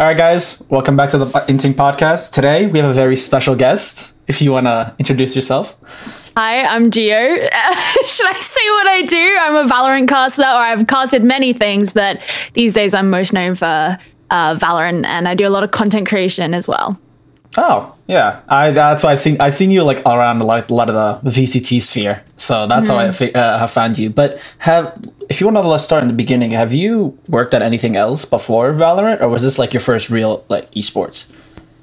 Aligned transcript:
All 0.00 0.06
right, 0.06 0.16
guys, 0.16 0.62
welcome 0.70 0.96
back 0.96 1.10
to 1.10 1.18
the 1.18 1.26
Inting 1.26 1.74
podcast. 1.74 2.32
Today 2.32 2.66
we 2.66 2.78
have 2.78 2.88
a 2.88 2.94
very 2.94 3.16
special 3.16 3.54
guest. 3.54 4.16
If 4.28 4.40
you 4.40 4.50
want 4.50 4.64
to 4.64 4.94
introduce 4.98 5.36
yourself. 5.36 5.78
Hi, 6.38 6.62
I'm 6.62 6.90
Geo. 6.90 7.34
should 8.06 8.26
I 8.26 8.40
say 8.40 8.70
what 8.70 8.86
I 8.86 9.02
do? 9.02 9.38
I'm 9.42 9.56
a 9.56 9.68
Valorant 9.68 10.08
caster, 10.08 10.40
or 10.40 10.46
I've 10.46 10.86
casted 10.86 11.22
many 11.22 11.52
things, 11.52 11.92
but 11.92 12.18
these 12.54 12.72
days 12.72 12.94
I'm 12.94 13.10
most 13.10 13.34
known 13.34 13.56
for 13.56 13.98
uh, 14.30 14.54
Valorant, 14.54 15.04
and 15.04 15.28
I 15.28 15.34
do 15.34 15.46
a 15.46 15.50
lot 15.50 15.64
of 15.64 15.72
content 15.72 16.08
creation 16.08 16.54
as 16.54 16.66
well. 16.66 16.98
Oh 17.62 17.94
yeah, 18.06 18.40
I 18.48 18.70
that's 18.70 19.04
why 19.04 19.12
I've 19.12 19.20
seen 19.20 19.38
I've 19.38 19.54
seen 19.54 19.70
you 19.70 19.82
like 19.82 20.00
around 20.06 20.40
a 20.40 20.44
lot, 20.44 20.70
a 20.70 20.74
lot 20.74 20.88
of 20.88 21.22
the 21.22 21.30
VCT 21.30 21.82
sphere, 21.82 22.24
so 22.36 22.66
that's 22.66 22.88
mm-hmm. 22.88 22.96
how 22.96 23.04
I 23.04 23.08
mm-hmm. 23.08 23.36
uh, 23.36 23.58
have 23.58 23.70
found 23.70 23.98
you. 23.98 24.08
But 24.08 24.40
have 24.58 24.98
if 25.28 25.40
you 25.40 25.46
want 25.46 25.58
to 25.58 25.68
let's 25.68 25.84
start 25.84 26.00
in 26.00 26.08
the 26.08 26.14
beginning, 26.14 26.52
have 26.52 26.72
you 26.72 27.18
worked 27.28 27.52
at 27.52 27.60
anything 27.60 27.96
else 27.96 28.24
before 28.24 28.72
Valorant, 28.72 29.20
or 29.20 29.28
was 29.28 29.42
this 29.42 29.58
like 29.58 29.74
your 29.74 29.82
first 29.82 30.08
real 30.08 30.42
like 30.48 30.70
esports? 30.70 31.26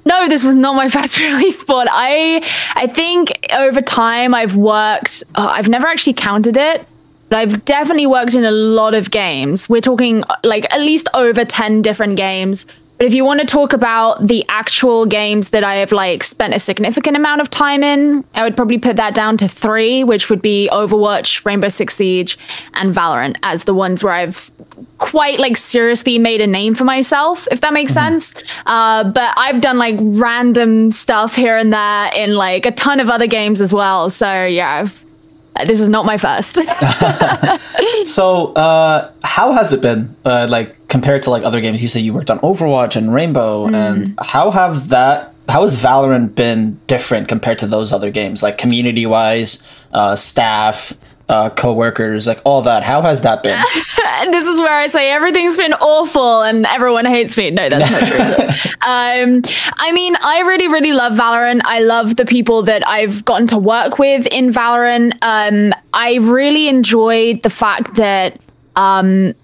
No, 0.04 0.26
this 0.26 0.42
was 0.42 0.56
not 0.56 0.74
my 0.74 0.88
first 0.96 1.16
real 1.16 1.38
esport. 1.38 1.86
I 1.88 2.44
I 2.74 2.88
think 2.88 3.46
over 3.54 3.80
time 3.80 4.34
I've 4.34 4.56
worked. 4.56 5.22
Uh, 5.36 5.46
I've 5.46 5.68
never 5.68 5.86
actually 5.86 6.14
counted 6.14 6.56
it, 6.56 6.88
but 7.28 7.38
I've 7.38 7.64
definitely 7.64 8.08
worked 8.08 8.34
in 8.34 8.44
a 8.44 8.50
lot 8.50 8.94
of 8.94 9.12
games. 9.12 9.68
We're 9.68 9.80
talking 9.80 10.24
like 10.42 10.64
at 10.72 10.80
least 10.80 11.06
over 11.14 11.44
ten 11.44 11.82
different 11.82 12.16
games 12.16 12.66
but 12.98 13.06
if 13.06 13.14
you 13.14 13.24
want 13.24 13.40
to 13.40 13.46
talk 13.46 13.72
about 13.72 14.26
the 14.26 14.44
actual 14.48 15.06
games 15.06 15.50
that 15.50 15.62
I 15.62 15.76
have 15.76 15.92
like 15.92 16.24
spent 16.24 16.52
a 16.52 16.58
significant 16.58 17.16
amount 17.16 17.40
of 17.40 17.48
time 17.48 17.84
in, 17.84 18.24
I 18.34 18.42
would 18.42 18.56
probably 18.56 18.78
put 18.78 18.96
that 18.96 19.14
down 19.14 19.36
to 19.38 19.48
three, 19.48 20.02
which 20.02 20.28
would 20.28 20.42
be 20.42 20.68
Overwatch, 20.72 21.44
Rainbow 21.44 21.68
Six 21.68 21.94
Siege, 21.94 22.36
and 22.74 22.92
Valorant 22.92 23.36
as 23.44 23.64
the 23.64 23.74
ones 23.74 24.02
where 24.02 24.14
I've 24.14 24.50
quite 24.98 25.38
like 25.38 25.56
seriously 25.56 26.18
made 26.18 26.40
a 26.40 26.46
name 26.46 26.74
for 26.74 26.84
myself, 26.84 27.46
if 27.52 27.60
that 27.60 27.72
makes 27.72 27.92
mm-hmm. 27.92 28.18
sense. 28.18 28.34
Uh, 28.66 29.04
but 29.04 29.32
I've 29.36 29.60
done 29.60 29.78
like 29.78 29.96
random 30.00 30.90
stuff 30.90 31.36
here 31.36 31.56
and 31.56 31.72
there 31.72 32.10
in 32.16 32.34
like 32.34 32.66
a 32.66 32.72
ton 32.72 32.98
of 32.98 33.08
other 33.08 33.28
games 33.28 33.60
as 33.60 33.72
well. 33.72 34.10
So 34.10 34.44
yeah, 34.44 34.74
I've 34.74 35.04
this 35.66 35.80
is 35.80 35.88
not 35.88 36.04
my 36.04 36.16
first. 36.16 36.54
so, 38.06 38.52
uh, 38.54 39.10
how 39.24 39.52
has 39.52 39.72
it 39.72 39.82
been, 39.82 40.14
uh, 40.24 40.46
like 40.48 40.77
compared 40.88 41.22
to 41.24 41.30
like 41.30 41.44
other 41.44 41.60
games? 41.60 41.80
You 41.82 41.88
say 41.88 42.00
you 42.00 42.12
worked 42.12 42.30
on 42.30 42.38
Overwatch 42.40 42.96
and 42.96 43.12
Rainbow, 43.12 43.66
mm. 43.66 43.74
and 43.74 44.18
how 44.20 44.50
have 44.50 44.88
that? 44.90 45.34
How 45.48 45.62
has 45.62 45.80
Valorant 45.82 46.34
been 46.34 46.78
different 46.86 47.28
compared 47.28 47.58
to 47.60 47.66
those 47.66 47.92
other 47.92 48.10
games, 48.10 48.42
like 48.42 48.58
community 48.58 49.06
wise, 49.06 49.62
uh, 49.92 50.14
staff, 50.14 50.92
uh, 51.28 51.50
co-workers, 51.50 52.26
like 52.26 52.40
all 52.44 52.62
that. 52.62 52.82
How 52.82 53.02
has 53.02 53.20
that 53.22 53.42
been? 53.42 53.62
this 54.32 54.46
is 54.46 54.58
where 54.58 54.74
I 54.74 54.86
say 54.86 55.10
everything's 55.10 55.56
been 55.56 55.74
awful 55.74 56.42
and 56.42 56.64
everyone 56.66 57.04
hates 57.04 57.36
me. 57.36 57.50
No, 57.50 57.68
that's 57.68 57.90
not 57.90 58.08
true. 58.08 58.70
um, 58.86 59.42
I 59.76 59.92
mean, 59.92 60.16
I 60.16 60.40
really, 60.40 60.68
really 60.68 60.92
love 60.92 61.12
Valorant. 61.14 61.60
I 61.64 61.80
love 61.80 62.16
the 62.16 62.24
people 62.24 62.62
that 62.62 62.86
I've 62.86 63.24
gotten 63.24 63.46
to 63.48 63.58
work 63.58 63.98
with 63.98 64.26
in 64.26 64.52
Valorant. 64.52 65.18
Um, 65.20 65.74
I 65.92 66.14
really 66.16 66.68
enjoyed 66.68 67.42
the 67.42 67.50
fact 67.50 67.94
that 67.96 68.40
um, 68.76 69.34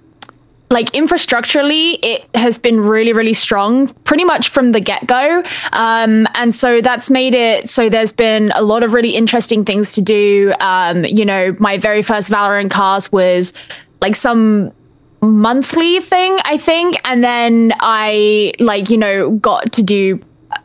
like 0.70 0.90
infrastructurally, 0.92 1.98
it 2.02 2.26
has 2.34 2.58
been 2.58 2.80
really, 2.80 3.12
really 3.12 3.34
strong 3.34 3.88
pretty 4.04 4.24
much 4.24 4.48
from 4.48 4.72
the 4.72 4.80
get 4.80 5.06
go. 5.06 5.42
Um, 5.72 6.26
and 6.34 6.54
so 6.54 6.80
that's 6.80 7.10
made 7.10 7.34
it 7.34 7.68
so 7.68 7.88
there's 7.88 8.12
been 8.12 8.50
a 8.54 8.62
lot 8.62 8.82
of 8.82 8.92
really 8.92 9.14
interesting 9.14 9.64
things 9.64 9.92
to 9.92 10.02
do. 10.02 10.52
Um, 10.60 11.04
you 11.04 11.24
know, 11.24 11.54
my 11.58 11.78
very 11.78 12.02
first 12.02 12.30
Valorant 12.30 12.70
cast 12.70 13.12
was 13.12 13.52
like 14.00 14.16
some 14.16 14.72
monthly 15.20 16.00
thing, 16.00 16.38
I 16.44 16.56
think. 16.56 16.96
And 17.04 17.22
then 17.22 17.72
I 17.80 18.52
like, 18.58 18.90
you 18.90 18.98
know, 18.98 19.32
got 19.32 19.72
to 19.72 19.82
do 19.82 20.20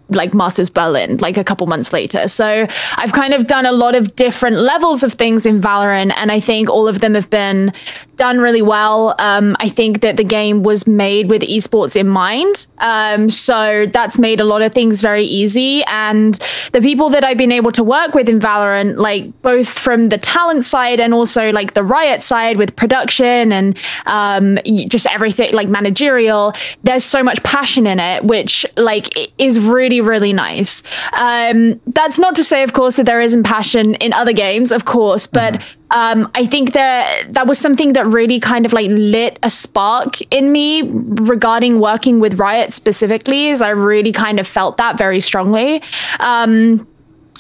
like 0.10 0.34
Masters 0.34 0.70
Berlin 0.70 1.18
like 1.18 1.38
a 1.38 1.44
couple 1.44 1.68
months 1.68 1.94
later. 1.94 2.28
So 2.28 2.68
I've 2.98 3.14
kind 3.14 3.34
of 3.34 3.48
done 3.48 3.66
a 3.66 3.72
lot 3.72 3.96
of 3.96 4.16
different 4.16 4.58
levels 4.58 5.04
of 5.04 5.14
things 5.14 5.46
in 5.46 5.62
Valorant, 5.62 6.14
and 6.16 6.32
I 6.32 6.40
think 6.40 6.70
all 6.70 6.88
of 6.88 7.00
them 7.00 7.14
have 7.14 7.30
been 7.30 7.74
done 8.20 8.40
really 8.40 8.62
well. 8.62 9.16
Um, 9.18 9.56
I 9.60 9.70
think 9.70 10.02
that 10.02 10.18
the 10.18 10.24
game 10.24 10.62
was 10.62 10.86
made 10.86 11.30
with 11.30 11.42
esports 11.42 11.96
in 11.96 12.08
mind. 12.08 12.68
Um, 12.80 13.30
so 13.30 13.86
that's 13.92 14.20
made 14.20 14.40
a 14.42 14.44
lot 14.44 14.62
of 14.62 14.74
things 14.74 15.02
very 15.02 15.24
easy. 15.26 15.84
And 15.86 16.38
the 16.74 16.82
people 16.82 17.10
that 17.10 17.24
I've 17.24 17.38
been 17.38 17.52
able 17.52 17.72
to 17.72 17.84
work 17.84 18.14
with 18.14 18.28
in 18.28 18.40
Valorant, 18.40 18.98
like 18.98 19.42
both 19.42 19.70
from 19.70 20.08
the 20.08 20.18
talent 20.18 20.66
side 20.66 21.00
and 21.00 21.14
also 21.14 21.52
like 21.52 21.74
the 21.74 21.84
Riot 21.84 22.22
side 22.22 22.58
with 22.58 22.76
production 22.76 23.54
and 23.54 23.78
um, 24.06 24.60
just 24.66 25.08
everything 25.08 25.54
like 25.54 25.70
managerial, 25.70 26.54
there's 26.84 27.06
so 27.06 27.24
much 27.24 27.42
passion 27.44 27.88
in 27.88 28.00
it, 28.00 28.26
which 28.26 28.66
like 28.76 29.08
is 29.40 29.60
really 29.60 29.99
really, 30.02 30.34
nice. 30.34 30.84
Um, 31.14 31.80
that's 31.88 32.20
not 32.20 32.36
to 32.36 32.44
say, 32.44 32.64
of 32.64 32.74
course, 32.74 32.98
that 32.98 33.06
there 33.06 33.22
isn't 33.22 33.44
passion 33.44 33.96
in 33.96 34.14
other 34.14 34.34
games, 34.34 34.72
of 34.72 34.86
course, 34.86 35.28
but 35.28 35.56
mm-hmm. 35.56 35.92
um, 35.92 36.32
I 36.36 36.46
think 36.46 36.74
that 36.74 37.34
that 37.34 37.48
was 37.48 37.60
something 37.60 37.94
that 37.94 38.06
really 38.06 38.40
kind 38.40 38.66
of 38.66 38.74
like 38.74 38.90
lit 38.92 39.40
a 39.44 39.50
spark 39.50 40.22
in 40.32 40.52
me 40.52 40.84
regarding 40.84 41.80
working 41.80 42.20
with 42.20 42.40
Riot 42.40 42.74
specifically, 42.74 43.50
as 43.50 43.62
I 43.62 43.70
really 43.70 44.12
kind 44.12 44.40
of 44.40 44.48
felt 44.48 44.78
that 44.78 44.98
very 44.98 45.20
strongly. 45.20 45.82
Um, 46.20 46.88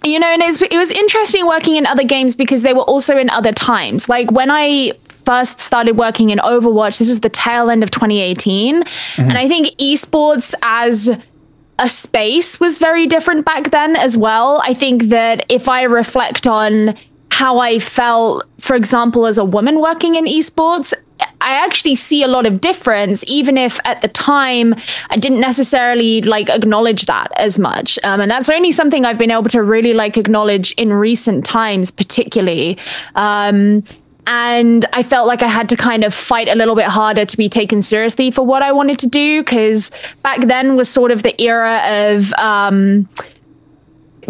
you 0.03 0.19
know, 0.19 0.27
and 0.27 0.41
it 0.41 0.77
was 0.77 0.91
interesting 0.91 1.45
working 1.45 1.75
in 1.75 1.85
other 1.85 2.03
games 2.03 2.35
because 2.35 2.61
they 2.61 2.73
were 2.73 2.83
also 2.83 3.17
in 3.17 3.29
other 3.29 3.51
times. 3.51 4.07
Like 4.07 4.31
when 4.31 4.49
I 4.49 4.93
first 5.25 5.59
started 5.59 5.97
working 5.97 6.29
in 6.31 6.39
Overwatch, 6.39 6.97
this 6.97 7.09
is 7.09 7.19
the 7.19 7.29
tail 7.29 7.69
end 7.69 7.83
of 7.83 7.91
2018. 7.91 8.83
Mm-hmm. 8.83 9.21
And 9.21 9.37
I 9.37 9.47
think 9.47 9.67
esports 9.77 10.53
as 10.63 11.09
a 11.79 11.89
space 11.89 12.59
was 12.59 12.77
very 12.77 13.07
different 13.07 13.45
back 13.45 13.71
then 13.71 13.95
as 13.95 14.17
well. 14.17 14.61
I 14.63 14.73
think 14.73 15.03
that 15.05 15.45
if 15.49 15.67
I 15.69 15.83
reflect 15.83 16.45
on 16.45 16.95
how 17.31 17.59
I 17.59 17.79
felt, 17.79 18.45
for 18.59 18.75
example, 18.75 19.25
as 19.25 19.37
a 19.37 19.45
woman 19.45 19.79
working 19.79 20.15
in 20.15 20.25
esports, 20.25 20.93
I 21.41 21.53
actually 21.53 21.95
see 21.95 22.21
a 22.23 22.27
lot 22.27 22.45
of 22.45 22.59
difference, 22.61 23.23
even 23.27 23.57
if 23.57 23.79
at 23.85 24.01
the 24.01 24.07
time 24.09 24.75
I 25.09 25.17
didn't 25.17 25.39
necessarily 25.39 26.21
like 26.21 26.49
acknowledge 26.49 27.05
that 27.05 27.31
as 27.37 27.57
much. 27.57 27.97
Um, 28.03 28.21
and 28.21 28.29
that's 28.29 28.49
only 28.49 28.71
something 28.71 29.05
I've 29.05 29.17
been 29.17 29.31
able 29.31 29.49
to 29.49 29.63
really 29.63 29.93
like 29.93 30.17
acknowledge 30.17 30.73
in 30.73 30.91
recent 30.91 31.45
times, 31.45 31.91
particularly. 31.91 32.77
Um, 33.15 33.83
and 34.31 34.85
I 34.93 35.01
felt 35.01 35.27
like 35.27 35.41
I 35.41 35.47
had 35.47 35.69
to 35.69 35.75
kind 35.75 36.03
of 36.03 36.13
fight 36.13 36.47
a 36.47 36.53
little 36.53 36.75
bit 36.75 36.85
harder 36.85 37.25
to 37.25 37.37
be 37.37 37.49
taken 37.49 37.81
seriously 37.81 38.29
for 38.29 38.45
what 38.45 38.61
I 38.61 38.71
wanted 38.71 38.99
to 38.99 39.07
do 39.07 39.41
because 39.41 39.89
back 40.21 40.41
then 40.41 40.75
was 40.75 40.87
sort 40.87 41.11
of 41.11 41.23
the 41.23 41.41
era 41.41 41.81
of 42.13 42.31
um, 42.33 43.09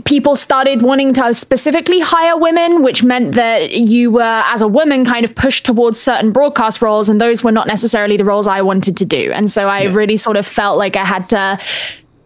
people 0.05 0.37
started 0.37 0.83
wanting 0.83 1.11
to 1.15 1.33
specifically 1.33 1.99
hire 1.99 2.37
women, 2.37 2.81
which 2.81 3.03
meant 3.03 3.35
that 3.35 3.71
you 3.71 4.09
were, 4.09 4.43
as 4.47 4.61
a 4.61 4.69
woman, 4.69 5.03
kind 5.03 5.25
of 5.25 5.35
pushed 5.35 5.65
towards 5.65 5.99
certain 5.99 6.31
broadcast 6.31 6.81
roles, 6.81 7.09
and 7.09 7.19
those 7.19 7.43
were 7.43 7.51
not 7.51 7.67
necessarily 7.67 8.15
the 8.15 8.23
roles 8.23 8.47
I 8.47 8.61
wanted 8.61 8.95
to 8.95 9.05
do. 9.05 9.33
And 9.33 9.51
so 9.51 9.67
I 9.67 9.81
yeah. 9.81 9.93
really 9.93 10.15
sort 10.15 10.37
of 10.37 10.47
felt 10.47 10.77
like 10.77 10.95
I 10.95 11.03
had 11.03 11.27
to 11.29 11.59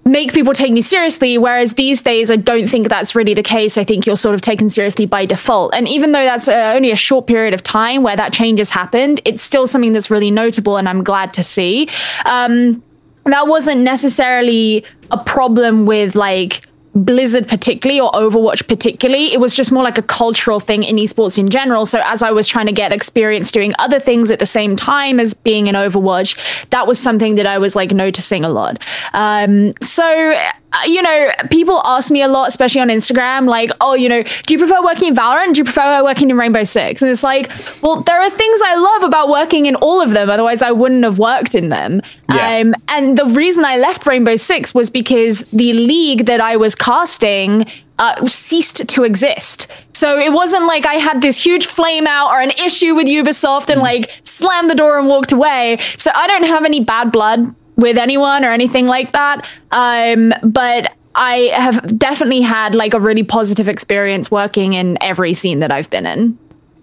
make 0.06 0.34
people 0.34 0.54
take 0.54 0.72
me 0.72 0.82
seriously. 0.82 1.38
Whereas 1.38 1.74
these 1.74 2.02
days, 2.02 2.30
I 2.30 2.36
don't 2.36 2.68
think 2.68 2.90
that's 2.90 3.16
really 3.16 3.34
the 3.34 3.44
case. 3.44 3.78
I 3.78 3.84
think 3.84 4.06
you're 4.06 4.18
sort 4.18 4.36
of 4.36 4.42
taken 4.42 4.70
seriously 4.70 5.06
by 5.06 5.26
default. 5.26 5.74
And 5.74 5.88
even 5.88 6.12
though 6.12 6.24
that's 6.24 6.48
uh, 6.48 6.74
only 6.76 6.92
a 6.92 6.96
short 6.96 7.28
period 7.28 7.54
of 7.54 7.64
time 7.64 8.04
where 8.04 8.16
that 8.16 8.34
change 8.34 8.60
has 8.60 8.70
happened, 8.70 9.22
it's 9.26 9.44
still 9.44 9.68
something 9.68 9.94
that's 9.94 10.10
really 10.10 10.32
notable 10.32 10.78
and 10.78 10.90
I'm 10.90 11.04
glad 11.04 11.34
to 11.36 11.44
see. 11.44 11.90
Um, 12.26 12.84
that 13.26 13.48
wasn't 13.48 13.82
necessarily 13.82 14.84
a 15.12 15.18
problem 15.18 15.86
with 15.86 16.16
like 16.16 16.62
Blizzard 16.96 17.48
particularly 17.48 18.00
or 18.00 18.12
Overwatch 18.12 18.68
particularly. 18.68 19.34
It 19.34 19.40
was 19.40 19.56
just 19.56 19.72
more 19.72 19.84
like 19.84 19.98
a 19.98 20.04
cultural 20.04 20.60
thing 20.60 20.84
in 20.84 20.98
esports 20.98 21.38
in 21.38 21.50
general. 21.50 21.86
So 21.86 22.02
as 22.04 22.22
I 22.22 22.32
was 22.32 22.48
trying 22.48 22.68
to 22.68 22.72
get 22.72 22.92
experience 22.92 23.52
doing 23.52 23.74
other 23.80 24.00
things 24.00 24.30
at 24.30 24.40
the 24.40 24.46
same 24.46 24.76
time 24.76 25.20
as 25.20 25.34
being 25.34 25.68
in 25.68 25.76
Overwatch, 25.76 26.70
that 26.70 26.88
was 26.88 27.00
something 27.00 27.36
that 27.36 27.46
I 27.46 27.58
was 27.58 27.76
like 27.76 27.92
noticing 27.92 28.46
a 28.46 28.50
lot. 28.50 28.84
Um, 29.14 29.74
so 29.82 30.36
uh, 30.74 30.86
you 30.86 31.02
know, 31.02 31.32
people 31.52 31.82
ask 31.86 32.10
me 32.10 32.24
a 32.24 32.28
lot, 32.28 32.48
especially 32.48 32.82
on 32.82 32.88
Instagram, 32.88 33.48
like, 33.48 33.70
oh, 33.80 33.94
you 33.94 34.10
know, 34.10 34.24
do 34.24 34.54
you 34.54 34.58
prefer 34.58 34.84
working 34.84 35.10
in 35.10 35.16
Valorant? 35.16 35.54
Do 35.54 35.60
you 35.60 35.64
prefer 35.64 36.04
working 36.04 36.32
in 36.32 36.38
Rainbow 36.38 36.64
Six? 36.64 37.02
And 37.02 37.12
it's 37.12 37.24
like, 37.24 37.52
well, 37.84 38.02
there 38.02 38.20
are 38.20 38.30
things 38.30 38.60
I 38.66 38.76
love 38.76 39.04
about 39.04 39.30
working 39.30 39.68
in 39.68 39.76
all 39.76 40.02
of 40.02 40.12
them. 40.12 40.32
Otherwise, 40.32 40.64
I 40.64 40.72
wouldn't 40.72 41.04
have 41.04 41.20
worked 41.20 41.54
in 41.54 41.70
them. 41.70 42.02
Yeah. 42.28 42.58
Um, 42.58 42.74
and 42.88 43.18
the 43.18 43.26
reason 43.28 43.64
I 43.66 43.78
left 43.78 44.08
Rainbow 44.08 44.36
Six 44.36 44.74
was 44.74 44.90
because 44.90 45.42
the 45.52 45.74
league 45.74 46.26
that 46.26 46.42
I 46.42 46.58
was 46.58 46.74
casting 46.84 47.66
uh, 48.00 48.28
ceased 48.28 48.88
to 48.90 49.04
exist. 49.04 49.68
So 49.94 50.18
it 50.18 50.34
wasn't 50.34 50.66
like 50.66 50.86
I 50.86 50.96
had 50.96 51.22
this 51.22 51.44
huge 51.44 51.66
flame 51.66 52.08
out 52.08 52.30
or 52.30 52.42
an 52.42 52.52
issue 52.52 52.94
with 52.94 53.08
Ubisoft 53.08 53.70
and 53.70 53.80
mm. 53.80 53.84
like 53.84 54.12
slammed 54.24 54.70
the 54.70 54.76
door 54.76 55.00
and 55.00 55.08
walked 55.08 55.32
away. 55.32 55.78
So 55.98 56.12
I 56.14 56.28
don't 56.28 56.44
have 56.44 56.66
any 56.66 56.84
bad 56.84 57.12
blood 57.12 57.56
with 57.78 57.98
anyone 57.98 58.44
or 58.44 58.52
anything 58.52 58.86
like 58.86 59.14
that. 59.14 59.48
Um, 59.72 60.34
but 60.44 60.92
I 61.16 61.52
have 61.54 61.98
definitely 61.98 62.42
had 62.42 62.76
like 62.76 62.94
a 62.94 63.00
really 63.00 63.24
positive 63.24 63.70
experience 63.70 64.30
working 64.30 64.74
in 64.74 64.98
every 65.02 65.34
scene 65.34 65.60
that 65.60 65.72
I've 65.72 65.90
been 65.90 66.06
in. 66.06 66.38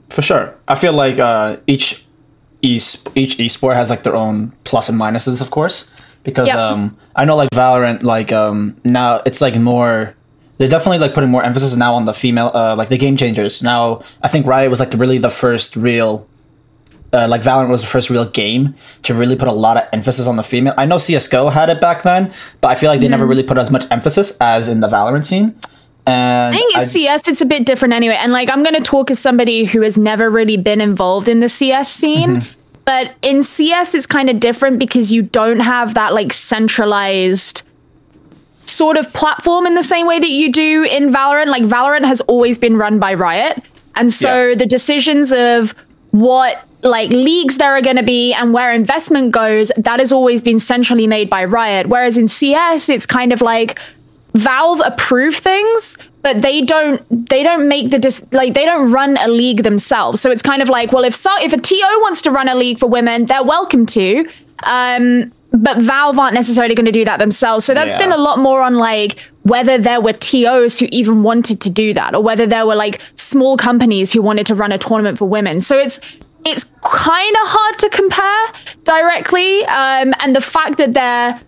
For 0.08 0.22
sure, 0.22 0.54
I 0.66 0.76
feel 0.76 0.92
like 0.92 1.18
uh, 1.18 1.58
each 1.66 2.04
each 2.62 3.38
esport 3.38 3.74
has 3.74 3.90
like 3.90 4.02
their 4.02 4.16
own 4.16 4.52
plus 4.64 4.88
and 4.88 4.98
minuses, 4.98 5.40
of 5.40 5.50
course. 5.50 5.90
Because 6.24 6.48
Yep. 6.48 6.56
um 6.56 6.96
I 7.16 7.24
know 7.24 7.36
like 7.36 7.50
Valorant 7.50 8.02
like 8.02 8.32
um 8.32 8.76
now 8.84 9.20
it's 9.26 9.40
like 9.40 9.56
more 9.56 10.14
they're 10.58 10.68
definitely 10.68 10.98
like 10.98 11.14
putting 11.14 11.30
more 11.30 11.42
emphasis 11.42 11.74
now 11.76 11.94
on 11.94 12.04
the 12.04 12.12
female 12.14 12.50
uh 12.54 12.74
like 12.76 12.88
the 12.88 12.98
game 12.98 13.16
changers. 13.16 13.62
Now 13.62 14.02
I 14.22 14.28
think 14.28 14.46
Riot 14.46 14.70
was 14.70 14.80
like 14.80 14.92
really 14.94 15.18
the 15.18 15.30
first 15.30 15.76
real 15.76 16.26
uh, 17.12 17.26
like 17.28 17.40
Valorant 17.42 17.70
was 17.70 17.80
the 17.80 17.88
first 17.88 18.08
real 18.08 18.24
game 18.24 18.72
to 19.02 19.14
really 19.14 19.34
put 19.34 19.48
a 19.48 19.52
lot 19.52 19.76
of 19.76 19.82
emphasis 19.92 20.28
on 20.28 20.36
the 20.36 20.44
female. 20.44 20.74
I 20.76 20.86
know 20.86 20.96
CS:GO 20.96 21.48
had 21.48 21.68
it 21.68 21.80
back 21.80 22.04
then, 22.04 22.32
but 22.60 22.68
I 22.70 22.76
feel 22.76 22.88
like 22.88 23.00
they 23.00 23.08
never 23.08 23.26
really 23.26 23.42
put 23.42 23.58
as 23.58 23.68
much 23.68 23.84
emphasis 23.90 24.36
as 24.40 24.68
in 24.68 24.78
the 24.78 24.86
Valorant 24.86 25.26
scene. 25.26 25.56
And 26.06 26.54
I 26.54 26.58
think 26.58 26.76
I- 26.76 26.84
CS 26.84 27.26
it's 27.26 27.40
a 27.40 27.46
bit 27.46 27.66
different 27.66 27.94
anyway. 27.94 28.14
And 28.16 28.30
like 28.32 28.48
I'm 28.48 28.62
gonna 28.62 28.80
talk 28.80 29.10
as 29.10 29.18
somebody 29.18 29.64
who 29.64 29.80
has 29.82 29.98
never 29.98 30.30
really 30.30 30.56
been 30.56 30.80
involved 30.80 31.28
in 31.28 31.40
the 31.40 31.48
CS 31.48 31.90
scene. 31.90 32.36
Mm-hmm. 32.42 32.59
But 32.90 33.14
in 33.22 33.44
CS 33.44 33.94
it's 33.94 34.04
kind 34.04 34.28
of 34.28 34.40
different 34.40 34.80
because 34.80 35.12
you 35.12 35.22
don't 35.22 35.60
have 35.60 35.94
that 35.94 36.12
like 36.12 36.32
centralized 36.32 37.62
sort 38.66 38.96
of 38.96 39.12
platform 39.12 39.64
in 39.64 39.74
the 39.76 39.84
same 39.84 40.08
way 40.08 40.18
that 40.18 40.30
you 40.30 40.50
do 40.50 40.82
in 40.82 41.12
Valorant. 41.12 41.46
Like 41.46 41.62
Valorant 41.62 42.04
has 42.04 42.20
always 42.22 42.58
been 42.58 42.76
run 42.76 42.98
by 42.98 43.14
Riot. 43.14 43.62
And 43.94 44.12
so 44.12 44.48
Yeah. 44.48 44.54
the 44.56 44.66
decisions 44.66 45.32
of 45.32 45.72
what 46.10 46.64
like 46.82 47.10
leagues 47.10 47.58
there 47.58 47.72
are 47.76 47.80
going 47.82 47.96
to 47.96 48.02
be 48.02 48.32
and 48.32 48.52
where 48.52 48.72
investment 48.72 49.30
goes, 49.30 49.70
that 49.76 50.00
has 50.00 50.10
always 50.10 50.42
been 50.42 50.58
centrally 50.58 51.06
made 51.06 51.30
by 51.30 51.44
Riot. 51.44 51.86
Whereas 51.86 52.18
in 52.18 52.26
CS, 52.26 52.88
it's 52.88 53.06
kind 53.06 53.32
of 53.32 53.40
like 53.40 53.78
Valve 54.34 54.80
approve 54.84 55.34
things, 55.36 55.96
but 56.22 56.40
they 56.42 56.62
don't 56.62 57.02
they 57.28 57.42
don't 57.42 57.66
make 57.68 57.90
the 57.90 57.98
dis- 57.98 58.24
like 58.32 58.54
they 58.54 58.64
don't 58.64 58.92
run 58.92 59.16
a 59.18 59.28
league 59.28 59.62
themselves. 59.62 60.20
So 60.20 60.30
it's 60.30 60.42
kind 60.42 60.62
of 60.62 60.68
like, 60.68 60.92
well, 60.92 61.04
if 61.04 61.14
so 61.14 61.30
if 61.40 61.52
a 61.52 61.56
TO 61.58 61.76
wants 62.00 62.22
to 62.22 62.30
run 62.30 62.48
a 62.48 62.54
league 62.54 62.78
for 62.78 62.86
women, 62.88 63.26
they're 63.26 63.42
welcome 63.44 63.86
to. 63.86 64.26
Um 64.62 65.32
but 65.52 65.78
Valve 65.78 66.16
aren't 66.16 66.34
necessarily 66.34 66.76
going 66.76 66.86
to 66.86 66.92
do 66.92 67.04
that 67.04 67.18
themselves. 67.18 67.64
So 67.64 67.74
that's 67.74 67.92
Yeah. 67.94 67.98
been 67.98 68.12
a 68.12 68.16
lot 68.16 68.38
more 68.38 68.62
on 68.62 68.76
like 68.76 69.16
whether 69.42 69.78
there 69.78 70.00
were 70.00 70.12
TOs 70.12 70.78
who 70.78 70.86
even 70.92 71.24
wanted 71.24 71.60
to 71.62 71.70
do 71.70 71.92
that 71.94 72.14
or 72.14 72.22
whether 72.22 72.46
there 72.46 72.64
were 72.66 72.76
like 72.76 73.00
small 73.16 73.56
companies 73.56 74.12
who 74.12 74.22
wanted 74.22 74.46
to 74.46 74.54
run 74.54 74.70
a 74.70 74.78
tournament 74.78 75.18
for 75.18 75.28
women. 75.28 75.60
So 75.60 75.76
it's 75.76 75.98
it's 76.46 76.64
kind 76.82 77.34
of 77.42 77.48
hard 77.48 77.78
to 77.80 77.88
compare 77.90 78.46
directly. 78.84 79.64
Um, 79.66 80.14
and 80.20 80.34
the 80.36 80.40
fact 80.40 80.78
that 80.78 80.94
there 80.94 81.40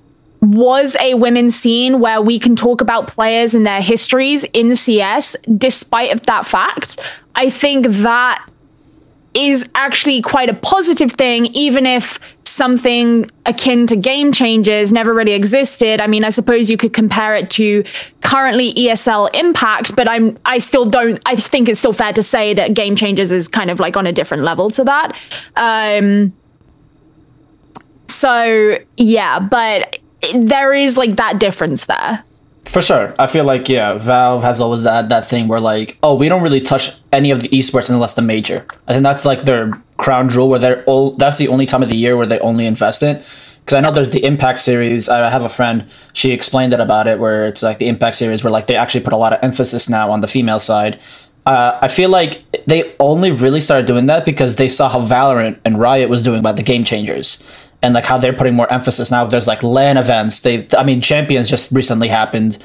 was 0.43 0.97
a 1.00 1.15
women's 1.15 1.55
scene 1.55 2.00
where 2.00 2.21
we 2.21 2.39
can 2.39 2.56
talk 2.56 2.81
about 2.81 3.06
players 3.06 3.55
and 3.55 3.65
their 3.65 3.81
histories 3.81 4.44
in 4.53 4.75
CS, 4.75 5.37
despite 5.56 6.12
of 6.12 6.23
that 6.23 6.44
fact, 6.44 7.00
I 7.37 7.49
think 7.49 7.87
that 7.87 8.44
is 9.35 9.69
actually 9.75 10.21
quite 10.21 10.50
a 10.50 10.55
positive 10.55 11.12
thing, 11.12 11.47
even 11.47 11.87
if 11.87 12.19
something 12.44 13.31
akin 13.47 13.87
to 13.87 13.97
game 13.97 14.31
changers 14.31 14.93
never 14.93 15.15
really 15.15 15.33
existed. 15.33 16.00
I 16.00 16.06
mean, 16.06 16.23
I 16.23 16.31
suppose 16.31 16.69
you 16.69 16.77
could 16.77 16.93
compare 16.93 17.35
it 17.35 17.49
to 17.53 17.83
currently 18.21 18.75
ESL 18.75 19.31
Impact, 19.35 19.97
but 19.97 20.09
I'm 20.09 20.37
I 20.44 20.59
still 20.59 20.85
don't 20.85 21.21
I 21.25 21.37
think 21.37 21.69
it's 21.69 21.79
still 21.79 21.94
fair 21.94 22.12
to 22.12 22.23
say 22.23 22.53
that 22.55 22.75
game 22.75 22.94
changers 22.94 23.33
is 23.33 23.49
kind 23.49 23.71
of 23.71 23.81
like 23.81 23.97
on 23.97 24.06
a 24.06 24.12
different 24.12 24.43
level 24.43 24.69
to 24.71 24.85
that. 24.85 25.17
Um 25.56 26.33
so 28.09 28.79
yeah, 28.99 29.39
but 29.39 29.99
there 30.35 30.73
is 30.73 30.97
like 30.97 31.17
that 31.17 31.39
difference 31.39 31.87
there. 31.87 32.25
For 32.65 32.81
sure. 32.81 33.15
I 33.19 33.27
feel 33.27 33.45
like 33.45 33.69
yeah, 33.69 33.95
Valve 33.95 34.43
has 34.45 34.61
always 34.61 34.85
had 34.85 35.09
that 35.09 35.27
thing 35.27 35.49
where 35.49 35.61
like, 35.61 35.99
oh, 36.03 36.15
we 36.15 36.29
don't 36.29 36.43
really 36.43 36.61
touch 36.61 36.93
any 37.13 37.31
of 37.31 37.41
the 37.41 37.49
esports 37.49 37.91
unless 37.91 38.15
the 38.15 38.23
major. 38.23 38.65
I 38.87 38.93
think 38.93 39.05
that's 39.05 39.25
like 39.25 39.43
their 39.43 39.73
crown 39.97 40.29
jewel 40.29 40.49
where 40.49 40.59
they're 40.59 40.85
all 40.85 41.13
that's 41.13 41.39
the 41.39 41.49
only 41.49 41.67
time 41.67 41.83
of 41.83 41.89
the 41.89 41.97
year 41.97 42.17
where 42.17 42.27
they 42.27 42.39
only 42.39 42.67
invest 42.67 43.03
in. 43.03 43.23
Because 43.65 43.77
I 43.77 43.81
know 43.81 43.93
there's 43.93 44.11
the 44.11 44.25
Impact 44.25 44.59
series. 44.59 45.09
I 45.09 45.29
have 45.31 45.43
a 45.43 45.49
friend, 45.49 45.87
she 46.15 46.33
explained 46.33 46.73
it 46.73 46.81
about 46.81 47.07
it 47.07 47.21
where 47.21 47.47
it's 47.47 47.63
like 47.63 47.79
the 47.79 47.89
Impact 47.89 48.17
series 48.17 48.43
where 48.43 48.51
like 48.51 48.67
they 48.67 48.75
actually 48.77 49.05
put 49.05 49.13
a 49.13 49.17
lot 49.17 49.33
of 49.33 49.39
emphasis 49.43 49.89
now 49.89 50.11
on 50.11 50.21
the 50.21 50.27
female 50.27 50.59
side. 50.59 50.99
Uh, 51.45 51.79
I 51.81 51.89
feel 51.89 52.09
like 52.09 52.43
they 52.67 52.95
only 53.01 53.33
really 53.33 53.61
started 53.61 53.87
doing 53.87 54.07
that 54.07 54.25
because 54.25 54.57
they 54.57 54.69
saw 54.69 54.89
how 54.89 55.01
Valorant 55.01 55.59
and 55.65 55.79
Riot 55.79 56.09
was 56.09 56.23
doing 56.23 56.39
about 56.39 56.57
the 56.57 56.63
game 56.63 56.85
changers 56.85 57.43
and 57.82 57.94
like 57.94 58.05
how 58.06 58.17
they're 58.19 58.32
putting 58.32 58.55
more 58.55 58.73
emphasis 58.73 59.11
now. 59.11 59.25
There's 59.26 59.46
like 59.49 59.62
LAN 59.62 59.96
events. 59.96 60.40
They, 60.40 60.67
I 60.76 60.84
mean, 60.84 61.00
Champions 61.00 61.49
just 61.50 61.73
recently 61.73 62.08
happened, 62.08 62.58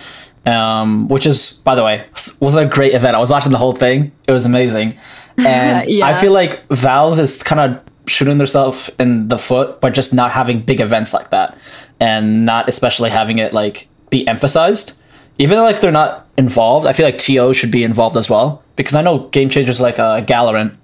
um, 0.46 1.08
which 1.08 1.26
is, 1.26 1.54
by 1.64 1.76
the 1.76 1.84
way, 1.84 2.06
was 2.40 2.56
a 2.56 2.66
great 2.66 2.94
event. 2.94 3.16
I 3.16 3.20
was 3.20 3.30
watching 3.30 3.52
the 3.52 3.58
whole 3.58 3.74
thing. 3.74 4.12
It 4.28 4.32
was 4.32 4.46
amazing, 4.46 4.98
and 5.38 5.86
Yeah. 5.88 6.08
I 6.08 6.14
feel 6.14 6.32
like 6.32 6.68
Valve 6.70 7.20
is 7.20 7.44
kind 7.44 7.60
of 7.62 7.82
shooting 8.08 8.38
themselves 8.38 8.90
in 9.00 9.28
the 9.28 9.38
foot 9.38 9.82
by 9.82 9.90
just 9.90 10.14
not 10.14 10.32
having 10.32 10.62
big 10.62 10.80
events 10.80 11.14
like 11.14 11.30
that, 11.32 11.58
and 12.00 12.46
not 12.46 12.70
especially 12.70 13.10
having 13.10 13.40
it 13.40 13.54
like 13.54 13.88
be 14.10 14.28
emphasized. 14.28 14.94
Even 15.40 15.58
though 15.58 15.64
like 15.64 15.82
they're 15.82 15.92
not 15.92 16.28
involved, 16.38 16.88
I 16.88 16.94
feel 16.94 17.06
like 17.06 17.18
TO 17.20 17.54
should 17.54 17.70
be 17.72 17.84
involved 17.84 18.18
as 18.18 18.30
well 18.30 18.64
because 18.76 18.96
I 18.96 19.02
know 19.02 19.28
game 19.30 19.50
changers 19.50 19.80
like 19.80 20.00
uh, 20.00 20.22
Galorant 20.22 20.76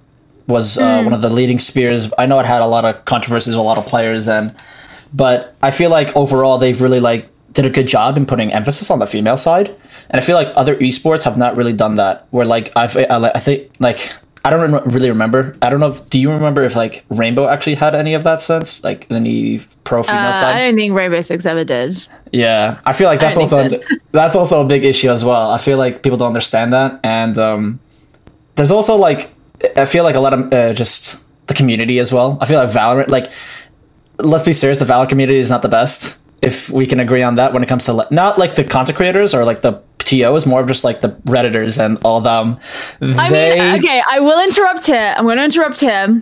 was 0.47 0.77
uh, 0.77 1.01
one 1.03 1.13
of 1.13 1.21
the 1.21 1.29
leading 1.29 1.59
spears. 1.59 2.11
I 2.17 2.25
know 2.25 2.39
it 2.39 2.45
had 2.45 2.61
a 2.61 2.65
lot 2.67 2.85
of 2.85 3.05
controversies 3.05 3.55
with 3.55 3.59
a 3.59 3.67
lot 3.67 3.77
of 3.77 3.85
players, 3.85 4.27
and 4.27 4.53
but 5.13 5.55
I 5.61 5.71
feel 5.71 5.89
like 5.89 6.15
overall 6.15 6.57
they've 6.57 6.81
really 6.81 6.99
like 6.99 7.29
did 7.53 7.65
a 7.65 7.69
good 7.69 7.87
job 7.87 8.17
in 8.17 8.25
putting 8.25 8.51
emphasis 8.51 8.89
on 8.91 8.99
the 8.99 9.07
female 9.07 9.37
side, 9.37 9.69
and 10.09 10.19
I 10.19 10.21
feel 10.21 10.35
like 10.35 10.51
other 10.55 10.75
esports 10.77 11.23
have 11.23 11.37
not 11.37 11.55
really 11.55 11.73
done 11.73 11.95
that. 11.95 12.27
Where 12.31 12.45
like 12.45 12.71
I've 12.75 12.95
I, 12.97 13.31
I 13.35 13.39
think 13.39 13.71
like 13.79 14.11
I 14.45 14.49
don't 14.49 14.71
rem- 14.73 14.83
really 14.89 15.09
remember. 15.09 15.55
I 15.61 15.69
don't 15.69 15.79
know. 15.79 15.87
if 15.89 16.05
Do 16.09 16.19
you 16.19 16.29
remember 16.31 16.63
if 16.63 16.75
like 16.75 17.05
Rainbow 17.09 17.47
actually 17.47 17.75
had 17.75 17.95
any 17.95 18.13
of 18.13 18.23
that 18.25 18.41
sense, 18.41 18.83
like 18.83 19.09
any 19.09 19.59
pro 19.85 20.03
female 20.03 20.29
Uh, 20.29 20.33
side? 20.33 20.55
I 20.57 20.65
don't 20.65 20.75
think 20.75 20.93
Rainbow 20.93 21.21
Six 21.21 21.45
ever 21.45 21.63
did. 21.63 22.05
Yeah, 22.33 22.79
I 22.85 22.91
feel 22.91 23.07
like 23.07 23.21
that's 23.21 23.37
also 23.37 23.69
that's 24.11 24.35
also 24.35 24.61
a 24.61 24.65
big 24.65 24.83
issue 24.83 25.09
as 25.09 25.23
well. 25.23 25.51
I 25.51 25.57
feel 25.57 25.77
like 25.77 26.03
people 26.03 26.17
don't 26.17 26.27
understand 26.27 26.73
that, 26.73 26.99
and 27.03 27.37
um, 27.37 27.79
there's 28.55 28.71
also 28.71 28.95
like 28.97 29.29
I 29.75 29.85
feel 29.85 30.03
like 30.03 30.15
a 30.15 30.19
lot 30.19 30.33
of 30.33 30.53
uh, 30.53 30.73
just 30.73 31.23
the 31.47 31.53
community 31.53 31.99
as 31.99 32.11
well. 32.13 32.37
I 32.41 32.45
feel 32.45 32.59
like 32.59 32.69
Valorant, 32.69 33.09
like 33.09 33.31
let's 34.19 34.43
be 34.43 34.53
serious, 34.53 34.79
the 34.79 34.85
Valorant 34.85 35.09
community 35.09 35.39
is 35.39 35.49
not 35.49 35.61
the 35.61 35.69
best. 35.69 36.17
If 36.41 36.69
we 36.69 36.85
can 36.85 36.99
agree 36.99 37.23
on 37.23 37.35
that, 37.35 37.53
when 37.53 37.63
it 37.63 37.69
comes 37.69 37.85
to 37.85 37.93
like, 37.93 38.11
not 38.11 38.37
like 38.37 38.55
the 38.55 38.63
content 38.63 38.97
creators 38.97 39.33
or 39.33 39.45
like 39.45 39.61
the 39.61 39.81
TOs, 39.99 40.45
more 40.45 40.59
of 40.61 40.67
just 40.67 40.83
like 40.83 40.99
the 41.01 41.09
redditors 41.25 41.79
and 41.83 41.97
all 42.03 42.19
them. 42.19 42.57
I 43.01 43.29
mean, 43.29 43.79
okay, 43.79 44.01
I 44.09 44.19
will 44.19 44.41
interrupt 44.43 44.85
here. 44.85 45.13
I'm 45.17 45.23
going 45.23 45.37
to 45.37 45.45
interrupt 45.45 45.79
here. 45.79 46.21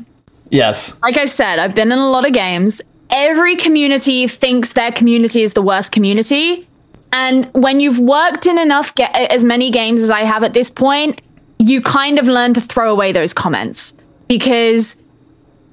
yes, 0.51 0.99
Like 1.01 1.17
I 1.17 1.25
said, 1.25 1.57
I've 1.57 1.73
been 1.73 1.91
in 1.91 1.97
a 1.97 2.09
lot 2.09 2.25
of 2.25 2.33
games. 2.33 2.81
Every 3.09 3.55
community 3.55 4.27
thinks 4.27 4.73
their 4.73 4.91
community 4.91 5.41
is 5.41 5.53
the 5.53 5.61
worst 5.63 5.91
community. 5.91 6.67
And 7.11 7.45
when 7.53 7.79
you've 7.79 7.99
worked 7.99 8.45
in 8.45 8.57
enough 8.59 8.93
ga- 8.95 9.09
as 9.11 9.43
many 9.43 9.71
games 9.71 10.01
as 10.03 10.09
I 10.11 10.21
have 10.23 10.43
at 10.43 10.53
this 10.53 10.69
point, 10.69 11.19
you 11.61 11.81
kind 11.81 12.17
of 12.17 12.25
learn 12.25 12.53
to 12.55 12.61
throw 12.61 12.91
away 12.91 13.11
those 13.11 13.33
comments 13.33 13.93
because 14.27 14.97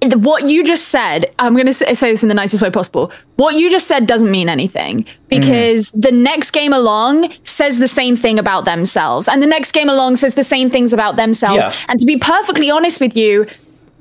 what 0.03 0.49
you 0.49 0.65
just 0.65 0.89
said, 0.89 1.33
I'm 1.39 1.55
going 1.55 1.67
to 1.67 1.73
say 1.73 2.11
this 2.11 2.23
in 2.23 2.29
the 2.29 2.35
nicest 2.35 2.63
way 2.63 2.71
possible. 2.71 3.11
What 3.37 3.57
you 3.57 3.71
just 3.71 3.89
said 3.89 4.07
doesn't 4.07 4.31
mean 4.31 4.49
anything 4.49 5.07
because 5.29 5.91
mm. 5.91 6.03
the 6.03 6.13
next 6.13 6.53
game 6.53 6.73
along 6.73 7.33
says 7.43 7.79
the 7.79 7.89
same 7.89 8.15
thing 8.15 8.39
about 8.39 8.65
themselves, 8.65 9.29
and 9.29 9.43
the 9.43 9.47
next 9.47 9.73
game 9.73 9.89
along 9.89 10.17
says 10.17 10.35
the 10.35 10.45
same 10.45 10.71
things 10.71 10.93
about 10.93 11.17
themselves. 11.17 11.65
Yeah. 11.65 11.75
And 11.89 11.99
to 11.99 12.07
be 12.07 12.17
perfectly 12.17 12.71
honest 12.71 13.01
with 13.01 13.17
you, 13.17 13.47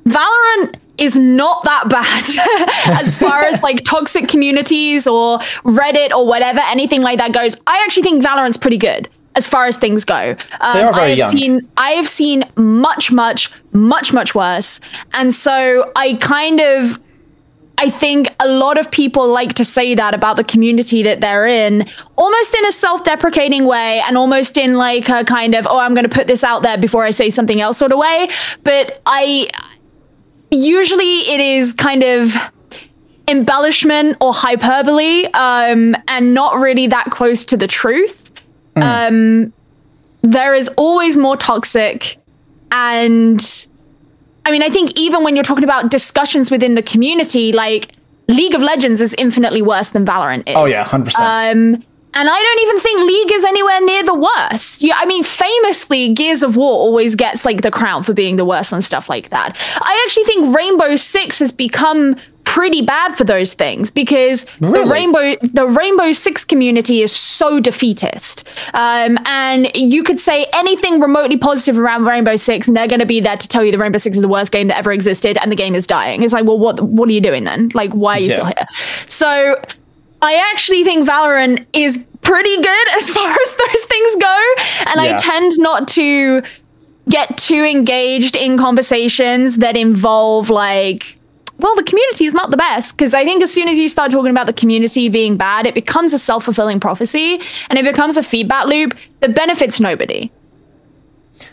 Valorant 0.06 0.76
is 0.98 1.16
not 1.16 1.64
that 1.64 1.90
bad 1.90 3.00
as 3.00 3.16
far 3.16 3.44
as 3.44 3.62
like 3.64 3.84
toxic 3.84 4.28
communities 4.28 5.08
or 5.08 5.40
Reddit 5.64 6.12
or 6.12 6.28
whatever, 6.28 6.60
anything 6.60 7.02
like 7.02 7.18
that 7.20 7.34
goes. 7.34 7.56
I 7.66 7.78
actually 7.84 8.04
think 8.04 8.24
Valorant's 8.24 8.58
pretty 8.58 8.78
good 8.78 9.10
as 9.38 9.48
far 9.48 9.66
as 9.68 9.78
things 9.78 10.04
go. 10.04 10.36
Um, 10.60 10.74
They 10.74 10.84
are 10.84 10.94
very 10.94 11.06
I 11.06 11.10
have 11.10 11.18
young. 11.18 11.30
seen 11.30 11.70
I 11.78 11.92
have 11.92 12.10
seen 12.10 12.44
much, 12.56 13.12
much, 13.12 13.52
much, 13.72 14.12
much 14.12 14.36
worse. 14.36 14.82
And 15.14 15.34
so 15.34 15.92
I 15.96 16.16
kind 16.16 16.60
of 16.60 17.00
I 17.80 17.92
think 17.92 18.34
a 18.40 18.48
lot 18.48 18.80
of 18.80 18.90
people 18.90 19.28
like 19.28 19.54
to 19.54 19.64
say 19.64 19.94
that 19.94 20.16
about 20.16 20.36
the 20.36 20.44
community 20.44 21.04
that 21.04 21.22
they're 21.22 21.46
in, 21.46 21.88
almost 22.16 22.56
in 22.56 22.66
a 22.66 22.72
self 22.72 23.04
deprecating 23.04 23.66
way 23.66 24.02
and 24.08 24.18
almost 24.18 24.58
in 24.58 24.74
like 24.74 25.08
a 25.10 25.24
kind 25.24 25.54
of, 25.54 25.68
oh, 25.68 25.78
I'm 25.78 25.94
going 25.94 26.10
to 26.10 26.16
put 26.20 26.26
this 26.26 26.44
out 26.44 26.64
there 26.64 26.80
before 26.80 27.06
I 27.06 27.12
say 27.12 27.30
something 27.30 27.62
else 27.62 27.78
sort 27.78 27.92
of 27.92 28.00
way. 28.00 28.30
But 28.64 29.00
I 29.06 29.48
usually 30.50 31.20
it 31.30 31.40
is 31.40 31.74
kind 31.74 32.04
of 32.04 32.36
embellishment 33.28 34.18
or 34.22 34.34
hyperbole 34.34 35.26
um, 35.34 35.96
and 36.08 36.34
not 36.34 36.56
really 36.56 36.88
that 36.88 37.12
close 37.12 37.46
to 37.46 37.58
the 37.58 37.68
truth. 37.68 38.27
Um, 38.84 39.54
there 40.22 40.54
is 40.54 40.70
always 40.78 41.18
more 41.18 41.38
toxic 41.38 42.18
and 42.72 43.68
I 44.46 44.52
mean, 44.52 44.64
I 44.64 44.70
think 44.70 44.98
even 44.98 45.24
when 45.24 45.36
you're 45.36 45.44
talking 45.44 45.64
about 45.64 45.92
discussions 45.92 46.50
within 46.50 46.76
the 46.76 46.82
community, 46.82 47.52
like 47.52 47.92
League 48.30 48.56
of 48.56 48.62
Legends 48.62 49.02
is 49.02 49.14
infinitely 49.18 49.62
worse 49.62 49.90
than 49.90 50.06
Valorant 50.06 50.48
is. 50.48 50.56
oh 50.56 50.66
yeah, 50.66 50.84
hundred 50.84 51.06
percent. 51.06 51.26
Um, 51.26 51.84
and 52.14 52.30
I 52.30 52.42
don't 52.42 52.62
even 52.62 52.80
think 52.80 53.02
League 53.02 53.32
is 53.34 53.46
anywhere 53.46 53.82
near 53.82 54.04
the 54.04 54.14
worst. 54.14 54.82
Yeah, 54.82 54.96
I 54.98 55.06
mean, 55.06 55.24
famously, 55.24 56.14
Gears 56.14 56.44
of 56.44 56.56
War 56.56 56.72
always 56.72 57.16
gets 57.16 57.46
like 57.46 57.62
the 57.62 57.70
crown 57.70 58.04
for 58.04 58.14
being 58.14 58.38
the 58.38 58.46
worst 58.46 58.72
and 58.72 58.84
stuff 58.84 59.10
like 59.10 59.30
that. 59.30 59.56
I 59.76 60.04
actually 60.06 60.24
think 60.24 60.56
Rainbow 60.56 60.96
Six 60.96 61.40
has 61.40 61.52
become 61.52 62.16
pretty 62.48 62.82
bad 62.82 63.14
for 63.16 63.24
those 63.26 63.54
things 63.54 63.92
because 63.92 64.46
Really? 64.62 64.84
the 64.84 64.90
rainbow 64.90 65.36
the 65.54 65.68
rainbow 65.68 66.12
six 66.14 66.46
community 66.46 67.02
is 67.02 67.12
so 67.12 67.60
defeatist. 67.60 68.48
Um, 68.74 69.20
and 69.26 69.70
you 69.76 70.02
could 70.02 70.20
say 70.20 70.48
anything 70.54 71.00
remotely 71.02 71.38
positive 71.38 71.78
around 71.78 72.06
rainbow 72.06 72.38
six 72.38 72.68
and 72.68 72.76
they're 72.76 72.88
going 72.88 73.02
to 73.02 73.06
be 73.06 73.20
there 73.20 73.38
to 73.38 73.48
tell 73.48 73.64
you 73.66 73.72
the 73.72 73.78
rainbow 73.78 73.98
six 74.00 74.16
is 74.18 74.22
the 74.22 74.28
worst 74.30 74.52
game 74.52 74.70
that 74.70 74.78
ever 74.78 74.92
existed 74.94 75.38
and 75.42 75.52
the 75.52 75.56
game 75.56 75.76
is 75.76 75.86
dying. 75.86 76.24
It's 76.24 76.34
like 76.34 76.46
well 76.46 76.58
what 76.58 76.80
what 76.82 77.10
are 77.10 77.12
you 77.12 77.22
doing 77.22 77.44
then? 77.44 77.70
Like 77.74 77.92
why 77.92 78.14
are 78.16 78.20
you 78.20 78.30
Yeah. 78.30 78.36
still 78.36 78.46
here? 78.46 78.66
So 79.08 79.62
i 80.22 80.34
actually 80.52 80.84
think 80.84 81.08
valorant 81.08 81.64
is 81.74 82.08
pretty 82.22 82.56
good 82.56 82.88
as 82.98 83.10
far 83.10 83.30
as 83.30 83.56
those 83.56 83.86
things 83.86 84.16
go. 84.16 84.54
And 84.88 85.00
i 85.02 85.16
tend 85.18 85.52
not 85.60 85.88
to 85.90 86.42
get 87.10 87.38
too 87.38 87.64
engaged 87.64 88.36
in 88.36 88.58
conversations 88.58 89.58
that 89.58 89.78
involve 89.78 90.50
like 90.50 91.17
well 91.60 91.76
the 91.76 91.84
community 91.84 92.26
is 92.26 92.34
not 92.34 92.52
the 92.52 92.58
best 92.58 92.96
because 92.98 93.14
i 93.14 93.24
think 93.24 93.44
as 93.44 93.52
soon 93.52 93.68
as 93.68 93.78
you 93.78 93.90
start 93.90 94.12
talking 94.12 94.32
about 94.32 94.46
the 94.46 94.54
community 94.54 95.10
being 95.10 95.38
bad 95.38 95.66
it 95.66 95.76
becomes 95.76 96.14
a 96.14 96.20
self-fulfilling 96.20 96.80
prophecy 96.80 97.42
and 97.70 97.80
it 97.80 97.86
becomes 97.86 98.18
a 98.18 98.24
feedback 98.24 98.68
loop 98.68 98.96
that 99.20 99.36
benefits 99.36 99.80
nobody 99.80 100.32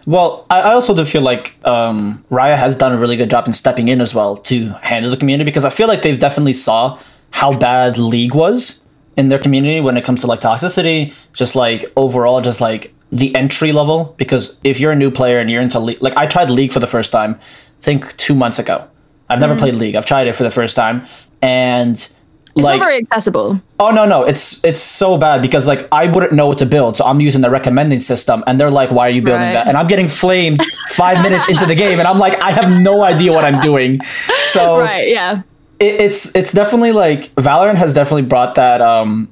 Well, 0.06 0.46
I, 0.50 0.60
I 0.60 0.72
also 0.72 0.94
do 0.94 1.04
feel 1.04 1.22
like 1.22 1.56
um, 1.66 2.24
Riot 2.30 2.58
has 2.58 2.76
done 2.76 2.92
a 2.92 2.98
really 2.98 3.16
good 3.16 3.30
job 3.30 3.46
in 3.46 3.52
stepping 3.52 3.88
in 3.88 4.00
as 4.00 4.14
well 4.14 4.36
to 4.38 4.70
handle 4.80 5.10
the 5.10 5.16
community 5.16 5.44
because 5.44 5.64
I 5.64 5.70
feel 5.70 5.88
like 5.88 6.02
they've 6.02 6.18
definitely 6.18 6.54
saw 6.54 6.98
how 7.30 7.56
bad 7.56 7.98
League 7.98 8.34
was 8.34 8.82
in 9.16 9.28
their 9.28 9.38
community 9.38 9.80
when 9.80 9.96
it 9.96 10.04
comes 10.04 10.20
to 10.22 10.26
like 10.26 10.40
toxicity, 10.40 11.12
just 11.32 11.56
like 11.56 11.92
overall, 11.96 12.40
just 12.40 12.60
like 12.60 12.94
the 13.12 13.34
entry 13.34 13.72
level. 13.72 14.14
Because 14.16 14.58
if 14.64 14.80
you're 14.80 14.92
a 14.92 14.96
new 14.96 15.10
player 15.10 15.38
and 15.38 15.50
you're 15.50 15.62
into 15.62 15.78
League, 15.78 16.02
like 16.02 16.16
I 16.16 16.26
tried 16.26 16.50
League 16.50 16.72
for 16.72 16.80
the 16.80 16.86
first 16.86 17.12
time, 17.12 17.34
I 17.34 17.82
think 17.82 18.16
two 18.16 18.34
months 18.34 18.58
ago. 18.58 18.88
I've 19.34 19.40
never 19.40 19.56
played 19.56 19.74
League. 19.74 19.96
I've 19.96 20.06
tried 20.06 20.26
it 20.26 20.34
for 20.34 20.42
the 20.42 20.50
first 20.50 20.76
time, 20.76 21.06
and 21.42 21.92
it's 21.92 22.12
like 22.56 22.78
not 22.78 22.84
very 22.86 22.98
accessible 22.98 23.60
Oh 23.80 23.90
no 23.90 24.06
no, 24.06 24.22
it's 24.22 24.64
it's 24.64 24.80
so 24.80 25.18
bad 25.18 25.42
because 25.42 25.66
like 25.66 25.88
I 25.92 26.06
wouldn't 26.06 26.32
know 26.32 26.46
what 26.46 26.58
to 26.58 26.66
build, 26.66 26.96
so 26.96 27.04
I'm 27.04 27.20
using 27.20 27.40
the 27.42 27.50
recommending 27.50 27.98
system, 27.98 28.44
and 28.46 28.58
they're 28.58 28.70
like, 28.70 28.90
"Why 28.90 29.08
are 29.08 29.10
you 29.10 29.22
building 29.22 29.42
Right. 29.42 29.52
that?" 29.54 29.66
And 29.66 29.76
I'm 29.76 29.88
getting 29.88 30.08
flamed 30.08 30.62
five 30.88 31.20
minutes 31.22 31.48
into 31.48 31.66
the 31.66 31.74
game, 31.74 31.98
and 31.98 32.06
I'm 32.08 32.18
like, 32.18 32.40
I 32.40 32.52
have 32.52 32.70
no 32.80 33.02
idea 33.02 33.32
what 33.32 33.44
I'm 33.44 33.60
doing. 33.60 34.00
So 34.44 34.78
right 34.92 35.08
yeah 35.08 35.42
it, 35.80 36.00
it's 36.00 36.34
it's 36.34 36.52
definitely 36.52 36.92
like 36.92 37.34
Valorant 37.34 37.74
has 37.76 37.94
definitely 37.94 38.22
brought 38.22 38.54
that. 38.54 38.80
Um, 38.80 39.28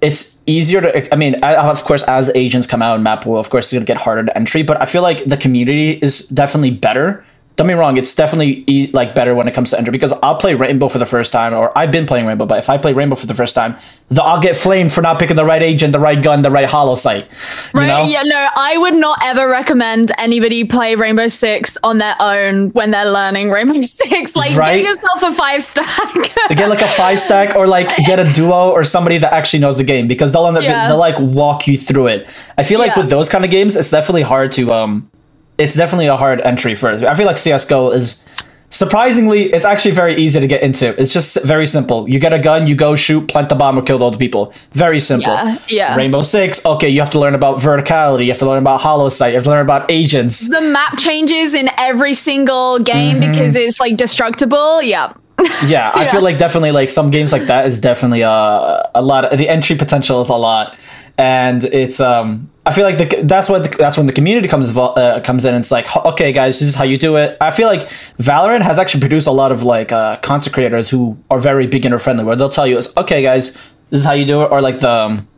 it's 0.00 0.38
easier 0.46 0.80
to. 0.80 1.14
I 1.14 1.16
mean, 1.16 1.36
of 1.44 1.84
course, 1.84 2.02
as 2.04 2.30
agents 2.34 2.66
come 2.66 2.82
out, 2.82 3.00
map 3.00 3.24
will 3.24 3.38
of 3.38 3.48
course 3.50 3.66
it's 3.66 3.72
gonna 3.72 3.86
get 3.86 3.98
harder 3.98 4.24
to 4.24 4.36
entry, 4.36 4.62
but 4.64 4.80
I 4.82 4.84
feel 4.84 5.02
like 5.02 5.24
the 5.24 5.36
community 5.36 5.92
is 5.92 6.28
definitely 6.28 6.72
better. 6.72 7.24
Don't 7.56 7.68
be 7.68 7.74
wrong; 7.74 7.96
it's 7.98 8.14
definitely 8.14 8.64
e- 8.66 8.90
like 8.92 9.14
better 9.14 9.34
when 9.34 9.46
it 9.46 9.52
comes 9.54 9.70
to 9.70 9.78
entry 9.78 9.92
because 9.92 10.12
I'll 10.22 10.36
play 10.36 10.54
Rainbow 10.54 10.88
for 10.88 10.98
the 10.98 11.06
first 11.06 11.32
time, 11.32 11.52
or 11.52 11.76
I've 11.76 11.92
been 11.92 12.06
playing 12.06 12.24
Rainbow, 12.26 12.46
but 12.46 12.58
if 12.58 12.70
I 12.70 12.78
play 12.78 12.92
Rainbow 12.94 13.14
for 13.16 13.26
the 13.26 13.34
first 13.34 13.54
time, 13.54 13.76
the, 14.08 14.22
I'll 14.22 14.40
get 14.40 14.56
flamed 14.56 14.90
for 14.92 15.02
not 15.02 15.18
picking 15.18 15.36
the 15.36 15.44
right 15.44 15.62
agent, 15.62 15.92
the 15.92 15.98
right 15.98 16.20
gun, 16.22 16.40
the 16.42 16.50
right 16.50 16.64
holo 16.68 16.94
sight. 16.94 17.28
Right? 17.74 17.86
know? 17.88 18.04
Yeah, 18.04 18.22
no, 18.22 18.48
I 18.56 18.78
would 18.78 18.94
not 18.94 19.18
ever 19.22 19.48
recommend 19.48 20.12
anybody 20.18 20.64
play 20.64 20.94
Rainbow 20.94 21.28
Six 21.28 21.76
on 21.82 21.98
their 21.98 22.16
own 22.20 22.70
when 22.70 22.90
they're 22.90 23.10
learning 23.10 23.50
Rainbow 23.50 23.82
Six. 23.84 24.34
Like, 24.34 24.56
Right? 24.56 24.82
get 24.82 24.88
yourself 24.96 25.22
a 25.22 25.32
five 25.32 25.62
stack. 25.62 26.14
get 26.56 26.68
like 26.70 26.82
a 26.82 26.88
five 26.88 27.20
stack 27.20 27.54
or 27.54 27.66
like 27.66 27.94
get 28.06 28.18
a 28.18 28.32
duo 28.32 28.70
or 28.70 28.82
somebody 28.82 29.18
that 29.18 29.32
actually 29.32 29.60
knows 29.60 29.76
the 29.76 29.84
game 29.84 30.08
because 30.08 30.32
they'll 30.32 30.46
end 30.46 30.56
up 30.56 30.62
Yeah. 30.62 30.88
they'll 30.88 30.96
like 30.96 31.18
walk 31.18 31.66
you 31.66 31.76
through 31.76 32.06
it. 32.08 32.26
I 32.56 32.62
feel 32.62 32.78
like 32.78 32.92
Yeah. 32.96 33.00
with 33.02 33.10
those 33.10 33.28
kind 33.28 33.44
of 33.44 33.50
games, 33.50 33.76
it's 33.76 33.90
definitely 33.90 34.22
hard 34.22 34.52
to 34.52 34.72
um, 34.72 35.10
it's 35.58 35.74
definitely 35.74 36.06
a 36.06 36.16
hard 36.16 36.40
entry 36.40 36.74
for. 36.74 36.90
I 36.92 37.14
feel 37.14 37.26
like 37.26 37.38
CS:GO 37.38 37.90
is 37.90 38.24
surprisingly 38.70 39.52
it's 39.52 39.64
actually 39.66 39.90
very 39.94 40.16
easy 40.16 40.40
to 40.40 40.46
get 40.46 40.62
into. 40.62 40.98
It's 41.00 41.12
just 41.12 41.42
very 41.44 41.66
simple. 41.66 42.08
You 42.08 42.18
get 42.18 42.32
a 42.32 42.38
gun, 42.38 42.66
you 42.66 42.74
go 42.74 42.94
shoot, 42.94 43.28
plant 43.28 43.48
the 43.50 43.54
bomb, 43.54 43.78
or 43.78 43.82
kill 43.82 44.02
all 44.02 44.10
the 44.10 44.18
people. 44.18 44.52
Very 44.72 44.98
simple. 44.98 45.32
Yeah, 45.32 45.58
yeah. 45.68 45.96
Rainbow 45.96 46.22
Six. 46.22 46.64
Okay, 46.64 46.88
you 46.88 47.00
have 47.00 47.10
to 47.10 47.20
learn 47.20 47.34
about 47.34 47.58
verticality. 47.58 48.24
You 48.24 48.30
have 48.32 48.38
to 48.38 48.46
learn 48.46 48.58
about 48.58 48.80
holo 48.80 49.08
sight. 49.10 49.28
You 49.28 49.34
have 49.34 49.44
to 49.44 49.50
learn 49.50 49.60
about 49.64 49.90
agents. 49.90 50.48
the 50.48 50.60
map 50.62 50.98
changes 50.98 51.54
in 51.54 51.68
every 51.76 52.14
single 52.14 52.78
game 52.78 53.16
Mm-hmm. 53.16 53.30
because 53.30 53.54
it's 53.54 53.78
like 53.80 53.96
destructible. 53.96 54.80
Yeah. 54.82 55.12
yeah 55.66 55.90
i 55.94 56.04
Yeah. 56.04 56.10
feel 56.12 56.20
like 56.20 56.36
definitely 56.38 56.72
like 56.72 56.88
some 56.90 57.10
games 57.10 57.32
like 57.32 57.46
that 57.46 57.66
is 57.66 57.80
definitely 57.80 58.22
uh, 58.22 58.82
a 58.94 59.02
lot 59.02 59.24
of, 59.24 59.38
the 59.38 59.48
entry 59.48 59.74
potential 59.76 60.20
is 60.20 60.28
a 60.28 60.34
lot 60.36 60.76
and 61.18 61.64
it's 61.64 62.00
um 62.00 62.50
i 62.64 62.72
feel 62.72 62.84
like 62.84 62.96
the, 62.98 63.22
that's 63.24 63.48
what 63.48 63.62
the, 63.64 63.76
that's 63.76 63.96
when 63.98 64.06
the 64.06 64.12
community 64.12 64.48
comes 64.48 64.76
uh, 64.76 65.20
comes 65.22 65.44
in 65.44 65.54
it's 65.54 65.70
like 65.70 65.86
okay 66.06 66.32
guys 66.32 66.58
this 66.58 66.68
is 66.68 66.74
how 66.74 66.84
you 66.84 66.96
do 66.96 67.16
it 67.16 67.36
i 67.40 67.50
feel 67.50 67.66
like 67.68 67.80
valorant 68.18 68.62
has 68.62 68.78
actually 68.78 69.00
produced 69.00 69.26
a 69.26 69.30
lot 69.32 69.52
of 69.52 69.62
like 69.62 69.92
uh 69.92 70.16
content 70.18 70.54
creators 70.54 70.88
who 70.88 71.16
are 71.30 71.38
very 71.38 71.66
beginner 71.66 71.98
friendly 71.98 72.24
where 72.24 72.34
they'll 72.36 72.48
tell 72.48 72.66
you 72.66 72.78
it's 72.78 72.96
okay 72.96 73.22
guys 73.22 73.52
this 73.90 74.00
is 74.00 74.04
how 74.04 74.12
you 74.14 74.24
do 74.24 74.40
it 74.42 74.50
or 74.50 74.60
like 74.62 74.80
the 74.80 74.90
um, 74.90 75.28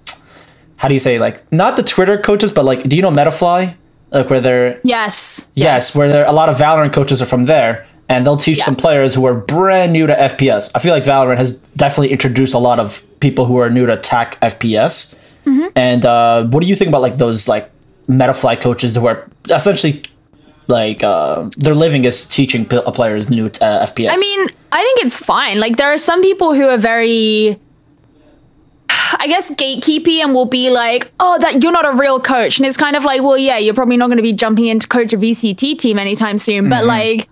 how 0.76 0.86
do 0.88 0.94
you 0.94 1.00
say 1.00 1.18
like 1.18 1.50
not 1.52 1.76
the 1.76 1.82
twitter 1.82 2.18
coaches 2.18 2.52
but 2.52 2.64
like 2.64 2.82
do 2.84 2.94
you 2.94 3.02
know 3.02 3.10
Metafy 3.10 3.74
like 4.12 4.30
where 4.30 4.40
they're 4.40 4.80
Yes. 4.84 5.48
Yes, 5.54 5.96
where 5.96 6.08
there 6.08 6.24
a 6.24 6.32
lot 6.32 6.48
of 6.48 6.54
Valorant 6.56 6.92
coaches 6.92 7.20
are 7.20 7.26
from 7.26 7.44
there, 7.46 7.84
and 8.08 8.24
they'll 8.24 8.36
teach 8.36 8.58
Yeah. 8.58 8.64
some 8.66 8.76
players 8.76 9.12
who 9.12 9.24
are 9.26 9.34
brand 9.34 9.92
new 9.92 10.06
to 10.06 10.14
FPS. 10.14 10.70
I 10.72 10.78
feel 10.78 10.92
like 10.94 11.02
Valorant 11.02 11.38
has 11.38 11.58
definitely 11.76 12.12
introduced 12.12 12.54
a 12.54 12.58
lot 12.58 12.78
of 12.78 13.02
people 13.18 13.44
who 13.44 13.56
are 13.56 13.68
new 13.68 13.86
to 13.86 13.92
attack 13.94 14.38
FPS. 14.40 15.16
Mm-hmm. 15.46 15.66
And 15.76 16.06
uh, 16.06 16.46
what 16.46 16.60
do 16.60 16.66
you 16.66 16.76
think 16.76 16.88
about 16.88 17.02
like 17.02 17.16
those 17.16 17.48
like 17.48 17.70
Metafy 18.08 18.60
coaches 18.60 18.96
who 18.96 19.06
are 19.06 19.28
essentially 19.50 20.02
like 20.66 21.02
uh, 21.02 21.48
their 21.56 21.74
living 21.74 22.04
is 22.04 22.24
teaching 22.26 22.66
p- 22.66 22.80
players 22.92 23.28
new 23.30 23.46
uh, 23.46 23.86
FPS? 23.86 24.10
I 24.10 24.16
mean, 24.16 24.48
I 24.72 24.82
think 24.82 25.06
it's 25.06 25.16
fine. 25.16 25.60
Like 25.60 25.76
there 25.76 25.92
are 25.92 25.98
some 25.98 26.22
people 26.22 26.54
who 26.54 26.66
are 26.68 26.78
very 26.78 27.58
I 29.18 29.26
guess 29.26 29.50
gatekeepy 29.50 30.18
and 30.20 30.34
will 30.34 30.46
be 30.46 30.70
like, 30.70 31.12
"Oh, 31.20 31.38
that 31.38 31.62
you're 31.62 31.72
not 31.72 31.86
a 31.86 31.96
real 31.96 32.20
coach." 32.20 32.58
And 32.58 32.66
it's 32.66 32.76
kind 32.76 32.96
of 32.96 33.04
like, 33.04 33.22
"Well, 33.22 33.38
yeah, 33.38 33.58
you're 33.58 33.74
probably 33.74 33.96
not 33.96 34.08
going 34.08 34.16
to 34.16 34.22
be 34.22 34.32
jumping 34.32 34.66
in 34.66 34.78
to 34.80 34.88
coach 34.88 35.12
a 35.12 35.16
VCT 35.16 35.78
team 35.78 35.98
anytime 35.98 36.38
soon." 36.38 36.68
But 36.68 36.84
like 36.84 37.28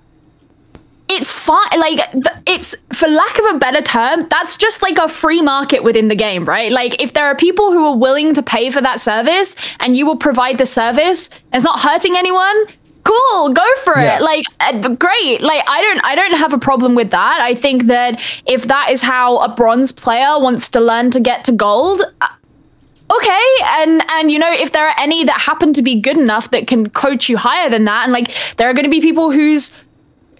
it's 1.17 1.31
fine 1.31 1.79
like 1.79 2.01
it's 2.47 2.75
for 2.93 3.09
lack 3.09 3.39
of 3.39 3.55
a 3.55 3.59
better 3.59 3.83
term 3.83 4.27
that's 4.29 4.57
just 4.57 4.83
like 4.83 4.99
a 4.99 5.09
free 5.09 5.41
market 5.43 5.83
within 5.85 6.09
the 6.09 6.15
game 6.17 6.45
right? 6.45 6.73
Like 6.73 7.01
if 7.03 7.13
there 7.13 7.27
are 7.27 7.37
people 7.37 7.73
who 7.73 7.85
are 7.87 7.97
willing 7.97 8.35
to 8.35 8.43
pay 8.43 8.71
for 8.71 8.81
that 8.81 9.01
service 9.01 9.55
and 9.81 9.97
you 9.97 10.07
will 10.07 10.17
provide 10.17 10.59
the 10.59 10.67
service 10.67 11.29
it's 11.53 11.65
not 11.65 11.81
hurting 11.81 12.17
anyone 12.17 12.57
cool 13.05 13.49
go 13.53 13.65
for 13.85 13.99
Yeah. 13.99 14.17
it 14.19 14.23
like 14.23 14.45
uh, 14.61 14.89
great. 14.95 15.41
Like 15.43 15.63
i 15.67 15.81
don't 15.83 16.01
i 16.05 16.15
don't 16.15 16.37
have 16.39 16.53
a 16.53 16.59
problem 16.59 16.95
with 16.95 17.11
that. 17.11 17.41
I 17.41 17.55
think 17.55 17.87
that 17.87 18.21
if 18.47 18.69
that 18.69 18.91
is 18.91 19.03
how 19.03 19.39
a 19.39 19.49
bronze 19.55 19.91
player 19.93 20.39
wants 20.39 20.69
to 20.71 20.81
learn 20.81 21.11
to 21.11 21.21
get 21.21 21.45
to 21.47 21.53
gold 21.53 22.01
uh, 22.21 22.29
okay. 23.17 23.47
And 23.81 24.03
and 24.09 24.31
you 24.31 24.39
know 24.39 24.53
if 24.53 24.71
there 24.73 24.87
are 24.89 24.95
any 24.99 25.25
that 25.25 25.41
happen 25.41 25.73
to 25.75 25.83
be 25.83 26.01
good 26.01 26.17
enough 26.17 26.51
that 26.53 26.67
can 26.69 26.89
coach 26.91 27.29
you 27.29 27.37
higher 27.37 27.69
than 27.69 27.85
that 27.87 28.05
and 28.05 28.13
like 28.13 28.33
there 28.57 28.69
are 28.71 28.75
going 28.75 28.85
to 28.85 28.91
be 28.91 29.01
people 29.01 29.31
whose 29.33 29.71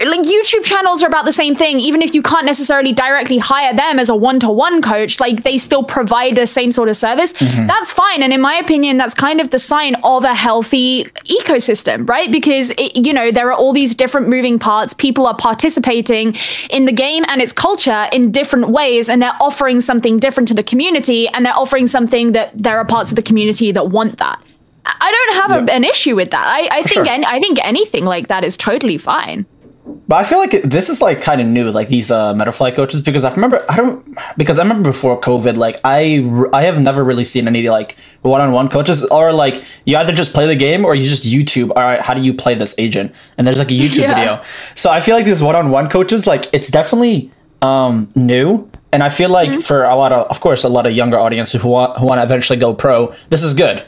like 0.05 0.27
YouTube 0.27 0.65
channels 0.65 1.03
are 1.03 1.07
about 1.07 1.25
the 1.25 1.33
same 1.33 1.55
thing. 1.55 1.81
Even 1.81 2.03
if 2.03 2.15
you 2.15 2.23
can't 2.23 2.47
necessarily 2.47 2.93
directly 2.93 3.39
hire 3.39 3.75
them 3.75 3.99
as 3.99 4.09
a 4.09 4.17
one-to-one 4.17 4.83
coach, 4.83 5.21
like 5.21 5.43
they 5.43 5.59
still 5.59 5.85
provide 5.85 6.37
the 6.37 6.47
same 6.47 6.73
sort 6.73 6.89
of 6.89 6.97
service. 6.97 7.33
Mm-hmm. 7.35 7.67
That's 7.67 7.93
fine. 7.93 8.23
And 8.23 8.33
in 8.33 8.41
my 8.41 8.55
opinion, 8.55 8.97
that's 8.97 9.15
kind 9.15 9.41
of 9.41 9.51
the 9.51 9.59
sign 9.59 9.95
of 10.03 10.25
a 10.25 10.35
healthy 10.35 11.05
ecosystem, 11.25 12.09
right? 12.09 12.31
Because 12.31 12.71
it, 12.71 13.07
you 13.07 13.13
know 13.13 13.31
there 13.31 13.49
are 13.49 13.55
all 13.55 13.73
these 13.73 13.95
different 13.95 14.29
moving 14.29 14.59
parts. 14.59 14.95
People 14.95 15.27
are 15.27 15.37
participating 15.37 16.37
in 16.71 16.85
the 16.85 16.93
game 16.93 17.25
and 17.29 17.41
its 17.41 17.53
culture 17.53 18.09
in 18.13 18.31
different 18.31 18.69
ways, 18.71 19.09
and 19.09 19.21
they're 19.23 19.37
offering 19.41 19.81
something 19.81 20.19
different 20.19 20.49
to 20.49 20.55
the 20.55 20.63
community, 20.63 21.29
and 21.29 21.45
they're 21.45 21.57
offering 21.57 21.87
something 21.87 22.33
that 22.33 22.51
there 22.57 22.79
are 22.79 22.85
parts 22.85 23.11
of 23.11 23.17
the 23.17 23.23
community 23.23 23.73
that 23.73 23.89
want 23.89 24.19
that. 24.19 24.43
I 24.85 25.13
don't 25.13 25.51
have 25.51 25.69
a, 25.69 25.73
an 25.73 25.85
issue 25.85 26.17
with 26.17 26.31
that. 26.33 26.45
I, 26.47 26.79
I 26.79 26.83
think 26.83 27.07
sure. 27.07 27.09
any, 27.09 27.25
I 27.25 27.39
think 27.39 27.65
anything 27.65 28.05
like 28.05 28.29
that 28.29 28.45
is 28.45 28.57
totally 28.57 28.99
fine. 28.99 29.47
But 29.85 30.17
I 30.17 30.25
feel 30.25 30.39
like 30.39 30.55
it, 30.55 30.71
this 30.71 30.89
is 30.89 31.03
like 31.03 31.21
kind 31.21 31.41
of 31.41 31.47
new, 31.49 31.69
like 31.71 31.89
these 31.89 32.11
uh, 32.11 32.35
Metafy 32.35 32.73
coaches, 32.75 33.01
because 33.01 33.25
I 33.25 33.33
remember 33.35 33.65
I 33.69 33.77
don't 33.77 34.17
because 34.37 34.59
I 34.61 34.63
remember 34.63 34.91
before 34.91 35.21
COVID, 35.21 35.57
like 35.57 35.81
I 35.83 36.23
I 36.53 36.63
have 36.63 36.81
never 36.81 37.03
really 37.03 37.25
seen 37.25 37.49
any 37.49 37.69
like 37.69 37.97
one-on-one 38.23 38.69
coaches 38.69 39.05
or 39.07 39.33
like 39.33 39.63
you 39.85 39.97
either 39.97 40.13
just 40.13 40.35
play 40.35 40.47
the 40.47 40.55
game 40.55 40.85
or 40.85 40.95
you 40.95 41.09
just 41.09 41.25
YouTube. 41.25 41.71
All 41.71 41.83
right, 41.83 42.01
how 42.01 42.15
do 42.15 42.21
you 42.21 42.33
play 42.33 42.55
this 42.55 42.77
agent? 42.79 43.13
And 43.37 43.45
there's 43.47 43.59
like 43.59 43.71
a 43.73 43.75
YouTube 43.75 43.99
Yeah. 44.07 44.15
video. 44.15 44.43
So 44.77 44.89
I 44.91 45.01
feel 45.01 45.17
like 45.17 45.25
these 45.25 45.43
one-on-one 45.43 45.89
coaches, 45.89 46.27
like 46.29 46.47
it's 46.53 46.69
definitely 46.69 47.33
um 47.63 48.09
new, 48.15 48.69
and 48.93 49.03
I 49.03 49.09
feel 49.09 49.31
like 49.31 49.63
for 49.63 49.83
a 49.85 49.97
lot 49.97 50.13
of, 50.13 50.29
of 50.29 50.41
course, 50.41 50.63
a 50.63 50.69
lot 50.69 50.87
of 50.87 50.93
younger 50.93 51.19
audiences 51.19 51.61
who 51.61 51.69
want 51.69 51.99
who 51.99 52.07
want 52.07 52.21
to 52.21 52.23
eventually 52.23 52.59
go 52.59 52.73
pro, 52.73 53.13
this 53.31 53.43
is 53.43 53.53
good, 53.55 53.85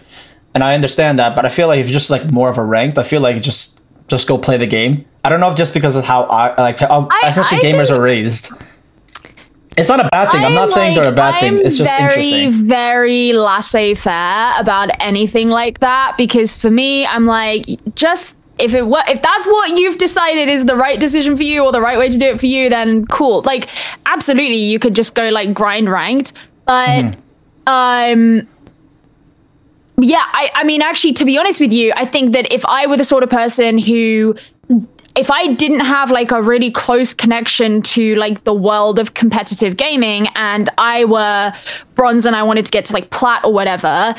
and 0.55 0.65
I 0.65 0.75
understand 0.75 1.21
that. 1.21 1.37
But 1.37 1.47
I 1.47 1.51
feel 1.51 1.69
like 1.69 1.79
if 1.79 1.87
you're 1.89 1.99
just 2.01 2.11
like 2.11 2.33
more 2.33 2.49
of 2.49 2.59
a 2.59 2.65
ranked, 2.65 2.99
I 2.99 3.05
feel 3.05 3.21
like 3.21 3.41
just 3.43 3.81
just 4.09 4.27
go 4.27 4.39
play 4.39 4.57
the 4.57 4.67
game. 4.67 5.05
I 5.25 5.31
don't 5.31 5.41
know 5.41 5.49
if 5.49 5.57
just 5.57 5.75
because 5.75 5.97
of 5.97 6.05
how 6.05 6.25
I 6.25 6.61
like 6.61 6.79
how 6.81 7.09
I- 7.11 7.29
essentially 7.29 7.61
I 7.61 7.65
gamers 7.65 7.89
think- 7.89 7.99
are 7.99 8.03
raised. 8.03 8.53
It's 9.77 9.89
not 9.89 9.99
a 9.99 10.09
bad 10.13 10.31
thing. 10.31 10.45
I'm, 10.45 10.55
not 10.55 10.71
saying 10.71 10.95
they're 10.95 11.09
a 11.11 11.13
bad 11.13 11.41
thing. 11.41 11.55
I'm 11.55 11.67
It's 11.67 11.77
just 11.77 11.93
very, 11.99 12.21
interesting. 12.25 12.69
very 12.69 13.33
laissez-faire 13.33 14.53
about 14.57 14.91
anything 15.01 15.49
like 15.49 15.81
that 15.81 16.15
because 16.17 16.57
for 16.57 16.71
me, 16.71 17.05
I'm 17.05 17.25
like, 17.25 17.67
just 17.97 18.37
if 18.61 18.73
it 18.73 18.87
what 18.87 19.09
if 19.09 19.21
that's 19.21 19.47
what 19.47 19.77
you've 19.77 19.99
decided 19.99 20.49
is 20.49 20.65
the 20.67 20.77
right 20.77 21.01
decision 21.01 21.37
for 21.37 21.43
you 21.43 21.65
or 21.65 21.73
the 21.73 21.81
right 21.81 21.99
way 21.99 22.09
to 22.09 22.17
do 22.17 22.27
it 22.27 22.39
for 22.39 22.47
you, 22.47 22.69
then 22.69 23.05
cool. 23.07 23.43
Like 23.45 23.69
absolutely, 24.07 24.59
you 24.59 24.79
could 24.79 24.95
just 24.95 25.17
go 25.17 25.29
like 25.31 25.53
grind 25.53 25.89
ranked, 25.91 26.35
but 26.67 26.89
mm-hmm. 26.89 28.41
um. 28.41 28.47
Yeah, 29.97 30.25
I, 30.25 30.51
I 30.55 30.65
mean, 30.65 30.83
actually, 30.83 31.13
to 31.15 31.25
be 31.25 31.39
honest 31.39 31.61
with 31.61 31.73
you, 31.73 31.93
I 31.95 32.05
think 32.05 32.33
that 32.33 32.53
if 32.53 32.65
I 32.67 32.89
were 32.89 32.97
the 32.97 33.05
sort 33.05 33.23
of 33.23 33.31
person 33.31 33.79
who 33.79 34.35
if 35.17 35.31
I 35.31 35.53
didn't 35.55 35.81
have 35.81 36.11
like 36.11 36.33
a 36.33 36.43
really 36.43 36.71
close 36.71 37.15
connection 37.15 37.83
to 37.83 38.17
like 38.17 38.45
the 38.45 38.55
world 38.55 38.99
of 38.99 39.15
competitive 39.15 39.77
gaming 39.77 40.27
and 40.35 40.69
I 40.77 41.05
were 41.05 41.53
bronze 41.95 42.27
and 42.27 42.35
I 42.35 42.43
wanted 42.43 42.65
to 42.67 42.71
get 42.71 42.87
to 42.87 42.93
like 42.93 43.11
plat 43.11 43.45
or 43.45 43.53
whatever, 43.53 44.15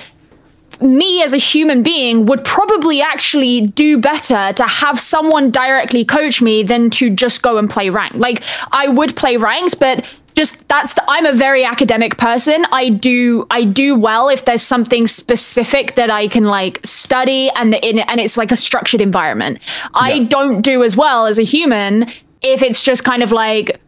me 0.81 1.21
as 1.21 1.33
a 1.33 1.37
human 1.37 1.83
being 1.83 2.25
would 2.25 2.43
probably 2.43 3.01
actually 3.01 3.61
do 3.61 3.97
better 3.97 4.53
to 4.53 4.63
have 4.63 4.99
someone 4.99 5.51
directly 5.51 6.05
coach 6.05 6.41
me 6.41 6.63
than 6.63 6.89
to 6.91 7.09
just 7.09 7.41
go 7.41 7.57
and 7.57 7.69
play 7.69 7.89
ranked. 7.89 8.15
Like 8.15 8.43
I 8.71 8.87
would 8.87 9.15
play 9.15 9.37
ranked, 9.37 9.79
but 9.79 10.05
just 10.35 10.67
that's 10.67 10.93
the, 10.93 11.03
I'm 11.07 11.25
a 11.25 11.33
very 11.33 11.63
academic 11.63 12.17
person. 12.17 12.65
I 12.71 12.89
do 12.89 13.47
I 13.49 13.63
do 13.63 13.97
well 13.97 14.29
if 14.29 14.45
there's 14.45 14.61
something 14.61 15.07
specific 15.07 15.95
that 15.95 16.11
I 16.11 16.27
can 16.27 16.45
like 16.45 16.79
study 16.85 17.49
and 17.51 17.73
the, 17.73 17.87
in, 17.87 17.99
and 17.99 18.19
it's 18.19 18.37
like 18.37 18.51
a 18.51 18.57
structured 18.57 19.01
environment. 19.01 19.59
Yeah. 19.83 19.89
I 19.93 20.23
don't 20.25 20.61
do 20.61 20.83
as 20.83 20.95
well 20.97 21.25
as 21.25 21.39
a 21.39 21.43
human 21.43 22.09
if 22.41 22.61
it's 22.61 22.83
just 22.83 23.03
kind 23.03 23.23
of 23.23 23.31
like 23.31 23.79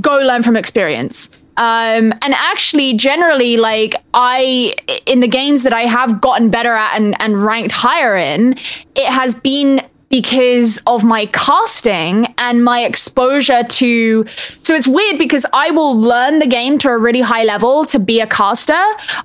go 0.00 0.18
learn 0.18 0.42
from 0.42 0.56
experience. 0.56 1.30
Um, 1.56 2.12
and 2.20 2.34
actually, 2.34 2.94
generally, 2.94 3.56
like 3.56 3.94
I, 4.12 4.74
in 5.06 5.20
the 5.20 5.28
games 5.28 5.62
that 5.62 5.72
I 5.72 5.82
have 5.82 6.20
gotten 6.20 6.50
better 6.50 6.74
at 6.74 6.96
and, 6.96 7.20
and 7.20 7.44
ranked 7.44 7.70
higher 7.70 8.16
in, 8.16 8.56
it 8.96 9.06
has 9.06 9.36
been 9.36 9.80
because 10.14 10.78
of 10.86 11.02
my 11.02 11.26
casting 11.26 12.32
and 12.38 12.64
my 12.64 12.84
exposure 12.84 13.64
to 13.64 14.24
so 14.62 14.72
it's 14.72 14.86
weird 14.86 15.18
because 15.18 15.44
I 15.52 15.72
will 15.72 15.98
learn 15.98 16.38
the 16.38 16.46
game 16.46 16.78
to 16.78 16.90
a 16.90 16.96
really 16.96 17.20
high 17.20 17.42
level 17.42 17.84
to 17.86 17.98
be 17.98 18.20
a 18.20 18.26
caster. 18.28 18.80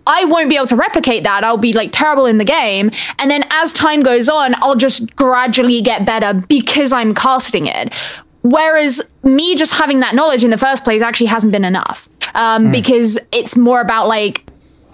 I 0.08 0.26
won't 0.26 0.50
be 0.50 0.56
able 0.56 0.66
to 0.66 0.76
replicate 0.76 1.22
that. 1.26 1.44
I'll 1.44 1.58
be 1.58 1.74
like 1.74 1.92
terrible 1.92 2.26
in 2.26 2.40
the 2.40 2.44
game 2.44 2.90
and 3.20 3.30
then 3.30 3.46
as 3.52 3.72
time 3.72 4.00
goes 4.00 4.28
on, 4.28 4.56
I'll 4.64 4.76
just 4.76 5.16
gradually 5.16 5.80
get 5.84 6.08
better 6.08 6.34
because 6.50 6.92
I'm 6.92 7.14
casting 7.14 7.68
it. 7.68 7.94
Whereas 8.42 9.00
me 9.22 9.56
just 9.56 9.76
having 9.76 10.00
that 10.00 10.16
knowledge 10.16 10.44
in 10.44 10.50
the 10.50 10.58
first 10.58 10.84
place 10.84 11.04
actually 11.04 11.28
hasn't 11.28 11.52
been 11.52 11.66
enough 11.66 12.10
um, 12.34 12.66
mm. 12.66 12.72
because 12.72 13.20
it's 13.32 13.56
more 13.56 13.80
about 13.80 14.08
like 14.08 14.44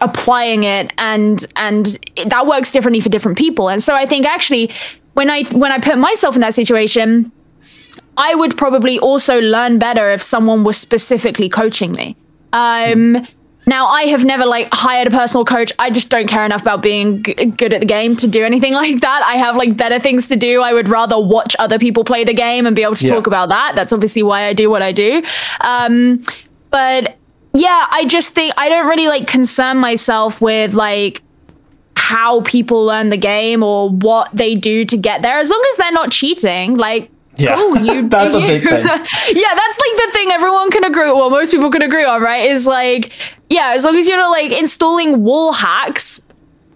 applying 0.01 0.65
it 0.65 0.91
and 0.97 1.45
and 1.55 1.97
it, 2.17 2.29
that 2.31 2.47
works 2.47 2.69
differently 2.69 2.99
for 2.99 3.07
different 3.07 3.37
people. 3.37 3.69
And 3.69 3.81
so 3.81 3.95
I 3.95 4.05
think 4.05 4.25
actually 4.25 4.71
when 5.15 5.29
I 5.29 5.43
when 5.45 5.71
I 5.71 5.79
put 5.79 5.97
myself 5.97 6.35
in 6.35 6.41
that 6.41 6.53
situation, 6.53 7.31
I 8.17 8.35
would 8.35 8.55
probably 8.55 8.99
also 8.99 9.41
learn 9.41 9.79
better 9.79 10.11
if 10.11 10.21
someone 10.21 10.63
was 10.63 10.77
specifically 10.77 11.49
coaching 11.49 11.91
me. 11.93 12.15
Um. 12.53 13.25
Now, 13.67 13.87
I 13.87 14.03
have 14.03 14.23
never 14.23 14.45
like 14.45 14.69
hired 14.71 15.07
a 15.07 15.09
personal 15.09 15.43
coach. 15.43 15.71
I 15.79 15.89
just 15.89 16.09
don't 16.09 16.27
care 16.27 16.45
enough 16.45 16.61
about 16.61 16.83
being 16.83 17.23
g- 17.23 17.33
good 17.33 17.73
at 17.73 17.79
the 17.79 17.87
game 17.87 18.15
to 18.17 18.27
do 18.27 18.43
anything 18.45 18.73
like 18.83 19.01
that. 19.01 19.23
I 19.25 19.37
have 19.37 19.55
like 19.55 19.75
better 19.75 19.97
things 19.99 20.27
to 20.27 20.35
do. 20.35 20.61
I 20.61 20.71
would 20.71 20.87
rather 20.87 21.19
watch 21.19 21.55
other 21.57 21.79
people 21.79 22.03
play 22.03 22.23
the 22.23 22.33
game 22.35 22.67
and 22.67 22.75
be 22.75 22.83
able 22.83 22.95
to 22.95 23.07
yeah. 23.07 23.15
talk 23.15 23.25
about 23.25 23.49
that. 23.49 23.73
That's 23.75 23.91
obviously 23.91 24.21
why 24.21 24.45
I 24.45 24.53
do 24.53 24.69
what 24.69 24.83
I 24.83 24.91
do. 24.91 25.23
Um, 25.61 26.23
but 26.69 27.17
yeah, 27.55 27.87
I 27.89 28.05
just 28.05 28.35
think 28.35 28.53
I 28.55 28.69
don't 28.69 28.87
really 28.87 29.07
like 29.07 29.25
concern 29.25 29.77
myself 29.77 30.41
with 30.41 30.75
like 30.75 31.23
how 32.05 32.41
people 32.41 32.85
learn 32.85 33.09
the 33.09 33.17
game 33.17 33.63
or 33.63 33.89
what 33.89 34.29
they 34.31 34.53
do 34.53 34.85
to 34.85 34.95
get 34.95 35.23
there 35.23 35.39
as 35.39 35.49
long 35.49 35.63
as 35.71 35.77
they're 35.77 35.91
not 35.91 36.11
cheating 36.11 36.77
like 36.77 37.09
yeah, 37.37 37.57
cool, 37.57 37.77
you, 37.77 38.07
that's 38.15 38.35
you. 38.35 38.41
a 38.41 38.47
big 38.47 38.63
thing. 38.63 38.85
yeah, 38.85 39.55
that's 39.55 39.79
like 39.79 39.95
the 39.97 40.09
thing 40.13 40.31
everyone 40.31 40.71
can 40.71 40.83
agree. 40.83 41.11
Well, 41.11 41.29
most 41.29 41.51
people 41.51 41.69
can 41.69 41.81
agree 41.81 42.05
on, 42.05 42.21
right? 42.21 42.49
Is 42.49 42.65
like, 42.65 43.11
yeah, 43.49 43.73
as 43.75 43.83
long 43.83 43.95
as 43.97 44.07
you're 44.07 44.17
not 44.17 44.29
like 44.29 44.51
installing 44.51 45.23
wall 45.23 45.51
hacks, 45.51 46.21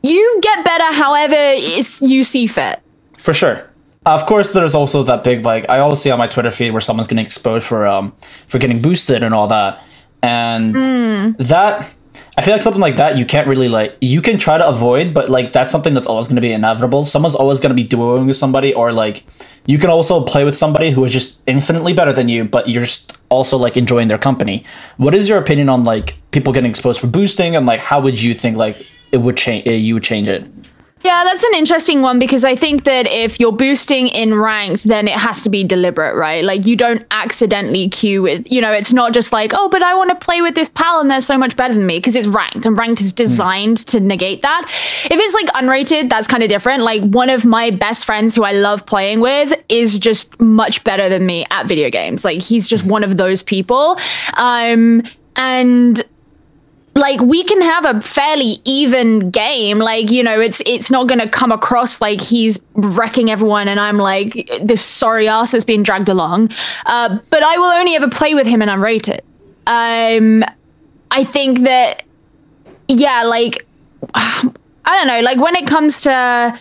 you 0.01 0.39
get 0.41 0.65
better 0.65 0.91
however 0.93 1.53
you 1.53 2.23
see 2.23 2.47
fit. 2.47 2.81
For 3.17 3.33
sure. 3.33 3.69
Of 4.05 4.25
course, 4.25 4.51
there's 4.51 4.75
also 4.75 5.03
that 5.03 5.23
big 5.23 5.45
like 5.45 5.69
I 5.69 5.79
always 5.79 6.01
see 6.01 6.09
on 6.09 6.17
my 6.17 6.27
Twitter 6.27 6.51
feed 6.51 6.71
where 6.71 6.81
someone's 6.81 7.07
getting 7.07 7.23
exposed 7.23 7.65
for 7.65 7.85
um 7.85 8.13
for 8.47 8.57
getting 8.57 8.81
boosted 8.81 9.23
and 9.23 9.33
all 9.35 9.47
that, 9.47 9.81
and 10.23 10.75
mm. 10.75 11.37
that 11.37 11.95
I 12.39 12.41
feel 12.41 12.53
like 12.53 12.61
something 12.61 12.81
like 12.81 12.95
that 12.95 13.17
you 13.17 13.25
can't 13.25 13.49
really 13.49 13.67
like 13.67 13.97
you 13.99 14.21
can 14.21 14.37
try 14.37 14.57
to 14.57 14.65
avoid, 14.65 15.13
but 15.13 15.29
like 15.29 15.51
that's 15.51 15.73
something 15.73 15.93
that's 15.93 16.07
always 16.07 16.27
going 16.27 16.37
to 16.37 16.41
be 16.41 16.53
inevitable. 16.53 17.03
Someone's 17.03 17.35
always 17.35 17.59
going 17.59 17.71
to 17.71 17.75
be 17.75 17.83
dueling 17.83 18.27
with 18.27 18.37
somebody, 18.37 18.73
or 18.73 18.93
like 18.93 19.25
you 19.65 19.77
can 19.77 19.89
also 19.89 20.23
play 20.23 20.45
with 20.45 20.55
somebody 20.55 20.89
who 20.89 21.03
is 21.03 21.11
just 21.11 21.41
infinitely 21.47 21.91
better 21.91 22.13
than 22.13 22.29
you, 22.29 22.45
but 22.45 22.69
you're 22.69 22.85
just 22.85 23.17
also 23.27 23.57
like 23.57 23.75
enjoying 23.75 24.07
their 24.07 24.17
company. 24.17 24.63
What 24.95 25.13
is 25.13 25.27
your 25.27 25.37
opinion 25.37 25.67
on 25.67 25.83
like 25.83 26.17
people 26.31 26.53
getting 26.53 26.69
exposed 26.69 27.01
for 27.01 27.07
boosting, 27.07 27.57
and 27.57 27.65
like 27.65 27.81
how 27.81 27.99
would 27.99 28.21
you 28.21 28.33
think 28.33 28.55
like 28.55 28.87
it 29.11 29.17
would 29.17 29.35
change? 29.35 29.67
Eh, 29.67 29.73
you 29.73 29.95
would 29.95 30.03
change 30.03 30.29
it? 30.29 30.47
Yeah, 31.01 31.23
that's 31.23 31.43
an 31.45 31.55
interesting 31.55 32.01
one 32.01 32.19
because 32.19 32.43
I 32.43 32.57
think 32.57 32.83
that 32.83 33.07
if 33.07 33.39
you're 33.39 33.53
boosting 33.53 34.09
in 34.09 34.35
ranked, 34.35 34.83
then 34.83 35.07
it 35.07 35.13
has 35.13 35.41
to 35.43 35.49
be 35.49 35.63
deliberate, 35.63 36.13
right? 36.13 36.43
Like 36.43 36.65
you 36.65 36.75
don't 36.75 37.05
accidentally 37.09 37.87
queue 37.87 38.21
with, 38.21 38.51
you 38.51 38.59
know, 38.59 38.73
it's 38.73 38.91
not 38.91 39.13
just 39.13 39.31
like, 39.31 39.53
oh, 39.53 39.69
but 39.69 39.81
I 39.81 39.95
want 39.95 40.09
to 40.09 40.15
play 40.15 40.41
with 40.41 40.55
this 40.55 40.67
pal 40.67 40.99
and 40.99 41.09
they're 41.09 41.21
so 41.21 41.37
much 41.37 41.55
better 41.55 41.73
than 41.73 41.85
me 41.85 41.99
because 41.99 42.17
it's 42.17 42.27
ranked 42.27 42.65
and 42.65 42.77
ranked 42.77 42.99
is 42.99 43.13
designed 43.13 43.77
mm. 43.77 43.85
to 43.85 44.01
negate 44.01 44.41
that. 44.41 44.65
If 45.05 45.11
it's 45.13 45.33
like 45.33 45.47
unrated, 45.53 46.09
that's 46.09 46.27
kind 46.27 46.43
of 46.43 46.49
different. 46.49 46.83
Like 46.83 47.01
one 47.03 47.29
of 47.29 47.45
my 47.45 47.71
best 47.71 48.03
friends 48.03 48.35
who 48.35 48.43
I 48.43 48.51
love 48.51 48.85
playing 48.85 49.21
with 49.21 49.53
is 49.69 49.99
just 49.99 50.37
much 50.41 50.83
better 50.83 51.07
than 51.07 51.25
me 51.25 51.45
at 51.49 51.65
video 51.65 51.89
games. 51.89 52.25
Like 52.25 52.41
he's 52.41 52.67
just 52.67 52.85
one 52.85 53.05
of 53.05 53.15
those 53.15 53.41
people. 53.41 53.97
Um, 54.33 55.03
and 55.37 56.03
like 56.95 57.21
we 57.21 57.43
can 57.43 57.61
have 57.61 57.85
a 57.85 58.01
fairly 58.01 58.59
even 58.65 59.31
game. 59.31 59.79
Like 59.79 60.11
you 60.11 60.23
know 60.23 60.39
it's 60.39 60.61
it's 60.65 60.91
not 60.91 61.07
going 61.07 61.19
to 61.19 61.29
come 61.29 61.51
across 61.51 62.01
like 62.01 62.21
he's 62.21 62.59
wrecking 62.73 63.29
everyone 63.29 63.67
and 63.67 63.79
i'm 63.79 63.97
like 63.97 64.49
this 64.61 64.83
sorry 64.83 65.27
ass 65.27 65.51
that's 65.51 65.65
being 65.65 65.83
dragged 65.83 66.09
along. 66.09 66.49
Uh, 66.85 67.19
but 67.29 67.43
i 67.43 67.57
will 67.57 67.71
only 67.71 67.95
ever 67.95 68.09
play 68.09 68.33
with 68.33 68.47
him 68.47 68.61
and 68.61 68.69
i'm 68.71 68.81
rated. 68.81 69.21
Um 69.67 70.43
i 71.11 71.23
think 71.23 71.61
that 71.61 72.03
yeah 72.87 73.23
like 73.23 73.65
i 74.13 74.51
don't 74.85 75.07
know 75.07 75.21
like 75.21 75.39
when 75.39 75.55
it 75.55 75.67
comes 75.67 76.01
to 76.01 76.59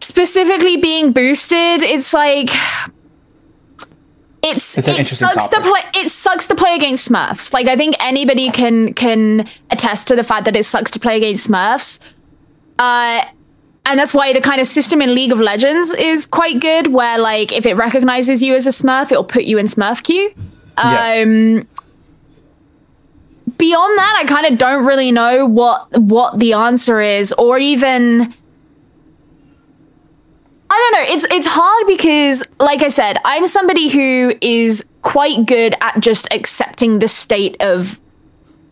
specifically 0.00 0.76
being 0.78 1.12
boosted 1.12 1.82
it's 1.82 2.14
like 2.14 2.50
it's, 4.42 4.78
it's 4.78 4.88
it 4.88 5.06
sucks 5.06 5.34
topic. 5.34 5.50
to 5.50 5.60
play 5.60 5.80
it 5.94 6.10
sucks 6.10 6.46
to 6.46 6.54
play 6.54 6.74
against 6.76 7.10
Smurfs. 7.10 7.52
Like 7.52 7.66
I 7.66 7.76
think 7.76 7.96
anybody 7.98 8.50
can 8.50 8.94
can 8.94 9.48
attest 9.70 10.08
to 10.08 10.16
the 10.16 10.24
fact 10.24 10.44
that 10.44 10.56
it 10.56 10.64
sucks 10.64 10.90
to 10.92 11.00
play 11.00 11.16
against 11.16 11.48
Smurfs. 11.48 11.98
Uh 12.78 13.24
and 13.86 13.98
that's 13.98 14.12
why 14.12 14.32
the 14.32 14.40
kind 14.40 14.60
of 14.60 14.68
system 14.68 15.00
in 15.00 15.14
League 15.14 15.32
of 15.32 15.40
Legends 15.40 15.94
is 15.94 16.26
quite 16.26 16.60
good, 16.60 16.88
where 16.88 17.18
like 17.18 17.52
if 17.52 17.66
it 17.66 17.74
recognizes 17.74 18.42
you 18.42 18.54
as 18.54 18.66
a 18.66 18.70
Smurf, 18.70 19.10
it'll 19.10 19.24
put 19.24 19.44
you 19.44 19.58
in 19.58 19.66
Smurf 19.66 20.02
queue. 20.02 20.32
Yeah. 20.76 21.22
Um 21.22 21.66
beyond 23.56 23.98
that, 23.98 24.16
I 24.20 24.24
kind 24.24 24.46
of 24.46 24.58
don't 24.58 24.84
really 24.84 25.10
know 25.10 25.46
what 25.46 25.90
what 26.00 26.38
the 26.38 26.52
answer 26.52 27.00
is, 27.00 27.32
or 27.32 27.58
even 27.58 28.34
I 30.70 30.90
don't 30.92 31.02
know. 31.02 31.14
It's 31.14 31.34
it's 31.34 31.46
hard 31.46 31.86
because, 31.86 32.42
like 32.60 32.82
I 32.82 32.88
said, 32.88 33.18
I'm 33.24 33.46
somebody 33.46 33.88
who 33.88 34.34
is 34.40 34.84
quite 35.02 35.46
good 35.46 35.74
at 35.80 36.00
just 36.00 36.28
accepting 36.30 36.98
the 36.98 37.08
state 37.08 37.56
of 37.60 37.98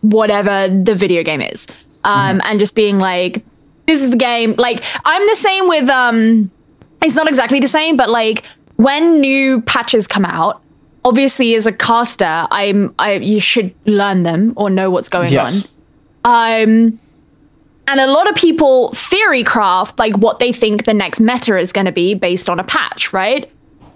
whatever 0.01 0.67
the 0.69 0.93
video 0.93 1.23
game 1.23 1.41
is, 1.41 1.67
um, 2.03 2.37
mm-hmm. 2.37 2.47
and 2.47 2.59
just 2.59 2.75
being 2.75 2.99
like, 2.99 3.43
"This 3.87 4.03
is 4.03 4.11
the 4.11 4.17
game." 4.17 4.53
Like 4.57 4.83
I'm 5.05 5.27
the 5.27 5.35
same 5.35 5.67
with 5.67 5.89
um, 5.89 6.51
it's 7.01 7.15
not 7.15 7.27
exactly 7.27 7.59
the 7.59 7.67
same, 7.67 7.97
but 7.97 8.09
like 8.09 8.43
when 8.75 9.19
new 9.19 9.61
patches 9.61 10.07
come 10.07 10.25
out, 10.25 10.61
obviously 11.03 11.55
as 11.55 11.65
a 11.65 11.71
caster, 11.71 12.47
I'm 12.51 12.93
I 12.99 13.13
you 13.13 13.39
should 13.39 13.73
learn 13.85 14.23
them 14.23 14.53
or 14.55 14.69
know 14.69 14.89
what's 14.89 15.09
going 15.09 15.31
yes. 15.31 15.67
on. 16.23 16.61
Um 16.61 16.99
and 17.87 17.99
a 17.99 18.07
lot 18.07 18.29
of 18.29 18.35
people 18.35 18.91
theory 18.93 19.43
craft 19.43 19.97
like 19.97 20.17
what 20.17 20.39
they 20.39 20.51
think 20.51 20.85
the 20.85 20.93
next 20.93 21.19
meta 21.19 21.57
is 21.57 21.71
going 21.71 21.85
to 21.85 21.91
be 21.91 22.13
based 22.13 22.49
on 22.49 22.59
a 22.59 22.63
patch, 22.63 23.13
right? 23.13 23.49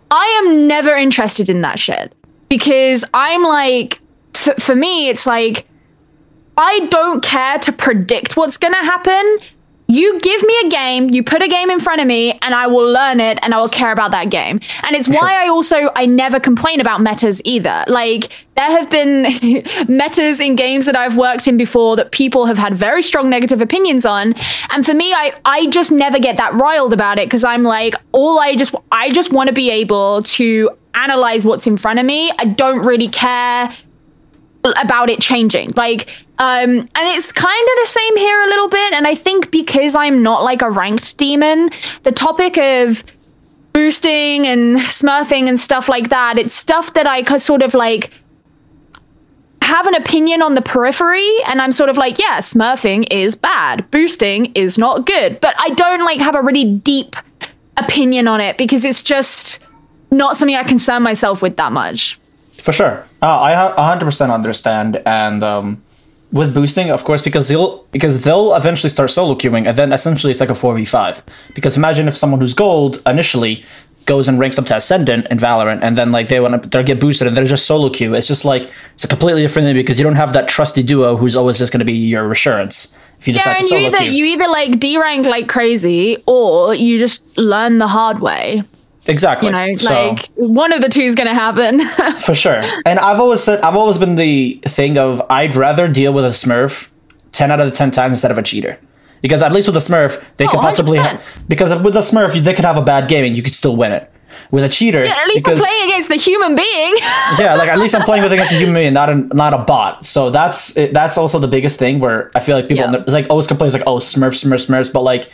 I 0.10 0.26
am 0.44 0.68
never 0.68 0.96
interested 0.96 1.50
in 1.50 1.62
that 1.62 1.80
shit 1.80 2.14
because 2.50 3.06
I'm 3.14 3.44
like, 3.44 4.02
f- 4.36 4.62
for 4.62 4.76
me, 4.76 5.10
it's 5.10 5.26
like, 5.26 5.68
I 6.58 6.88
don't 6.90 7.24
care 7.24 7.60
to 7.60 7.72
predict 7.72 8.36
what's 8.36 8.58
going 8.58 8.74
to 8.74 8.80
happen. 8.80 9.38
You 9.92 10.20
give 10.22 10.42
me 10.42 10.56
a 10.66 10.70
game, 10.70 11.10
you 11.10 11.22
put 11.22 11.42
a 11.42 11.50
game 11.50 11.70
in 11.70 11.82
front 11.82 12.00
of 12.00 12.08
me, 12.08 12.40
and 12.42 12.56
I 12.56 12.68
will 12.68 12.90
learn 12.90 13.20
it 13.20 13.40
and 13.42 13.54
I 13.54 13.60
will 13.60 13.68
care 13.68 13.92
about 13.92 14.12
that 14.12 14.30
game. 14.30 14.62
And 14.84 14.96
it's 14.96 15.10
why 15.10 15.44
I 15.44 15.50
also 15.50 15.90
I 15.96 16.06
never 16.06 16.40
complain 16.40 16.80
about 16.80 17.02
metas 17.02 17.42
either. 17.44 17.84
Like 17.88 18.30
there 18.56 18.70
have 18.70 18.90
been 18.90 19.24
metas 19.90 20.40
in 20.40 20.56
games 20.56 20.86
that 20.86 20.96
I've 20.96 21.18
worked 21.18 21.46
in 21.48 21.58
before 21.58 21.98
that 21.98 22.12
people 22.12 22.46
have 22.46 22.58
had 22.58 22.74
very 22.74 23.02
strong 23.02 23.30
negative 23.30 23.62
opinions 23.62 24.06
on. 24.06 24.34
And 24.70 24.86
for 24.86 24.94
me, 24.94 25.12
I 25.14 25.34
I 25.44 25.68
just 25.68 25.92
never 25.92 26.20
get 26.20 26.38
that 26.38 26.54
riled 26.54 26.94
about 26.94 27.20
it 27.20 27.26
because 27.26 27.44
I'm 27.44 27.64
like, 27.64 27.96
all 28.14 28.40
I 28.40 28.56
just 28.56 28.74
I 28.94 29.12
just 29.12 29.34
want 29.34 29.48
to 29.48 29.54
be 29.54 29.70
able 29.70 30.22
to 30.24 30.70
analyze 30.94 31.44
what's 31.44 31.68
in 31.68 31.76
front 31.76 32.00
of 32.00 32.06
me. 32.06 32.32
I 32.40 32.46
don't 32.46 32.86
really 32.86 33.10
care 33.10 33.74
about 34.64 35.10
it 35.10 35.20
changing. 35.20 35.72
Like, 35.76 36.10
um, 36.38 36.70
and 36.70 36.90
it's 36.96 37.32
kind 37.32 37.68
of 37.68 37.84
the 37.84 37.88
same 37.88 38.18
here 38.18 38.42
a 38.42 38.48
little 38.48 38.70
bit. 38.70 38.94
And 38.94 39.08
I 39.08 39.16
think 39.16 39.52
because 39.52 39.96
I'm 39.96 40.24
not 40.24 40.44
like 40.44 40.62
a 40.62 40.70
ranked 40.70 41.18
demon, 41.18 41.70
the 42.04 42.12
topic 42.12 42.58
of 42.58 43.04
boosting 43.74 44.46
and 44.46 44.78
smurfing 44.80 45.48
and 45.48 45.60
stuff 45.60 45.88
like 45.90 46.10
that, 46.10 46.38
it's 46.38 46.56
stuff 46.56 46.94
that 46.94 47.08
I 47.08 47.24
sort 47.38 47.62
of 47.62 47.74
like 47.74 48.12
have 49.62 49.88
an 49.88 49.96
opinion 49.96 50.42
on 50.42 50.56
the 50.56 50.62
periphery 50.62 51.30
and 51.46 51.62
I'm 51.62 51.72
sort 51.72 51.90
of 51.90 51.98
like, 51.98 52.20
yeah, 52.20 52.40
smurfing 52.40 53.08
is 53.12 53.36
bad. 53.36 53.90
Boosting 53.90 54.48
is 54.54 54.78
not 54.78 55.06
good. 55.06 55.40
But 55.40 55.56
I 55.58 55.70
don't 55.70 56.04
like 56.04 56.20
have 56.20 56.36
a 56.36 56.42
really 56.42 56.66
deep 56.66 57.16
opinion 57.78 58.28
on 58.28 58.42
it 58.42 58.58
because 58.58 58.84
it's 58.84 59.02
just 59.02 59.60
not 60.12 60.36
something 60.38 60.56
I 60.56 60.64
concern 60.64 61.04
myself 61.04 61.42
with 61.42 61.56
that 61.58 61.72
much. 61.72 62.20
For 62.62 62.72
sure. 62.72 63.06
Uh, 63.22 63.42
I 63.42 63.96
100% 63.98 64.32
understand. 64.32 65.02
And 65.06 65.44
um, 65.44 65.84
with 66.32 66.54
boosting, 66.54 66.92
of 66.92 67.04
course, 67.04 67.22
because 67.22 67.48
they'll 67.48 67.84
because 67.92 68.24
they'll 68.24 68.56
eventually 68.56 68.90
start 68.90 69.10
solo 69.10 69.36
queuing, 69.36 69.68
and 69.68 69.78
then 69.78 69.92
essentially 69.92 70.32
it's 70.32 70.40
like 70.40 70.50
a 70.50 70.54
4v5. 70.54 71.24
Because 71.56 71.76
imagine 71.76 72.08
if 72.08 72.16
someone 72.16 72.40
who's 72.40 72.54
gold 72.54 73.02
initially 73.06 73.64
goes 74.06 74.28
and 74.28 74.40
ranks 74.40 74.58
up 74.58 74.66
to 74.66 74.76
ascendant 74.76 75.28
in 75.30 75.38
Valorant, 75.38 75.82
and 75.82 75.98
then 75.98 76.12
like 76.12 76.30
they 76.30 76.40
want 76.40 76.62
to 76.62 76.70
they 76.70 76.84
get 76.84 77.00
boosted 77.00 77.28
and 77.28 77.36
they're 77.36 77.46
just 77.46 77.66
solo 77.66 77.90
queue. 77.90 78.14
It's 78.14 78.28
just 78.28 78.46
like 78.46 78.70
it's 78.94 79.04
a 79.04 79.08
completely 79.08 79.42
different 79.42 79.66
thing 79.66 79.76
because 79.76 80.00
you 80.00 80.04
don't 80.04 80.16
have 80.16 80.34
that 80.34 80.48
trusty 80.48 80.84
duo 80.84 81.18
who's 81.18 81.36
always 81.36 81.58
just 81.58 81.72
going 81.74 81.80
to 81.80 81.86
be 81.86 81.94
your 81.94 82.28
reassurance. 82.28 82.96
If 83.20 83.28
you 83.28 83.34
decide 83.34 83.52
yeah, 83.52 83.58
and 83.58 83.68
to 83.68 83.76
you 83.76 83.88
either 83.88 83.98
queue. 83.98 84.12
you 84.12 84.26
either 84.26 84.48
like 84.48 84.80
D 84.80 84.98
rank 84.98 85.26
like 85.26 85.48
crazy, 85.48 86.18
or 86.28 86.74
you 86.76 87.00
just 87.00 87.22
learn 87.38 87.80
the 87.80 87.88
hard 87.88 88.20
way. 88.20 88.64
Exactly. 89.08 89.48
You 89.48 89.52
know, 89.54 89.76
so, 89.78 90.10
like 90.10 90.28
one 90.36 90.72
of 90.74 90.82
the 90.82 90.90
two 90.90 91.02
is 91.02 91.16
going 91.16 91.28
to 91.28 91.34
happen. 91.34 91.82
for 92.20 92.36
sure. 92.36 92.62
And 92.86 93.00
I've 93.00 93.20
always 93.20 93.42
said, 93.42 93.62
I've 93.62 93.76
always 93.76 93.98
been 93.98 94.16
the 94.16 94.62
thing 94.66 94.98
of 94.98 95.22
I'd 95.30 95.56
rather 95.56 95.88
deal 95.88 96.14
with 96.14 96.26
a 96.26 96.30
Smurf 96.30 96.92
10 97.32 97.52
out 97.52 97.60
of 97.60 97.70
the 97.70 97.76
10 97.76 97.92
times 97.92 98.14
instead 98.14 98.32
of 98.32 98.38
a 98.38 98.44
cheater. 98.44 98.78
Because 99.22 99.42
at 99.42 99.52
least 99.52 99.68
with 99.68 99.78
a 99.78 99.80
Smurf, 99.80 100.24
they 100.38 100.46
oh, 100.46 100.50
could 100.50 100.60
possibly, 100.60 100.98
have, 100.98 101.24
because 101.48 101.74
with 101.84 101.96
a 101.96 102.00
Smurf, 102.00 102.34
they 102.44 102.54
could 102.54 102.66
have 102.66 102.78
a 102.78 102.84
bad 102.84 103.08
game 103.08 103.26
and 103.26 103.36
you 103.36 103.44
could 103.44 103.56
still 103.56 103.76
win 103.76 103.92
it. 103.92 104.12
With 104.50 104.64
a 104.64 104.70
cheater, 104.70 105.04
yeah, 105.04 105.12
at 105.12 105.28
least 105.28 105.44
because, 105.44 105.60
I'm 105.60 105.66
playing 105.66 105.84
against 105.90 106.08
the 106.08 106.16
human 106.16 106.56
being. 106.56 106.96
yeah, 107.38 107.56
like 107.56 107.68
at 107.68 107.78
least 107.78 107.94
I'm 107.94 108.04
playing 108.04 108.24
with 108.24 108.32
against 108.32 108.54
a 108.54 108.56
human 108.56 108.76
being, 108.76 108.94
not 108.94 109.10
a 109.10 109.16
not 109.16 109.54
a 109.54 109.58
bot. 109.58 110.06
So 110.06 110.30
that's 110.30 110.74
that's 110.74 111.18
also 111.18 111.38
the 111.38 111.50
biggest 111.50 111.78
thing 111.78 112.00
where 112.00 112.32
I 112.34 112.40
feel 112.40 112.56
like 112.56 112.70
people 112.70 112.90
yeah. 112.90 113.04
like 113.08 113.30
always 113.30 113.46
complain 113.46 113.72
like, 113.72 113.84
oh 113.86 113.98
Smurf, 113.98 114.42
Smurf, 114.42 114.66
Smurfs, 114.68 114.92
but 114.92 115.02
like 115.02 115.30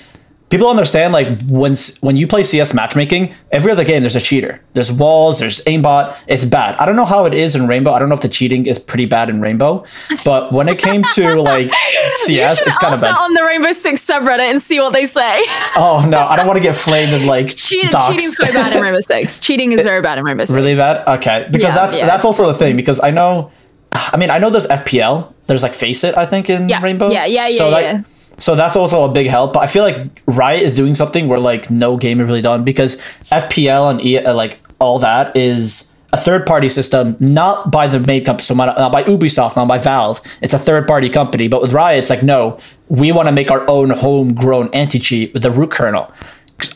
people 0.50 0.70
understand 0.70 1.14
like 1.14 1.42
when 1.44 1.76
when 2.02 2.16
you 2.16 2.28
play 2.28 2.44
CS 2.44 2.74
matchmaking, 2.74 3.34
every 3.52 3.72
other 3.72 3.84
game 3.84 4.02
there's 4.02 4.16
a 4.16 4.22
cheater. 4.22 4.62
There's 4.74 4.92
walls, 4.92 5.40
there's 5.40 5.64
aimbot. 5.66 6.18
It's 6.28 6.46
bad. 6.46 6.76
I 6.76 6.86
don't 6.86 6.96
know 6.96 7.06
how 7.06 7.26
it 7.26 7.34
is 7.34 7.56
in 7.56 7.68
Rainbow. 7.68 7.92
I 7.92 8.00
don't 8.00 8.10
know 8.10 8.16
if 8.16 8.22
the 8.22 8.30
cheating 8.30 8.66
is 8.66 8.80
pretty 8.80 9.06
bad 9.06 9.30
in 9.30 9.42
Rainbow, 9.42 9.86
but 10.24 10.54
when 10.54 10.70
it 10.70 10.80
came 10.80 11.04
to 11.16 11.42
like 11.42 11.72
CS, 12.16 12.66
it's 12.66 12.78
kind 12.78 12.94
of 12.94 13.02
bad. 13.02 13.18
on 13.18 13.34
the 13.34 13.44
Rainbow 13.44 13.72
Six 13.72 14.06
subreddit 14.06 14.50
and 14.50 14.62
see 14.62 14.80
what 14.80 14.94
they 14.94 15.06
say. 15.06 15.44
oh 15.76 16.06
no, 16.08 16.20
I 16.20 16.36
don't 16.36 16.48
want 16.48 16.58
to 16.58 16.64
get 16.64 16.76
flamed 16.76 17.14
and 17.14 17.26
like 17.26 17.48
cheating. 17.56 17.90
Cheating's 18.08 18.38
so 18.38 18.46
bad 18.46 18.76
in 18.76 18.82
Rainbow 18.82 19.02
Six. 19.02 19.40
Cheating 19.48 19.72
is 19.72 19.84
very 19.84 20.02
bad 20.02 20.18
in 20.18 20.24
Rainbow 20.24 20.46
Six. 20.46 20.56
Really 20.56 20.76
bad. 20.76 21.08
Okay, 21.20 21.48
because 21.52 21.70
yeah, 21.70 21.76
that's 21.76 21.98
yeah. 21.98 22.06
that's 22.06 22.26
also 22.26 22.48
the 22.52 22.58
thing 22.58 22.76
because 22.76 23.02
I 23.02 23.12
know. 23.12 23.52
I 23.94 24.18
mean, 24.18 24.30
I 24.30 24.38
know 24.38 24.50
there's 24.50 24.68
FPL. 24.68 25.34
There's 25.48 25.64
like 25.64 25.72
FACEIT, 25.72 26.18
I 26.18 26.26
think, 26.26 26.50
in 26.50 26.68
yeah. 26.68 26.84
Rainbow. 26.84 27.10
Yeah, 27.10 27.26
yeah, 27.26 27.48
yeah. 27.48 27.58
So 27.58 27.70
like, 27.70 27.84
yeah 27.84 28.02
so 28.38 28.56
that's 28.56 28.76
also 28.76 29.04
a 29.04 29.12
big 29.12 29.28
help. 29.28 29.54
But 29.54 29.62
I 29.62 29.68
feel 29.68 29.84
like 29.84 30.22
Riot 30.28 30.64
is 30.64 30.76
doing 30.76 30.94
something 30.94 31.28
where 31.28 31.40
like 31.40 31.70
no 31.72 31.98
game 31.98 32.22
is 32.22 32.28
really 32.28 32.42
done 32.42 32.64
because 32.64 32.98
FPL 33.32 33.90
and 33.90 34.02
e- 34.02 34.26
like 34.30 34.60
all 34.80 35.00
that 35.00 35.36
is 35.36 35.92
a 36.14 36.18
third 36.18 36.46
party 36.46 36.70
system, 36.70 37.18
not 37.20 37.72
by 37.72 37.88
the 37.88 38.00
main 38.00 38.24
company, 38.24 38.44
so 38.44 38.54
not 38.54 38.92
by 38.92 39.04
Ubisoft, 39.04 39.56
not 39.56 39.68
by 39.68 39.78
Valve. 39.78 40.22
It's 40.42 40.54
a 40.54 40.60
third 40.60 40.88
party 40.88 41.10
company. 41.10 41.48
But 41.48 41.62
with 41.62 41.74
Riot, 41.74 42.00
it's 42.00 42.10
like 42.10 42.24
no, 42.24 42.60
we 42.90 43.12
want 43.12 43.28
to 43.28 43.32
make 43.32 43.52
our 43.52 43.68
own 43.70 43.90
homegrown 43.90 44.70
anti 44.74 45.00
cheat 45.00 45.34
with 45.34 45.44
the 45.44 45.52
root 45.52 45.72
kernel. 45.72 46.12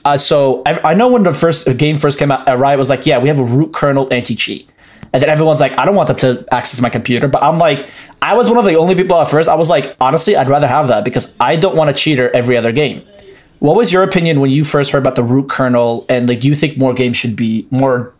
Uh, 0.06 0.18
so 0.18 0.62
I, 0.66 0.92
I, 0.92 0.94
know 0.94 1.08
when 1.08 1.24
the 1.24 1.34
first 1.34 1.68
game 1.78 1.98
first 1.98 2.20
came 2.20 2.32
out, 2.32 2.48
uh, 2.48 2.56
Riot 2.56 2.78
was 2.78 2.90
like, 2.90 3.08
yeah, 3.08 3.18
we 3.18 3.28
have 3.30 3.40
a 3.40 3.44
root 3.44 3.74
kernel 3.74 4.08
anti 4.14 4.36
cheat. 4.36 4.70
And 5.14 5.22
then 5.22 5.30
everyone's 5.30 5.60
like, 5.60 5.78
I 5.78 5.86
don't 5.86 5.96
want 5.96 6.08
them 6.08 6.18
to 6.18 6.46
access 6.54 6.80
my 6.80 6.90
computer. 6.90 7.28
But 7.28 7.44
I'm 7.44 7.58
like, 7.58 7.90
I 8.22 8.36
was 8.36 8.48
one 8.48 8.58
of 8.58 8.66
the 8.66 8.76
only 8.76 8.96
people 8.96 9.20
at 9.20 9.30
first. 9.30 9.50
I 9.50 9.56
was 9.56 9.70
like, 9.70 9.96
honestly, 10.00 10.38
I'd 10.38 10.50
rather 10.50 10.68
have 10.68 10.88
that 10.88 11.04
because 11.04 11.36
I 11.40 11.58
don't 11.58 11.76
want 11.76 11.90
a 11.90 11.94
cheater 11.94 12.30
every 12.32 12.56
other 12.56 12.72
game. 12.72 13.06
What 13.60 13.76
was 13.76 13.92
your 13.92 14.04
opinion 14.04 14.40
when 14.40 14.50
you 14.50 14.64
first 14.64 14.92
heard 14.92 15.00
about 15.00 15.16
the 15.16 15.24
root 15.24 15.50
kernel 15.50 16.06
and 16.10 16.28
like 16.28 16.44
you 16.44 16.56
think 16.56 16.78
more 16.78 16.94
games 16.94 17.18
should 17.18 17.36
be 17.36 17.68
more 17.72 18.14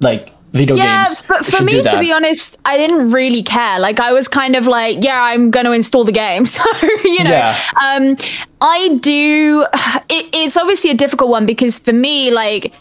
like 0.00 0.32
video 0.52 0.76
yeah, 0.76 1.04
games? 1.04 1.16
Yeah, 1.20 1.26
but 1.28 1.46
for 1.46 1.64
me, 1.64 1.82
to 1.82 1.98
be 1.98 2.12
honest, 2.12 2.58
I 2.64 2.76
didn't 2.76 3.10
really 3.10 3.42
care. 3.42 3.78
Like 3.78 4.00
I 4.00 4.12
was 4.12 4.26
kind 4.26 4.56
of 4.56 4.66
like, 4.66 5.02
yeah, 5.02 5.22
I'm 5.22 5.50
going 5.50 5.64
to 5.64 5.72
install 5.72 6.04
the 6.04 6.12
game. 6.12 6.44
So 6.56 6.62
you 7.04 7.24
know, 7.24 7.30
yeah. 7.30 7.56
um, 7.82 8.16
I 8.60 8.98
do. 9.00 9.64
It, 10.08 10.28
it's 10.32 10.56
obviously 10.56 10.90
a 10.90 10.94
difficult 10.94 11.30
one 11.30 11.46
because 11.46 11.78
for 11.80 11.92
me, 11.92 12.30
like 12.30 12.72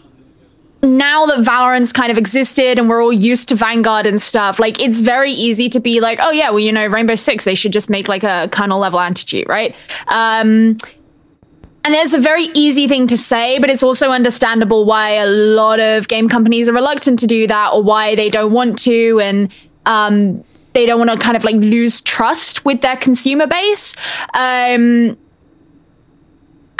now 0.85 1.25
that 1.25 1.39
Valorant's 1.39 1.91
kind 1.91 2.11
of 2.11 2.17
existed 2.17 2.79
and 2.79 2.87
we're 2.87 3.03
all 3.03 3.11
used 3.11 3.49
to 3.49 3.55
Vanguard 3.55 4.05
and 4.05 4.21
stuff, 4.21 4.59
like 4.59 4.79
it's 4.79 5.01
very 5.01 5.31
easy 5.31 5.67
to 5.69 5.79
be 5.79 5.99
like, 5.99 6.19
oh 6.21 6.31
yeah, 6.31 6.49
well 6.49 6.59
you 6.59 6.71
know 6.71 6.85
Rainbow 6.87 7.15
Six, 7.15 7.43
they 7.43 7.55
should 7.55 7.73
just 7.73 7.89
make 7.89 8.07
like 8.07 8.23
a 8.23 8.47
kernel 8.51 8.79
level 8.79 8.99
anti 8.99 9.23
cheat, 9.23 9.47
right? 9.47 9.75
Um, 10.07 10.77
and 11.85 11.93
it's 11.93 12.13
a 12.13 12.19
very 12.19 12.45
easy 12.55 12.87
thing 12.87 13.05
to 13.07 13.17
say, 13.17 13.59
but 13.59 13.69
it's 13.69 13.83
also 13.83 14.09
understandable 14.09 14.85
why 14.85 15.11
a 15.11 15.27
lot 15.27 15.79
of 15.79 16.07
game 16.07 16.27
companies 16.27 16.67
are 16.67 16.73
reluctant 16.73 17.19
to 17.19 17.27
do 17.27 17.45
that 17.45 17.73
or 17.73 17.83
why 17.83 18.15
they 18.15 18.29
don't 18.29 18.51
want 18.51 18.79
to, 18.79 19.19
and 19.19 19.51
um, 19.85 20.43
they 20.73 20.87
don't 20.87 20.97
want 20.97 21.11
to 21.11 21.17
kind 21.17 21.37
of 21.37 21.43
like 21.43 21.55
lose 21.57 22.01
trust 22.01 22.65
with 22.65 22.81
their 22.81 22.97
consumer 22.97 23.45
base. 23.45 23.95
Um, 24.33 25.15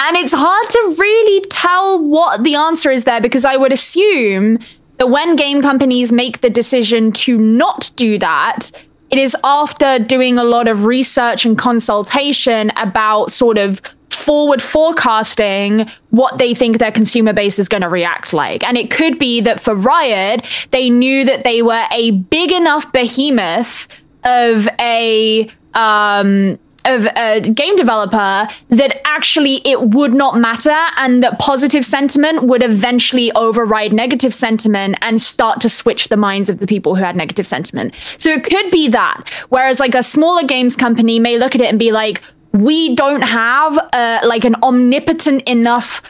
and 0.00 0.16
it's 0.16 0.32
hard 0.32 0.70
to 0.70 0.94
really 0.98 1.40
tell 1.48 2.02
what 2.02 2.44
the 2.44 2.54
answer 2.54 2.90
is 2.90 3.04
there 3.04 3.20
because 3.20 3.44
I 3.44 3.56
would 3.56 3.72
assume 3.72 4.58
that 4.98 5.10
when 5.10 5.36
game 5.36 5.62
companies 5.62 6.12
make 6.12 6.40
the 6.40 6.50
decision 6.50 7.12
to 7.12 7.38
not 7.38 7.90
do 7.96 8.18
that, 8.18 8.70
it 9.10 9.18
is 9.18 9.36
after 9.44 9.98
doing 9.98 10.38
a 10.38 10.44
lot 10.44 10.68
of 10.68 10.84
research 10.84 11.44
and 11.46 11.56
consultation 11.56 12.72
about 12.76 13.30
sort 13.32 13.58
of 13.58 13.80
forward 14.10 14.60
forecasting 14.60 15.88
what 16.10 16.38
they 16.38 16.54
think 16.54 16.78
their 16.78 16.90
consumer 16.90 17.32
base 17.32 17.58
is 17.58 17.68
going 17.68 17.82
to 17.82 17.88
react 17.88 18.32
like. 18.32 18.64
And 18.64 18.76
it 18.76 18.90
could 18.90 19.18
be 19.18 19.40
that 19.42 19.60
for 19.60 19.74
Riot, 19.74 20.42
they 20.72 20.90
knew 20.90 21.24
that 21.24 21.44
they 21.44 21.62
were 21.62 21.84
a 21.92 22.10
big 22.10 22.50
enough 22.50 22.90
behemoth 22.92 23.86
of 24.24 24.68
a 24.80 25.48
um, 25.74 26.58
of 26.86 27.06
a 27.16 27.40
game 27.40 27.76
developer 27.76 28.48
that 28.70 29.00
actually 29.04 29.60
it 29.66 29.80
would 29.80 30.14
not 30.14 30.36
matter 30.36 30.76
and 30.96 31.22
that 31.22 31.38
positive 31.38 31.84
sentiment 31.84 32.44
would 32.44 32.62
eventually 32.62 33.32
override 33.32 33.92
negative 33.92 34.34
sentiment 34.34 34.96
and 35.02 35.22
start 35.22 35.60
to 35.60 35.68
switch 35.68 36.08
the 36.08 36.16
minds 36.16 36.48
of 36.48 36.58
the 36.58 36.66
people 36.66 36.94
who 36.94 37.02
had 37.02 37.16
negative 37.16 37.46
sentiment. 37.46 37.94
So 38.18 38.30
it 38.30 38.44
could 38.44 38.70
be 38.70 38.88
that. 38.88 39.30
Whereas 39.48 39.80
like 39.80 39.94
a 39.94 40.02
smaller 40.02 40.44
games 40.44 40.76
company 40.76 41.18
may 41.18 41.38
look 41.38 41.54
at 41.54 41.60
it 41.60 41.66
and 41.66 41.78
be 41.78 41.92
like, 41.92 42.22
we 42.52 42.94
don't 42.94 43.22
have 43.22 43.78
uh, 43.92 44.20
like 44.24 44.44
an 44.44 44.54
omnipotent 44.62 45.42
enough 45.42 46.02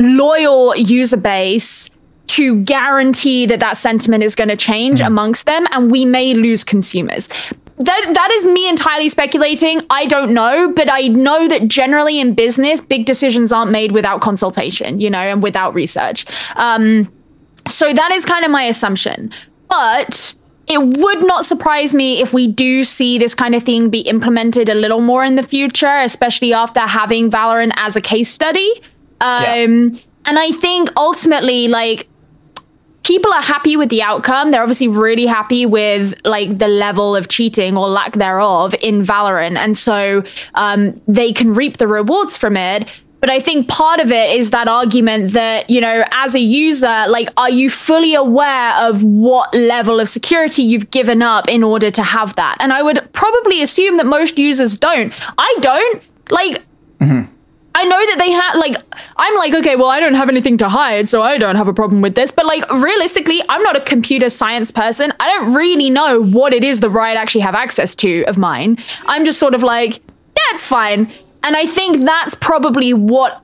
loyal 0.00 0.74
user 0.76 1.16
base 1.16 1.90
to 2.26 2.56
guarantee 2.62 3.46
that 3.46 3.60
that 3.60 3.76
sentiment 3.76 4.24
is 4.24 4.34
going 4.34 4.48
to 4.48 4.56
change 4.56 5.00
mm. 5.00 5.06
amongst 5.06 5.46
them 5.46 5.66
and 5.70 5.90
we 5.90 6.04
may 6.04 6.34
lose 6.34 6.64
consumers 6.64 7.28
that 7.78 8.10
that 8.14 8.30
is 8.32 8.46
me 8.46 8.68
entirely 8.68 9.08
speculating. 9.08 9.82
I 9.90 10.06
don't 10.06 10.32
know, 10.32 10.72
but 10.72 10.90
I 10.90 11.08
know 11.08 11.48
that 11.48 11.68
generally 11.68 12.20
in 12.20 12.34
business, 12.34 12.80
big 12.80 13.04
decisions 13.04 13.52
aren't 13.52 13.70
made 13.70 13.92
without 13.92 14.20
consultation, 14.20 15.00
you 15.00 15.10
know, 15.10 15.18
and 15.18 15.42
without 15.42 15.74
research. 15.74 16.24
Um, 16.56 17.12
so 17.66 17.92
that 17.92 18.12
is 18.12 18.24
kind 18.24 18.44
of 18.44 18.50
my 18.50 18.62
assumption. 18.64 19.32
But 19.68 20.34
it 20.66 20.78
would 20.78 21.26
not 21.26 21.44
surprise 21.44 21.94
me 21.94 22.22
if 22.22 22.32
we 22.32 22.46
do 22.46 22.84
see 22.84 23.18
this 23.18 23.34
kind 23.34 23.54
of 23.54 23.62
thing 23.64 23.90
be 23.90 24.00
implemented 24.00 24.68
a 24.68 24.74
little 24.74 25.00
more 25.00 25.24
in 25.24 25.34
the 25.34 25.42
future, 25.42 26.00
especially 26.00 26.52
after 26.52 26.80
having 26.80 27.30
Valorant 27.30 27.72
as 27.76 27.96
a 27.96 28.00
case 28.00 28.30
study. 28.30 28.80
Um, 29.20 29.88
yeah. 29.88 29.98
And 30.26 30.38
I 30.38 30.52
think 30.52 30.90
ultimately, 30.96 31.68
like, 31.68 32.08
people 33.04 33.32
are 33.32 33.42
happy 33.42 33.76
with 33.76 33.90
the 33.90 34.02
outcome. 34.02 34.50
They're 34.50 34.62
obviously 34.62 34.88
really 34.88 35.26
happy 35.26 35.66
with 35.66 36.14
like 36.24 36.58
the 36.58 36.68
level 36.68 37.14
of 37.14 37.28
cheating 37.28 37.76
or 37.76 37.88
lack 37.88 38.14
thereof 38.14 38.74
in 38.80 39.02
Valorant, 39.04 39.56
and 39.56 39.76
so 39.76 40.24
um, 40.54 41.00
they 41.06 41.32
can 41.32 41.54
reap 41.54 41.76
the 41.76 41.86
rewards 41.86 42.36
from 42.36 42.56
it. 42.56 42.88
But 43.20 43.30
I 43.30 43.40
think 43.40 43.68
part 43.68 44.00
of 44.00 44.12
it 44.12 44.36
is 44.38 44.50
that 44.50 44.68
argument 44.68 45.32
that, 45.32 45.70
you 45.70 45.80
know, 45.80 46.04
as 46.10 46.34
a 46.34 46.40
user, 46.40 47.06
like, 47.08 47.30
are 47.38 47.48
you 47.48 47.70
fully 47.70 48.14
aware 48.14 48.74
of 48.74 49.02
what 49.02 49.54
level 49.54 49.98
of 49.98 50.10
security 50.10 50.62
you've 50.62 50.90
given 50.90 51.22
up 51.22 51.48
in 51.48 51.62
order 51.62 51.90
to 51.90 52.02
have 52.02 52.36
that? 52.36 52.56
And 52.60 52.70
I 52.70 52.82
would 52.82 53.10
probably 53.14 53.62
assume 53.62 53.96
that 53.96 54.04
most 54.04 54.38
users 54.38 54.76
don't. 54.76 55.10
I 55.38 55.56
don't. 55.62 56.02
Like, 56.28 56.66
mm-hmm. 57.00 57.33
I 57.76 57.84
know 57.84 58.06
that 58.06 58.18
they 58.18 58.30
have 58.30 58.54
like 58.56 58.76
I'm 59.16 59.34
like 59.36 59.54
okay 59.54 59.76
well 59.76 59.88
I 59.88 60.00
don't 60.00 60.14
have 60.14 60.28
anything 60.28 60.56
to 60.58 60.68
hide 60.68 61.08
so 61.08 61.22
I 61.22 61.38
don't 61.38 61.56
have 61.56 61.68
a 61.68 61.74
problem 61.74 62.02
with 62.02 62.14
this 62.14 62.30
but 62.30 62.46
like 62.46 62.68
realistically 62.70 63.42
I'm 63.48 63.62
not 63.62 63.76
a 63.76 63.80
computer 63.80 64.30
science 64.30 64.70
person 64.70 65.12
I 65.20 65.28
don't 65.28 65.54
really 65.54 65.90
know 65.90 66.22
what 66.22 66.52
it 66.52 66.62
is 66.64 66.80
the 66.80 66.90
Riot 66.90 67.16
actually 67.16 67.40
have 67.42 67.54
access 67.54 67.94
to 67.96 68.24
of 68.24 68.38
mine 68.38 68.78
I'm 69.06 69.24
just 69.24 69.40
sort 69.40 69.54
of 69.54 69.62
like 69.62 69.98
yeah 69.98 70.50
it's 70.52 70.64
fine 70.64 71.12
and 71.42 71.56
I 71.56 71.66
think 71.66 71.98
that's 71.98 72.34
probably 72.34 72.94
what 72.94 73.42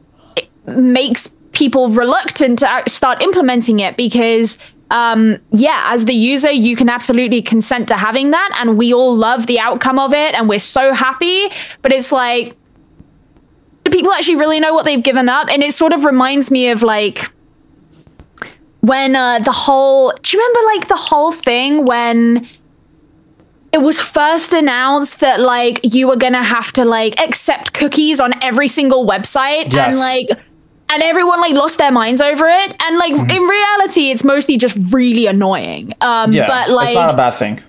makes 0.67 1.35
people 1.53 1.89
reluctant 1.91 2.61
to 2.61 2.83
start 2.89 3.23
implementing 3.23 3.81
it 3.81 3.97
because 3.97 4.59
um, 4.91 5.39
yeah, 5.53 5.85
as 5.87 6.05
the 6.07 6.15
user, 6.15 6.51
you 6.51 6.75
can 6.75 6.89
absolutely 6.89 7.43
consent 7.43 7.89
to 7.89 7.95
having 7.95 8.33
that. 8.33 8.57
And 8.61 8.77
we 8.77 8.93
all 8.93 9.17
love 9.17 9.47
the 9.47 9.61
outcome 9.61 9.99
of 9.99 10.13
it 10.13 10.35
and 10.35 10.49
we're 10.49 10.59
so 10.59 10.93
happy. 10.93 11.49
But 11.83 11.93
it's 11.93 12.11
like, 12.11 12.57
people 14.01 14.15
actually 14.15 14.37
really 14.37 14.61
know 14.61 14.73
what 14.73 14.87
they've 14.87 15.03
given 15.03 15.29
up? 15.29 15.49
And 15.51 15.63
it 15.63 15.75
sort 15.75 15.93
of 15.93 16.07
reminds 16.07 16.51
me 16.51 16.71
of 16.71 16.83
like 16.83 17.31
when 18.81 19.15
uh, 19.15 19.41
the 19.41 19.53
whole, 19.53 20.15
do 20.23 20.37
you 20.37 20.43
remember 20.43 20.75
like 20.75 20.89
the 20.89 20.97
whole 20.97 21.33
thing 21.33 21.85
when 21.85 22.49
it 23.75 23.83
was 23.83 24.01
first 24.01 24.55
announced 24.55 25.21
that 25.21 25.39
like 25.39 25.81
you 25.83 26.09
were 26.09 26.17
gonna 26.17 26.43
have 26.43 26.73
to 26.73 26.85
like 26.87 27.21
accept 27.21 27.75
cookies 27.75 28.21
on 28.21 28.33
every 28.43 28.69
single 28.69 29.07
website 29.07 29.73
yes. 29.73 29.95
and 29.95 29.99
like 29.99 30.29
and 30.89 31.03
everyone 31.03 31.41
like 31.41 31.53
lost 31.53 31.77
their 31.79 31.93
minds 31.93 32.21
over 32.21 32.49
it 32.49 32.75
and 32.81 32.97
like 32.97 33.13
mm-hmm. 33.13 33.31
in 33.31 33.43
reality 33.43 34.11
it's 34.11 34.25
mostly 34.25 34.57
just 34.57 34.77
really 34.91 35.27
annoying 35.27 35.95
um 36.01 36.33
yeah, 36.33 36.49
but 36.49 36.69
like 36.69 36.89
it's 36.89 36.97
not 36.97 37.15
a 37.15 37.17
bad 37.17 37.31
thing 37.31 37.61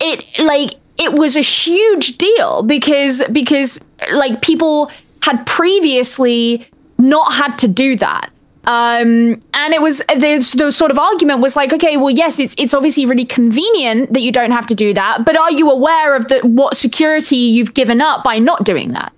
it 0.00 0.24
like 0.40 0.72
it 0.98 1.12
was 1.12 1.36
a 1.36 1.40
huge 1.40 2.18
deal 2.18 2.64
because 2.64 3.22
because 3.30 3.78
like 4.12 4.42
people 4.42 4.90
had 5.24 5.44
previously 5.46 6.66
not 6.98 7.32
had 7.32 7.56
to 7.56 7.68
do 7.68 7.96
that 7.96 8.30
um, 8.66 9.42
and 9.52 9.74
it 9.74 9.82
was 9.82 9.98
the, 9.98 10.54
the 10.56 10.72
sort 10.72 10.90
of 10.90 10.98
argument 10.98 11.40
was 11.40 11.54
like, 11.54 11.72
okay, 11.72 11.96
well, 11.96 12.10
yes, 12.10 12.38
it's 12.38 12.54
it's 12.56 12.72
obviously 12.72 13.04
really 13.04 13.26
convenient 13.26 14.12
that 14.14 14.22
you 14.22 14.32
don't 14.32 14.52
have 14.52 14.66
to 14.68 14.74
do 14.74 14.94
that, 14.94 15.24
but 15.24 15.36
are 15.36 15.52
you 15.52 15.70
aware 15.70 16.16
of 16.16 16.28
the 16.28 16.40
what 16.40 16.76
security 16.76 17.36
you've 17.36 17.74
given 17.74 18.00
up 18.00 18.24
by 18.24 18.38
not 18.38 18.64
doing 18.64 18.92
that? 18.92 19.12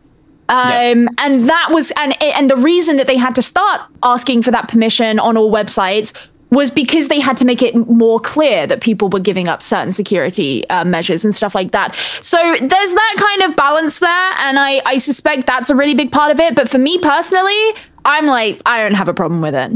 Um, 0.48 1.02
yeah. 1.02 1.08
and 1.18 1.48
that 1.48 1.68
was 1.70 1.92
and 1.96 2.20
and 2.22 2.50
the 2.50 2.56
reason 2.56 2.96
that 2.96 3.06
they 3.06 3.16
had 3.16 3.34
to 3.36 3.42
start 3.42 3.80
asking 4.02 4.42
for 4.42 4.50
that 4.50 4.68
permission 4.68 5.18
on 5.18 5.36
all 5.36 5.50
websites 5.50 6.12
was 6.50 6.70
because 6.70 7.08
they 7.08 7.20
had 7.20 7.36
to 7.36 7.44
make 7.44 7.60
it 7.60 7.74
more 7.74 8.20
clear 8.20 8.66
that 8.66 8.80
people 8.80 9.08
were 9.08 9.20
giving 9.20 9.48
up 9.48 9.62
certain 9.62 9.92
security 9.92 10.68
uh, 10.70 10.84
measures 10.84 11.24
and 11.24 11.34
stuff 11.34 11.54
like 11.54 11.72
that. 11.72 11.94
So 12.22 12.36
there's 12.36 12.70
that 12.70 13.14
kind 13.18 13.50
of 13.50 13.56
balance 13.56 13.98
there, 13.98 14.32
and 14.38 14.58
I 14.58 14.80
I 14.86 14.98
suspect 14.98 15.46
that's 15.46 15.70
a 15.70 15.74
really 15.74 15.94
big 15.94 16.12
part 16.12 16.30
of 16.30 16.40
it. 16.40 16.54
But 16.54 16.68
for 16.68 16.78
me 16.78 16.98
personally, 16.98 17.74
I'm 18.04 18.26
like, 18.26 18.62
I 18.64 18.80
don't 18.80 18.94
have 18.94 19.08
a 19.08 19.14
problem 19.14 19.40
with 19.40 19.54
it. 19.54 19.72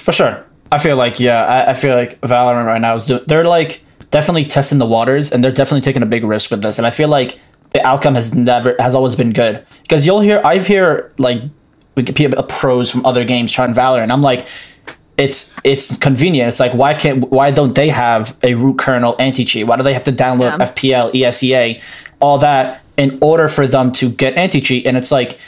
For 0.00 0.12
sure. 0.12 0.44
I 0.72 0.78
feel 0.78 0.96
like, 0.96 1.20
yeah, 1.20 1.44
I, 1.44 1.70
I 1.70 1.74
feel 1.74 1.94
like 1.94 2.20
Valorant 2.20 2.66
right 2.66 2.80
now 2.80 2.94
is, 2.94 3.10
they're 3.26 3.44
like 3.44 3.82
definitely 4.10 4.44
testing 4.44 4.78
the 4.78 4.86
waters 4.86 5.32
and 5.32 5.42
they're 5.42 5.52
definitely 5.52 5.80
taking 5.80 6.02
a 6.02 6.06
big 6.06 6.24
risk 6.24 6.50
with 6.50 6.62
this. 6.62 6.78
And 6.78 6.86
I 6.86 6.90
feel 6.90 7.08
like 7.08 7.38
the 7.70 7.86
outcome 7.86 8.14
has 8.14 8.34
never, 8.34 8.74
has 8.78 8.94
always 8.94 9.14
been 9.14 9.32
good. 9.32 9.64
Because 9.82 10.06
you'll 10.06 10.20
hear, 10.20 10.40
I've 10.44 10.66
hear 10.66 11.12
like 11.18 11.42
we 11.94 12.02
Wikipedia 12.04 12.46
pros 12.48 12.90
from 12.90 13.04
other 13.04 13.24
games 13.24 13.50
trying 13.50 13.74
Valorant. 13.74 14.10
I'm 14.10 14.22
like, 14.22 14.46
it's 15.18 15.52
it's 15.64 15.94
convenient. 15.98 16.48
It's 16.48 16.60
like 16.60 16.72
why 16.72 16.94
can't 16.94 17.30
why 17.30 17.50
don't 17.50 17.74
they 17.74 17.88
have 17.88 18.36
a 18.42 18.54
root 18.54 18.78
kernel 18.78 19.16
anti 19.18 19.44
cheat? 19.44 19.66
Why 19.66 19.76
do 19.76 19.82
they 19.82 19.92
have 19.92 20.04
to 20.04 20.12
download 20.12 20.58
yeah. 20.58 20.64
FPL, 20.64 21.12
ESEA, 21.12 21.82
all 22.20 22.38
that 22.38 22.82
in 22.96 23.18
order 23.20 23.48
for 23.48 23.66
them 23.66 23.92
to 23.94 24.10
get 24.10 24.34
anti 24.36 24.60
cheat? 24.60 24.86
And 24.86 24.96
it's 24.96 25.10
like 25.10 25.38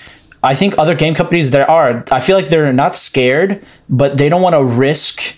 I 0.42 0.54
think 0.54 0.76
other 0.76 0.94
game 0.94 1.14
companies 1.14 1.50
there 1.52 1.70
are. 1.70 2.04
I 2.10 2.18
feel 2.18 2.36
like 2.36 2.48
they're 2.48 2.72
not 2.72 2.96
scared, 2.96 3.62
but 3.88 4.18
they 4.18 4.28
don't 4.28 4.42
want 4.42 4.54
to 4.54 4.64
risk 4.64 5.36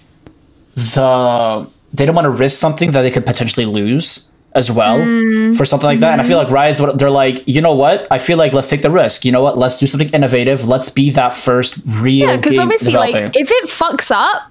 the. 0.75 1.69
They 1.93 2.07
don't 2.07 2.15
want 2.15 2.25
to 2.25 2.31
risk 2.31 2.59
something 2.59 2.93
that 2.93 3.03
they 3.03 3.11
could 3.11 3.27
potentially 3.27 3.67
lose 3.67 4.32
as 4.55 4.71
well 4.71 4.99
mm. 4.99 5.57
for 5.57 5.65
something 5.65 5.87
like 5.87 6.01
that. 6.01 6.13
And 6.13 6.21
I 6.21 6.25
feel 6.25 6.39
like 6.39 6.51
Rise, 6.51 6.79
they're 6.79 7.11
like, 7.11 7.47
you 7.47 7.61
know 7.61 7.75
what? 7.75 8.07
I 8.11 8.19
feel 8.19 8.37
like 8.37 8.53
let's 8.53 8.69
take 8.69 8.83
the 8.83 8.91
risk. 8.91 9.25
You 9.25 9.33
know 9.33 9.43
what? 9.43 9.57
Let's 9.57 9.79
do 9.79 9.87
something 9.87 10.11
innovative. 10.11 10.67
Let's 10.67 10.89
be 10.89 11.11
that 11.11 11.33
first 11.35 11.77
real. 11.87 12.29
Yeah, 12.29 12.37
because 12.37 12.59
obviously, 12.59 12.93
developer. 12.93 13.27
like 13.27 13.37
if 13.37 13.51
it 13.51 13.69
fucks 13.71 14.11
up, 14.11 14.51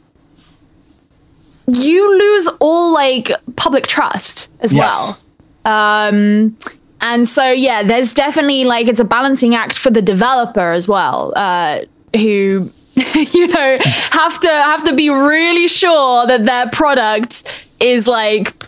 you 1.67 2.17
lose 2.17 2.49
all 2.59 2.93
like 2.93 3.31
public 3.55 3.87
trust 3.87 4.49
as 4.59 4.71
yes. 4.71 5.21
well. 5.65 6.07
Um, 6.07 6.57
and 6.99 7.27
so, 7.27 7.51
yeah, 7.51 7.83
there's 7.83 8.11
definitely 8.11 8.63
like 8.63 8.87
it's 8.87 8.99
a 8.99 9.05
balancing 9.05 9.55
act 9.55 9.77
for 9.77 9.89
the 9.89 10.01
developer 10.01 10.71
as 10.71 10.87
well, 10.87 11.33
uh, 11.35 11.81
who 12.15 12.71
you 13.15 13.47
know 13.47 13.77
have 13.83 14.39
to 14.41 14.49
have 14.49 14.83
to 14.85 14.95
be 14.95 15.09
really 15.09 15.67
sure 15.67 16.25
that 16.27 16.45
their 16.45 16.69
product 16.71 17.43
is 17.79 18.07
like 18.07 18.65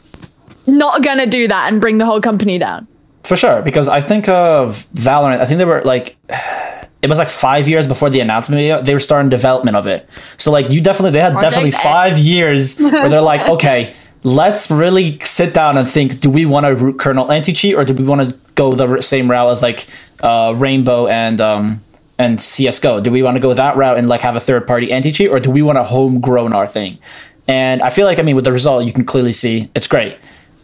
not 0.67 1.03
gonna 1.03 1.27
do 1.27 1.47
that 1.47 1.71
and 1.71 1.81
bring 1.81 1.97
the 1.97 2.05
whole 2.05 2.21
company 2.21 2.57
down. 2.57 2.87
For 3.23 3.35
sure, 3.35 3.61
because 3.61 3.87
I 3.87 4.01
think 4.01 4.27
of 4.27 4.85
Valorant. 4.95 5.39
I 5.39 5.45
think 5.45 5.57
they 5.59 5.65
were 5.65 5.81
like 5.83 6.17
it 7.01 7.09
was 7.09 7.17
like 7.17 7.29
five 7.29 7.67
years 7.67 7.85
before 7.87 8.09
the 8.09 8.21
announcement 8.21 8.59
video. 8.59 8.81
They 8.81 8.93
were 8.93 8.99
starting 8.99 9.29
development 9.29 9.75
of 9.75 9.87
it. 9.87 10.07
So 10.37 10.51
like 10.51 10.71
you 10.71 10.81
definitely 10.81 11.11
they 11.11 11.19
had 11.19 11.33
Project 11.33 11.51
definitely 11.51 11.71
five 11.71 12.17
years 12.17 12.79
where 12.79 13.09
they're 13.09 13.21
like, 13.21 13.47
okay, 13.55 13.93
let's 14.23 14.71
really 14.71 15.19
sit 15.19 15.53
down 15.53 15.77
and 15.77 15.87
think 15.87 16.19
do 16.21 16.29
we 16.29 16.45
want 16.45 16.65
to 16.65 16.75
root 16.75 16.97
kernel 16.97 17.31
anti-cheat 17.31 17.75
or 17.75 17.83
do 17.83 17.93
we 17.93 18.03
want 18.03 18.29
to 18.29 18.35
go 18.55 18.73
the 18.73 19.01
same 19.01 19.29
route 19.29 19.49
as 19.49 19.61
like 19.61 19.85
uh, 20.21 20.53
rainbow 20.57 21.07
and 21.07 21.41
um, 21.41 21.83
and 22.17 22.39
csgo 22.39 23.03
do 23.03 23.11
we 23.11 23.21
want 23.21 23.35
to 23.35 23.41
go 23.41 23.53
that 23.53 23.75
route 23.75 23.97
and 23.97 24.07
like 24.07 24.21
have 24.21 24.35
a 24.35 24.39
third 24.39 24.65
party 24.65 24.91
anti-cheat 24.91 25.29
or 25.29 25.39
do 25.39 25.51
we 25.51 25.61
want 25.61 25.77
to 25.77 25.83
homegrown 25.83 26.53
our 26.53 26.67
thing 26.67 26.97
and 27.49 27.81
i 27.81 27.89
feel 27.89 28.05
like 28.05 28.17
i 28.17 28.21
mean 28.21 28.35
with 28.35 28.45
the 28.45 28.51
result 28.51 28.85
you 28.85 28.93
can 28.93 29.03
clearly 29.03 29.33
see 29.33 29.69
it's 29.75 29.87
great 29.87 30.17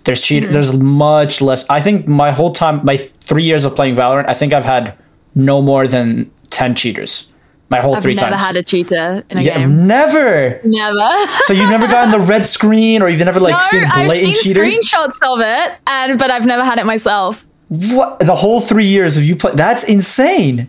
there's 0.10 0.22
cheat 0.22 0.43
mm-hmm. 0.43 0.54
there's 0.54 0.74
much 0.74 1.39
less 1.39 1.69
i 1.69 1.80
think 1.80 2.08
my 2.08 2.32
whole 2.32 2.52
time 2.52 2.84
my 2.84 2.98
three 2.98 3.43
years 3.43 3.63
of 3.63 3.76
playing 3.76 3.93
valorant 3.93 4.28
i 4.28 4.34
think 4.34 4.54
i've 4.54 4.65
had 4.65 4.98
no 5.36 5.62
more 5.62 5.86
than 5.86 6.30
10 6.50 6.74
cheaters 6.74 7.32
my 7.69 7.80
whole 7.80 7.95
I've 7.95 8.02
three 8.02 8.15
never 8.15 8.32
times. 8.32 8.41
had 8.41 8.58
a 8.58 8.63
cheater 8.63 9.24
in 9.30 9.38
a 9.38 9.41
yeah, 9.41 9.60
game. 9.60 9.86
Never. 9.86 10.60
Never. 10.63 11.32
so 11.43 11.54
you've 11.54 11.69
never 11.69 11.86
gotten 11.86 12.10
the 12.10 12.19
red 12.19 12.48
screen, 12.48 13.04
or 13.04 13.10
you've 13.10 13.24
never 13.24 13.39
like 13.39 13.54
no, 13.54 13.60
seen 13.60 13.82
blatant 13.93 14.38
cheaters? 14.38 14.65
I've 14.65 14.82
seen 14.82 14.82
screenshots 14.82 15.17
of 15.22 15.39
it, 15.39 15.78
and 15.86 16.17
but 16.17 16.32
I've 16.32 16.48
never 16.48 16.63
had 16.63 16.80
it 16.80 16.88
myself. 16.88 17.48
What? 17.67 18.22
The 18.22 18.36
whole 18.36 18.60
three 18.60 18.88
years 18.88 19.17
of 19.17 19.24
you 19.24 19.36
play? 19.36 19.52
That's 19.54 19.84
insane. 19.84 20.67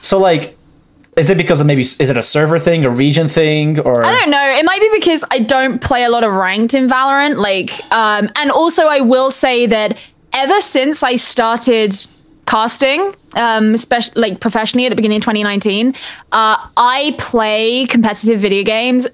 So 0.00 0.18
like, 0.18 0.57
is 1.18 1.30
it 1.30 1.36
because 1.36 1.60
of 1.60 1.66
maybe 1.66 1.82
is 1.82 2.00
it 2.00 2.16
a 2.16 2.22
server 2.22 2.58
thing, 2.58 2.84
a 2.84 2.90
region 2.90 3.28
thing, 3.28 3.80
or 3.80 4.04
I 4.04 4.18
don't 4.18 4.30
know. 4.30 4.56
It 4.56 4.64
might 4.64 4.80
be 4.80 4.90
because 4.94 5.24
I 5.30 5.40
don't 5.40 5.80
play 5.80 6.04
a 6.04 6.08
lot 6.08 6.24
of 6.24 6.32
ranked 6.32 6.74
in 6.74 6.88
Valorant. 6.88 7.36
Like, 7.36 7.70
um, 7.92 8.30
and 8.36 8.50
also 8.50 8.84
I 8.84 9.00
will 9.00 9.30
say 9.30 9.66
that 9.66 9.98
ever 10.32 10.60
since 10.60 11.02
I 11.02 11.16
started 11.16 11.94
casting, 12.46 13.14
um, 13.34 13.74
especially 13.74 14.20
like 14.20 14.40
professionally 14.40 14.86
at 14.86 14.90
the 14.90 14.96
beginning 14.96 15.16
of 15.16 15.22
2019, 15.22 15.94
uh, 16.32 16.68
I 16.76 17.14
play 17.18 17.86
competitive 17.86 18.40
video 18.40 18.64
games 18.64 19.06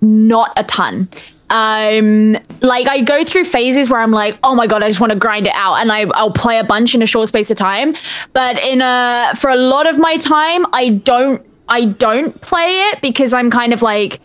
not 0.00 0.52
a 0.56 0.64
ton. 0.64 1.08
Um, 1.48 2.36
like 2.60 2.88
I 2.88 3.02
go 3.02 3.24
through 3.24 3.44
phases 3.44 3.88
where 3.88 4.00
I'm 4.00 4.10
like, 4.10 4.38
oh 4.42 4.54
my 4.54 4.66
god, 4.66 4.82
I 4.82 4.88
just 4.88 5.00
want 5.00 5.12
to 5.12 5.18
grind 5.18 5.46
it 5.46 5.54
out, 5.54 5.74
and 5.76 5.92
I 5.92 6.02
I'll 6.14 6.32
play 6.32 6.58
a 6.58 6.64
bunch 6.64 6.94
in 6.94 7.02
a 7.02 7.06
short 7.06 7.28
space 7.28 7.50
of 7.50 7.56
time. 7.56 7.94
But 8.32 8.58
in 8.58 8.80
a 8.80 9.32
for 9.36 9.50
a 9.50 9.56
lot 9.56 9.86
of 9.86 9.98
my 9.98 10.16
time, 10.16 10.66
I 10.72 10.90
don't 10.90 11.44
I 11.68 11.86
don't 11.86 12.40
play 12.40 12.80
it 12.90 13.00
because 13.00 13.32
I'm 13.32 13.50
kind 13.50 13.72
of 13.72 13.82
like, 13.82 14.20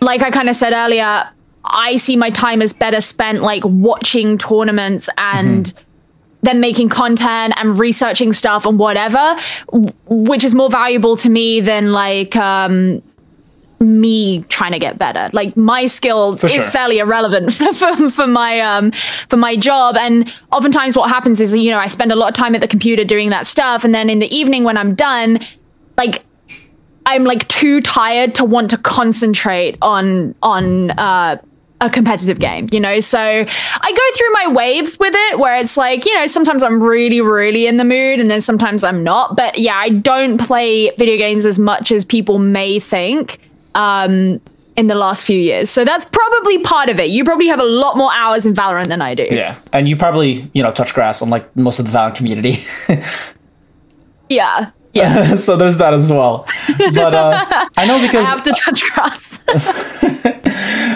like 0.00 0.22
I 0.22 0.30
kind 0.30 0.48
of 0.48 0.56
said 0.56 0.72
earlier, 0.72 1.28
I 1.64 1.96
see 1.96 2.16
my 2.16 2.30
time 2.30 2.62
as 2.62 2.72
better 2.72 3.00
spent 3.00 3.42
like 3.42 3.64
watching 3.64 4.38
tournaments 4.38 5.08
and. 5.16 5.66
Mm-hmm 5.66 5.84
then 6.42 6.60
making 6.60 6.88
content 6.88 7.52
and 7.56 7.78
researching 7.78 8.32
stuff 8.32 8.64
and 8.64 8.78
whatever, 8.78 9.36
which 10.06 10.44
is 10.44 10.54
more 10.54 10.70
valuable 10.70 11.16
to 11.16 11.28
me 11.28 11.60
than 11.60 11.90
like 11.92 12.36
um, 12.36 13.02
me 13.80 14.42
trying 14.44 14.72
to 14.72 14.78
get 14.78 14.98
better. 14.98 15.30
Like 15.32 15.56
my 15.56 15.86
skill 15.86 16.36
for 16.36 16.46
is 16.46 16.54
sure. 16.54 16.62
fairly 16.64 16.98
irrelevant 16.98 17.52
for, 17.54 17.72
for, 17.72 18.10
for, 18.10 18.26
my 18.26 18.60
um 18.60 18.92
for 19.28 19.36
my 19.36 19.56
job. 19.56 19.96
And 19.96 20.32
oftentimes 20.52 20.96
what 20.96 21.08
happens 21.08 21.40
is, 21.40 21.54
you 21.54 21.70
know, 21.70 21.78
I 21.78 21.86
spend 21.86 22.12
a 22.12 22.16
lot 22.16 22.28
of 22.28 22.34
time 22.34 22.54
at 22.54 22.60
the 22.60 22.68
computer 22.68 23.04
doing 23.04 23.30
that 23.30 23.46
stuff. 23.46 23.84
And 23.84 23.94
then 23.94 24.10
in 24.10 24.18
the 24.18 24.34
evening 24.34 24.64
when 24.64 24.76
I'm 24.76 24.94
done, 24.94 25.40
like 25.96 26.24
I'm 27.06 27.24
like 27.24 27.46
too 27.48 27.80
tired 27.80 28.34
to 28.36 28.44
want 28.44 28.70
to 28.70 28.78
concentrate 28.78 29.78
on 29.80 30.34
on 30.42 30.90
uh 30.92 31.38
a 31.80 31.88
competitive 31.88 32.40
game, 32.40 32.68
you 32.72 32.80
know? 32.80 32.98
So 32.98 33.20
I 33.20 33.92
go 33.92 34.18
through 34.18 34.32
my 34.32 34.48
waves 34.52 34.98
with 34.98 35.14
it 35.14 35.38
where 35.38 35.56
it's 35.56 35.76
like, 35.76 36.04
you 36.04 36.14
know, 36.18 36.26
sometimes 36.26 36.62
I'm 36.62 36.82
really, 36.82 37.20
really 37.20 37.68
in 37.68 37.76
the 37.76 37.84
mood 37.84 38.18
and 38.18 38.28
then 38.28 38.40
sometimes 38.40 38.82
I'm 38.82 39.04
not. 39.04 39.36
But 39.36 39.58
yeah, 39.58 39.76
I 39.76 39.90
don't 39.90 40.38
play 40.38 40.90
video 40.96 41.16
games 41.16 41.46
as 41.46 41.56
much 41.56 41.92
as 41.92 42.04
people 42.04 42.40
may 42.40 42.80
think 42.80 43.38
um, 43.74 44.40
in 44.76 44.86
the 44.86 44.94
last 44.94 45.24
few 45.24 45.38
years. 45.38 45.70
So 45.70 45.84
that's 45.84 46.04
probably 46.04 46.58
part 46.58 46.88
of 46.88 47.00
it. 47.00 47.08
You 47.08 47.24
probably 47.24 47.48
have 47.48 47.60
a 47.60 47.64
lot 47.64 47.96
more 47.96 48.12
hours 48.14 48.46
in 48.46 48.54
Valorant 48.54 48.86
than 48.86 49.02
I 49.02 49.14
do. 49.14 49.26
Yeah. 49.30 49.58
And 49.72 49.88
you 49.88 49.96
probably, 49.96 50.48
you 50.54 50.62
know, 50.62 50.72
touch 50.72 50.94
grass 50.94 51.20
on 51.20 51.30
like 51.30 51.54
most 51.56 51.80
of 51.80 51.90
the 51.90 51.96
Valorant 51.96 52.14
community. 52.14 52.58
yeah. 54.28 54.70
Yeah. 54.94 55.34
so 55.46 55.56
there's 55.56 55.78
that 55.78 55.94
as 55.94 56.10
well. 56.12 56.46
But 56.78 57.14
uh, 57.14 57.68
I 57.76 57.86
know 57.86 58.00
because 58.06 58.26
I 58.26 58.30
have 58.30 58.42
to 58.44 58.52
touch 58.52 58.82
grass. 58.92 59.42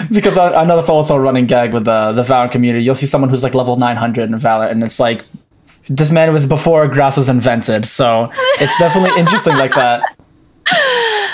because 0.09 0.37
I, 0.37 0.53
I, 0.53 0.65
know 0.65 0.75
that's 0.77 0.89
also 0.89 1.15
a 1.15 1.19
running 1.19 1.45
gag 1.45 1.73
with 1.73 1.85
the 1.85 2.13
the 2.13 2.21
Valorant 2.21 2.51
community. 2.51 2.83
You'll 2.85 2.95
see 2.95 3.05
someone 3.05 3.29
who's 3.29 3.43
like 3.43 3.53
level 3.53 3.75
900 3.75 4.29
in 4.29 4.35
Valorant, 4.35 4.71
and 4.71 4.83
it's 4.83 4.99
like 4.99 5.23
this 5.89 6.11
man 6.11 6.31
was 6.33 6.45
before 6.45 6.87
grass 6.87 7.17
was 7.17 7.29
invented. 7.29 7.85
So 7.85 8.31
it's 8.59 8.77
definitely 8.77 9.19
interesting 9.19 9.57
like 9.57 9.75
that. 9.75 10.03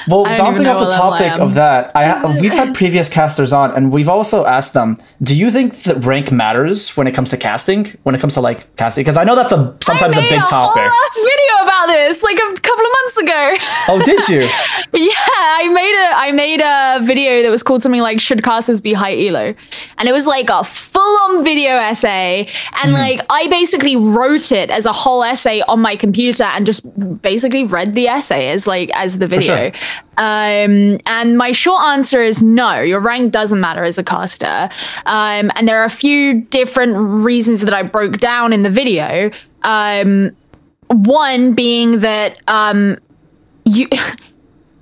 Well, 0.08 0.24
bouncing 0.24 0.68
off 0.68 0.80
the 0.80 0.96
topic 0.96 1.40
of 1.40 1.54
that, 1.56 1.92
I 1.96 2.40
we've 2.42 2.54
had 2.54 2.76
previous 2.76 3.10
casters 3.10 3.54
on, 3.54 3.72
and 3.72 3.94
we've 3.94 4.10
also 4.10 4.46
asked 4.46 4.74
them, 4.74 4.98
"Do 5.22 5.36
you 5.36 5.52
think 5.52 5.76
that 5.84 6.04
rank 6.04 6.32
matters 6.32 6.96
when 6.96 7.08
it 7.08 7.14
comes 7.14 7.30
to 7.32 7.38
casting? 7.38 7.86
When 8.04 8.16
it 8.16 8.22
comes 8.22 8.34
to 8.36 8.42
like 8.42 8.76
casting? 8.76 9.04
Because 9.04 9.18
I 9.18 9.24
know 9.24 9.36
that's 9.36 9.52
a 9.52 9.76
sometimes 9.82 10.18
a 10.18 10.22
big 10.22 10.34
a 10.34 10.46
topic." 10.46 10.84
Whole 10.84 11.02
last 11.02 11.16
video 11.16 11.64
about 11.64 11.88
this, 11.88 12.24
like 12.24 12.38
a 12.38 12.62
couple 12.62 12.86
of 12.86 12.92
months 13.02 13.18
ago. 13.18 13.58
Oh, 13.90 14.02
did 14.06 14.28
you? 14.30 14.42
yeah, 14.94 15.14
I 15.18 15.70
made 15.74 15.96
a 15.96 16.18
I 16.18 16.32
made 16.32 16.62
a 16.62 17.00
video 17.06 17.42
that 17.44 17.50
was 17.50 17.64
called 17.64 17.84
something 17.84 18.02
like 18.02 18.20
"Should 18.20 18.44
casters 18.44 18.82
be 18.82 18.94
high 18.94 19.16
elo," 19.16 19.54
and 19.98 20.08
it 20.08 20.12
was 20.12 20.26
like 20.26 20.50
a 20.50 20.64
full 20.64 21.18
on 21.24 21.44
video 21.44 21.76
essay, 21.76 22.48
and 22.82 22.92
mm. 22.92 22.94
like 22.94 23.22
I 23.30 23.48
basically 23.48 23.96
wrote 23.96 24.52
it 24.52 24.70
as 24.70 24.86
a 24.86 24.94
whole 24.94 25.24
essay 25.24 25.62
on 25.62 25.82
my 25.82 25.96
computer 25.96 26.44
and 26.44 26.66
just 26.66 26.82
basically 27.22 27.64
read 27.64 27.96
the 27.96 28.08
essay 28.08 28.50
as 28.50 28.68
like 28.68 28.90
as 28.94 29.20
the 29.20 29.28
video. 29.28 29.72
Sure. 29.72 29.72
Um, 30.18 30.98
and 31.06 31.38
my 31.38 31.52
short 31.52 31.82
answer 31.84 32.24
is 32.24 32.42
no, 32.42 32.82
your 32.82 33.00
rank 33.00 33.32
doesn't 33.32 33.60
matter 33.60 33.84
as 33.84 33.98
a 33.98 34.04
caster. 34.04 34.70
Um, 35.06 35.52
and 35.56 35.68
there 35.68 35.80
are 35.82 35.86
a 35.86 35.90
few 35.90 36.42
different 36.42 36.96
reasons 36.98 37.62
that 37.62 37.74
I 37.74 37.84
broke 37.84 38.18
down 38.18 38.54
in 38.54 38.64
the 38.64 38.70
video. 38.70 39.32
Um, 39.64 40.36
one 40.88 41.54
being 41.54 42.00
that 42.00 42.42
um, 42.48 42.98
you. 43.66 43.88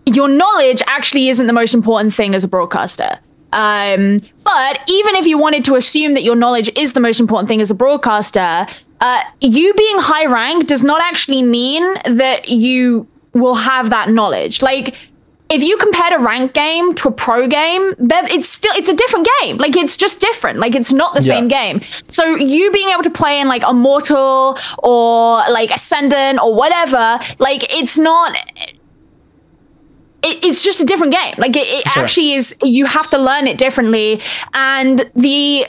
your 0.08 0.30
knowledge 0.30 0.82
actually 0.88 1.28
isn't 1.28 1.48
the 1.48 1.54
most 1.54 1.74
important 1.74 2.14
thing 2.14 2.34
as 2.34 2.44
a 2.44 2.48
broadcaster. 2.48 3.20
Um, 3.54 4.20
but 4.44 4.80
even 4.88 5.16
if 5.16 5.26
you 5.26 5.38
wanted 5.38 5.66
to 5.66 5.76
assume 5.76 6.14
that 6.14 6.24
your 6.24 6.36
knowledge 6.36 6.72
is 6.76 6.94
the 6.94 7.00
most 7.00 7.20
important 7.20 7.48
thing 7.48 7.62
as 7.62 7.72
a 7.72 7.76
broadcaster, 7.76 8.68
uh, 9.00 9.22
you 9.42 9.74
being 9.74 9.98
high 10.00 10.26
rank 10.26 10.68
does 10.68 10.84
not 10.84 11.02
actually 11.02 11.44
mean 11.44 11.84
that 12.06 12.50
you 12.50 13.08
will 13.38 13.56
have 13.56 13.90
that 13.90 14.10
knowledge. 14.10 14.62
Like 14.62 14.96
if 15.50 15.64
you 15.64 15.78
compared 15.78 16.14
a 16.14 16.20
ranked 16.20 16.54
game 16.54 16.94
to 16.96 17.08
a 17.08 17.12
pro 17.12 17.48
game, 17.48 17.94
then 17.98 18.28
it's 18.28 18.50
still 18.50 18.74
it's 18.76 18.90
a 18.90 18.96
different 18.96 19.28
game. 19.42 19.58
Like 19.58 19.76
it's 19.76 19.96
just 19.96 20.20
different. 20.20 20.60
Like 20.60 20.76
it's 20.76 20.92
not 20.92 21.14
the 21.14 21.22
yeah. 21.22 21.36
same 21.36 21.48
game. 21.48 21.82
So 22.10 22.36
you 22.36 22.72
being 22.72 22.90
able 22.90 23.04
to 23.04 23.10
play 23.10 23.40
in 23.40 23.48
like 23.48 23.64
Immortal 23.64 24.58
or 24.80 25.38
like 25.50 25.72
Ascendant 25.72 26.40
or 26.40 26.54
whatever, 26.54 27.20
like 27.40 27.74
it's 27.74 27.98
not 27.98 28.36
it, 30.24 30.44
it's 30.44 30.64
just 30.64 30.82
a 30.82 30.86
different 30.86 31.14
game. 31.14 31.36
Like 31.38 31.56
it, 31.56 31.68
it 31.68 31.84
sure. 31.90 32.04
actually 32.04 32.34
is. 32.34 32.56
You 32.64 32.86
have 32.86 33.10
to 33.12 33.18
learn 33.18 33.48
it 33.48 33.58
differently, 33.58 34.22
and 34.54 35.10
the 35.16 35.68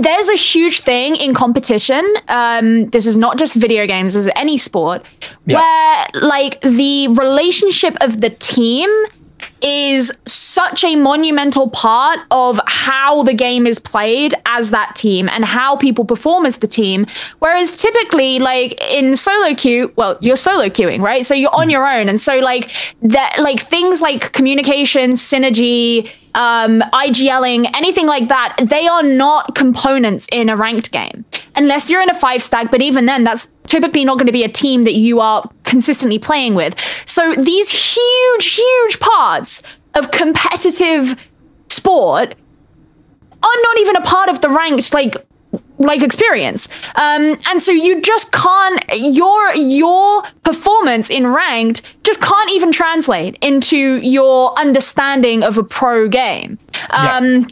there's 0.00 0.28
a 0.28 0.36
huge 0.36 0.80
thing 0.80 1.16
in 1.16 1.34
competition. 1.34 2.04
Um, 2.28 2.90
this 2.90 3.06
is 3.06 3.16
not 3.16 3.38
just 3.38 3.54
video 3.56 3.86
games, 3.86 4.14
this 4.14 4.26
is 4.26 4.32
any 4.36 4.58
sport, 4.58 5.04
yeah. 5.46 5.56
where 5.58 6.22
like 6.22 6.60
the 6.60 7.08
relationship 7.08 7.96
of 8.00 8.20
the 8.20 8.30
team 8.30 8.88
is 9.62 10.12
such 10.26 10.84
a 10.84 10.96
monumental 10.96 11.68
part 11.70 12.18
of 12.30 12.60
how 12.66 13.22
the 13.22 13.34
game 13.34 13.66
is 13.66 13.78
played 13.78 14.34
as 14.46 14.70
that 14.70 14.94
team 14.96 15.28
and 15.28 15.44
how 15.44 15.76
people 15.76 16.04
perform 16.04 16.46
as 16.46 16.58
the 16.58 16.66
team. 16.66 17.06
Whereas 17.38 17.76
typically, 17.76 18.38
like 18.38 18.80
in 18.82 19.16
solo 19.16 19.54
queue, 19.54 19.92
well, 19.96 20.18
you're 20.20 20.36
solo 20.36 20.68
queuing, 20.68 21.00
right? 21.00 21.24
So 21.24 21.34
you're 21.34 21.54
on 21.54 21.68
mm. 21.68 21.72
your 21.72 21.86
own. 21.86 22.08
And 22.08 22.20
so 22.20 22.38
like 22.38 22.70
that 23.02 23.38
like 23.38 23.60
things 23.60 24.00
like 24.00 24.32
communication, 24.32 25.12
synergy, 25.12 26.10
um, 26.36 26.82
IGLing, 26.92 27.68
anything 27.74 28.06
like 28.06 28.28
that, 28.28 28.54
they 28.62 28.86
are 28.86 29.02
not 29.02 29.54
components 29.54 30.28
in 30.30 30.48
a 30.48 30.56
ranked 30.56 30.92
game. 30.92 31.24
Unless 31.56 31.88
you're 31.88 32.02
in 32.02 32.10
a 32.10 32.14
five 32.14 32.42
stack, 32.42 32.70
but 32.70 32.82
even 32.82 33.06
then, 33.06 33.24
that's 33.24 33.48
typically 33.66 34.04
not 34.04 34.18
going 34.18 34.26
to 34.26 34.32
be 34.32 34.44
a 34.44 34.48
team 34.48 34.84
that 34.84 34.94
you 34.94 35.18
are 35.18 35.50
consistently 35.64 36.18
playing 36.18 36.54
with. 36.54 36.78
So 37.06 37.34
these 37.34 37.70
huge, 37.70 38.54
huge 38.54 39.00
parts 39.00 39.62
of 39.94 40.10
competitive 40.10 41.18
sport 41.70 42.34
are 43.42 43.62
not 43.62 43.78
even 43.78 43.96
a 43.96 44.02
part 44.02 44.28
of 44.28 44.40
the 44.42 44.50
ranked 44.50 44.92
like 44.92 45.16
like 45.78 46.02
experience. 46.02 46.68
Um 46.94 47.38
and 47.46 47.62
so 47.62 47.70
you 47.72 48.00
just 48.00 48.32
can't 48.32 48.82
your 48.94 49.54
your 49.54 50.22
performance 50.44 51.10
in 51.10 51.26
ranked 51.26 51.82
just 52.02 52.20
can't 52.20 52.50
even 52.50 52.72
translate 52.72 53.36
into 53.42 53.96
your 53.96 54.58
understanding 54.58 55.42
of 55.42 55.58
a 55.58 55.64
pro 55.64 56.08
game. 56.08 56.58
Um 56.90 57.24
yeah. 57.24 57.46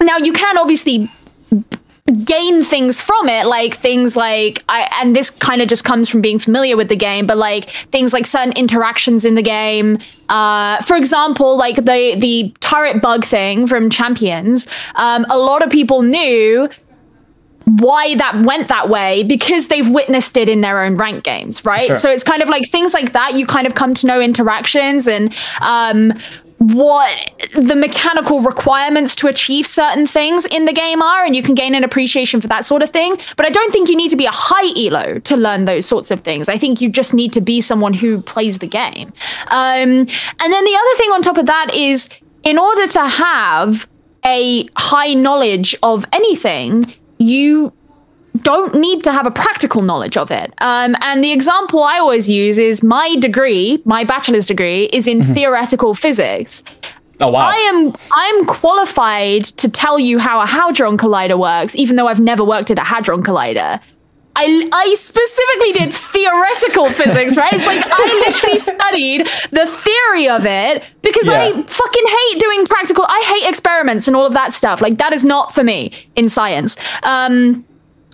now 0.00 0.16
you 0.18 0.32
can 0.32 0.58
obviously 0.58 1.10
gain 2.24 2.62
things 2.62 3.00
from 3.00 3.30
it 3.30 3.46
like 3.46 3.72
things 3.72 4.14
like 4.14 4.62
i 4.68 4.86
and 5.00 5.16
this 5.16 5.30
kind 5.30 5.62
of 5.62 5.68
just 5.68 5.84
comes 5.84 6.06
from 6.06 6.20
being 6.20 6.38
familiar 6.38 6.76
with 6.76 6.90
the 6.90 6.96
game 6.96 7.26
but 7.26 7.38
like 7.38 7.70
things 7.70 8.12
like 8.12 8.26
certain 8.26 8.52
interactions 8.52 9.24
in 9.24 9.34
the 9.34 9.42
game. 9.42 9.98
Uh 10.28 10.82
for 10.82 10.96
example 10.96 11.56
like 11.56 11.76
the 11.76 12.14
the 12.18 12.54
turret 12.60 13.00
bug 13.00 13.24
thing 13.24 13.66
from 13.66 13.88
champions 13.88 14.66
um 14.96 15.24
a 15.30 15.38
lot 15.38 15.62
of 15.62 15.70
people 15.70 16.02
knew 16.02 16.68
why 17.64 18.14
that 18.16 18.42
went 18.44 18.68
that 18.68 18.88
way 18.88 19.22
because 19.22 19.68
they've 19.68 19.88
witnessed 19.88 20.36
it 20.36 20.48
in 20.48 20.60
their 20.60 20.82
own 20.82 20.96
rank 20.96 21.24
games, 21.24 21.64
right? 21.64 21.86
Sure. 21.86 21.96
So 21.96 22.10
it's 22.10 22.24
kind 22.24 22.42
of 22.42 22.48
like 22.48 22.68
things 22.68 22.92
like 22.92 23.12
that. 23.12 23.34
You 23.34 23.46
kind 23.46 23.66
of 23.66 23.74
come 23.74 23.94
to 23.94 24.06
know 24.06 24.20
interactions 24.20 25.08
and 25.08 25.34
um, 25.60 26.12
what 26.58 27.30
the 27.54 27.74
mechanical 27.74 28.40
requirements 28.40 29.14
to 29.16 29.28
achieve 29.28 29.66
certain 29.66 30.06
things 30.06 30.44
in 30.46 30.64
the 30.64 30.72
game 30.72 31.02
are, 31.02 31.24
and 31.24 31.34
you 31.34 31.42
can 31.42 31.54
gain 31.54 31.74
an 31.74 31.84
appreciation 31.84 32.40
for 32.40 32.48
that 32.48 32.64
sort 32.64 32.82
of 32.82 32.90
thing. 32.90 33.16
But 33.36 33.46
I 33.46 33.50
don't 33.50 33.72
think 33.72 33.88
you 33.88 33.96
need 33.96 34.10
to 34.10 34.16
be 34.16 34.26
a 34.26 34.32
high 34.32 34.72
elo 34.86 35.18
to 35.20 35.36
learn 35.36 35.64
those 35.64 35.86
sorts 35.86 36.10
of 36.10 36.20
things. 36.20 36.48
I 36.48 36.58
think 36.58 36.80
you 36.80 36.88
just 36.88 37.12
need 37.12 37.32
to 37.34 37.40
be 37.40 37.60
someone 37.60 37.92
who 37.94 38.20
plays 38.22 38.58
the 38.58 38.66
game. 38.66 39.12
Um, 39.48 39.88
and 39.90 40.08
then 40.08 40.64
the 40.64 40.76
other 40.76 40.96
thing 40.96 41.10
on 41.10 41.22
top 41.22 41.38
of 41.38 41.46
that 41.46 41.74
is, 41.74 42.08
in 42.44 42.58
order 42.58 42.86
to 42.86 43.08
have 43.08 43.88
a 44.24 44.66
high 44.76 45.12
knowledge 45.12 45.76
of 45.82 46.06
anything, 46.12 46.92
you 47.18 47.72
don't 48.42 48.74
need 48.74 49.04
to 49.04 49.12
have 49.12 49.26
a 49.26 49.30
practical 49.30 49.82
knowledge 49.82 50.16
of 50.16 50.30
it. 50.30 50.52
Um, 50.58 50.96
and 51.00 51.22
the 51.22 51.32
example 51.32 51.82
I 51.82 51.98
always 51.98 52.28
use 52.28 52.58
is 52.58 52.82
my 52.82 53.16
degree, 53.16 53.80
my 53.84 54.04
bachelor's 54.04 54.46
degree, 54.46 54.84
is 54.92 55.06
in 55.06 55.20
mm-hmm. 55.20 55.32
theoretical 55.32 55.94
physics. 55.94 56.62
Oh 57.20 57.28
wow! 57.28 57.46
I 57.46 57.54
am 57.54 57.92
I'm 58.12 58.44
qualified 58.46 59.44
to 59.44 59.70
tell 59.70 60.00
you 60.00 60.18
how 60.18 60.40
a 60.40 60.46
hadron 60.46 60.98
collider 60.98 61.38
works, 61.38 61.76
even 61.76 61.94
though 61.94 62.08
I've 62.08 62.20
never 62.20 62.42
worked 62.44 62.72
at 62.72 62.78
a 62.78 62.82
hadron 62.82 63.22
collider. 63.22 63.80
I, 64.36 64.68
I 64.72 64.94
specifically 64.94 65.72
did 65.72 65.94
theoretical 65.94 66.86
physics, 66.86 67.36
right? 67.36 67.52
It's 67.52 67.66
like 67.66 67.84
I 67.86 68.24
literally 68.26 68.58
studied 68.58 69.28
the 69.50 69.66
theory 69.66 70.28
of 70.28 70.44
it 70.44 70.82
because 71.02 71.28
yeah. 71.28 71.40
I 71.40 71.62
fucking 71.62 72.06
hate 72.06 72.40
doing 72.40 72.66
practical. 72.66 73.04
I 73.08 73.22
hate 73.26 73.48
experiments 73.48 74.08
and 74.08 74.16
all 74.16 74.26
of 74.26 74.32
that 74.32 74.52
stuff. 74.52 74.80
Like 74.80 74.98
that 74.98 75.12
is 75.12 75.24
not 75.24 75.54
for 75.54 75.62
me 75.62 75.92
in 76.16 76.28
science. 76.28 76.76
Um, 77.02 77.64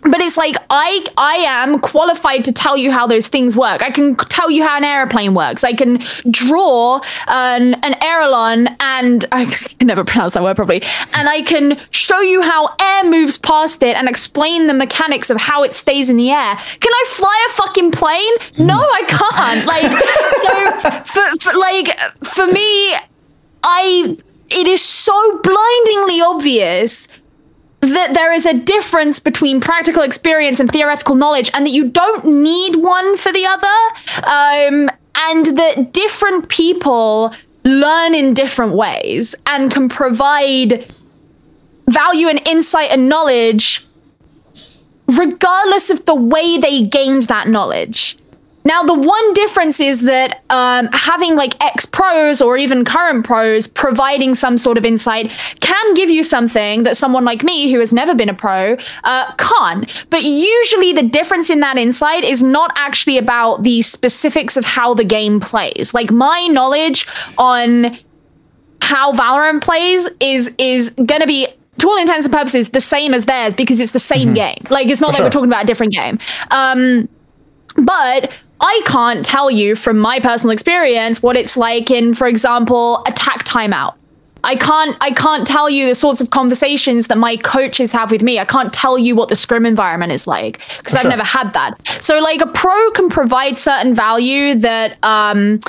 but 0.02 0.20
it's 0.20 0.36
like 0.36 0.56
I 0.70 1.04
I 1.16 1.36
am 1.36 1.78
qualified 1.78 2.44
to 2.46 2.52
tell 2.52 2.76
you 2.76 2.90
how 2.90 3.06
those 3.06 3.28
things 3.28 3.56
work. 3.56 3.82
I 3.82 3.90
can 3.90 4.16
tell 4.16 4.50
you 4.50 4.62
how 4.62 4.76
an 4.76 4.84
airplane 4.84 5.34
works. 5.34 5.64
I 5.64 5.72
can 5.72 6.02
draw 6.30 7.00
an 7.26 7.74
an 7.82 7.94
aileron 8.02 8.76
and 8.80 9.24
I 9.32 9.44
can 9.46 9.86
never 9.86 10.04
pronounce 10.04 10.34
that 10.34 10.42
word 10.42 10.56
properly. 10.56 10.82
And 11.16 11.28
I 11.28 11.42
can 11.42 11.78
show 11.90 12.20
you 12.20 12.42
how 12.42 12.74
air 12.80 13.04
moves 13.04 13.36
past 13.36 13.82
it 13.82 13.96
and 13.96 14.08
explain 14.08 14.66
the 14.66 14.74
mechanics 14.74 15.30
of 15.30 15.36
how 15.36 15.62
it 15.62 15.74
stays 15.74 16.08
in 16.08 16.16
the 16.16 16.30
air. 16.30 16.56
Can 16.56 16.92
I 16.92 17.04
fly 17.08 17.46
a 17.48 17.52
fucking 17.52 17.92
plane? 17.92 18.32
No, 18.58 18.78
mm. 18.78 18.86
I 18.92 19.02
can't. 19.06 19.66
Like 19.66 21.04
so 21.04 21.04
for, 21.04 21.36
for 21.40 21.58
like 21.58 21.98
for 22.24 22.46
me 22.46 22.94
I 23.62 24.16
it 24.48 24.66
is 24.66 24.82
so 24.82 25.40
blindingly 25.42 26.20
obvious 26.20 27.06
that 27.81 28.12
there 28.12 28.33
is 28.33 28.46
a 28.46 28.54
difference 28.54 29.18
between 29.18 29.60
practical 29.60 30.02
experience 30.02 30.60
and 30.60 30.70
theoretical 30.70 31.14
knowledge 31.14 31.50
and 31.54 31.66
that 31.66 31.70
you 31.70 31.88
don't 31.88 32.24
need 32.24 32.76
one 32.76 33.16
for 33.16 33.33
the 33.33 33.46
other 33.46 33.66
um, 34.26 34.90
and 35.14 35.46
that 35.56 35.92
different 35.92 36.48
people 36.48 37.35
learn 37.64 38.14
in 38.14 38.35
different 38.35 38.74
ways 38.74 39.35
and 39.46 39.70
can 39.70 39.88
provide 39.88 40.87
value 41.88 42.28
and 42.28 42.46
insight 42.46 42.90
and 42.90 43.08
knowledge 43.08 43.87
regardless 45.06 45.90
of 45.90 46.04
the 46.04 46.14
way 46.14 46.58
they 46.58 46.85
gained 46.85 47.24
that 47.24 47.48
knowledge. 47.48 48.16
Now, 48.65 48.83
the 48.83 48.94
one 48.94 49.33
difference 49.33 49.81
is 49.81 50.02
that 50.02 50.42
um, 50.50 50.88
having 50.92 51.35
like 51.35 51.54
ex 51.63 51.87
pros 51.87 52.40
or 52.40 52.58
even 52.58 52.85
current 52.85 53.25
pros 53.25 53.67
providing 53.67 54.35
some 54.35 54.58
sort 54.58 54.77
of 54.77 54.85
insight 54.85 55.31
can 55.61 55.94
give 55.94 56.11
you 56.11 56.23
something 56.23 56.83
that 56.83 56.96
someone 56.96 57.25
like 57.25 57.42
me, 57.42 57.73
who 57.73 57.81
has 57.81 57.92
never 57.92 58.15
been 58.15 58.29
a 58.29 58.35
pro, 58.35 58.77
uh, 59.04 59.35
can't. 59.37 60.06
But 60.11 60.25
usually, 60.25 60.92
the 60.92 61.02
difference 61.02 61.48
in 61.50 61.61
that 61.61 61.79
insight 61.79 62.25
is 62.25 62.42
not 62.42 62.71
actually 62.77 63.19
about 63.19 63.63
the 63.63 63.83
specifics 63.83 64.56
of 64.56 64.65
how 64.65 64.94
the 64.94 65.04
game 65.04 65.40
plays. 65.40 65.94
Like, 65.94 66.11
my 66.11 66.46
knowledge 66.46 67.06
on 67.38 67.98
how 68.83 69.13
Valorant 69.13 69.63
plays 69.63 70.08
is 70.21 70.50
is 70.58 70.90
going 70.90 71.21
to 71.21 71.27
be 71.27 71.46
to 71.79 71.88
all 71.88 71.96
intents 71.96 72.27
and 72.27 72.35
purposes 72.35 72.71
the 72.71 72.81
same 72.81 73.15
as 73.15 73.27
theirs 73.27 73.54
because 73.54 73.81
it's 73.81 73.92
the 73.92 73.98
same 73.98 74.29
mm-hmm. 74.29 74.35
game. 74.35 74.58
Like 74.69 74.88
it's 74.88 75.00
not 75.00 75.08
For 75.08 75.13
like 75.13 75.17
sure. 75.19 75.27
we're 75.27 75.31
talking 75.31 75.48
about 75.48 75.65
a 75.65 75.67
different 75.67 75.92
game. 75.92 76.19
Um, 76.50 77.08
but 77.77 78.33
I 78.61 78.83
can't 78.85 79.25
tell 79.25 79.50
you 79.50 79.75
from 79.75 79.98
my 79.98 80.21
personal 80.21 80.52
experience 80.52 81.23
what 81.23 81.37
it's 81.37 81.56
like 81.56 81.90
in, 81.90 82.15
for 82.15 82.27
example, 82.27 83.02
attack 83.06 83.44
timeout. 83.44 83.94
I 84.42 84.56
can't 84.56 84.96
I 85.00 85.11
can't 85.13 85.46
tell 85.46 85.69
you 85.69 85.88
the 85.88 85.94
sorts 85.94 86.21
of 86.21 86.31
conversations 86.31 87.08
that 87.08 87.19
my 87.19 87.37
coaches 87.37 87.92
have 87.92 88.11
with 88.11 88.23
me. 88.23 88.38
I 88.38 88.44
can't 88.44 88.73
tell 88.73 88.98
you 88.98 89.15
what 89.15 89.29
the 89.29 89.37
scrim 89.37 89.67
environment 89.67 90.13
is 90.13 90.27
like 90.27 90.61
because 90.79 90.94
I've 90.94 91.02
sure. 91.02 91.11
never 91.11 91.25
had 91.25 91.52
that. 91.52 91.75
So 92.00 92.19
like 92.21 92.40
a 92.40 92.46
pro 92.46 92.90
can 92.92 93.11
provide 93.11 93.58
certain 93.58 93.94
value 93.94 94.54
that 94.56 94.96
um 95.02 95.61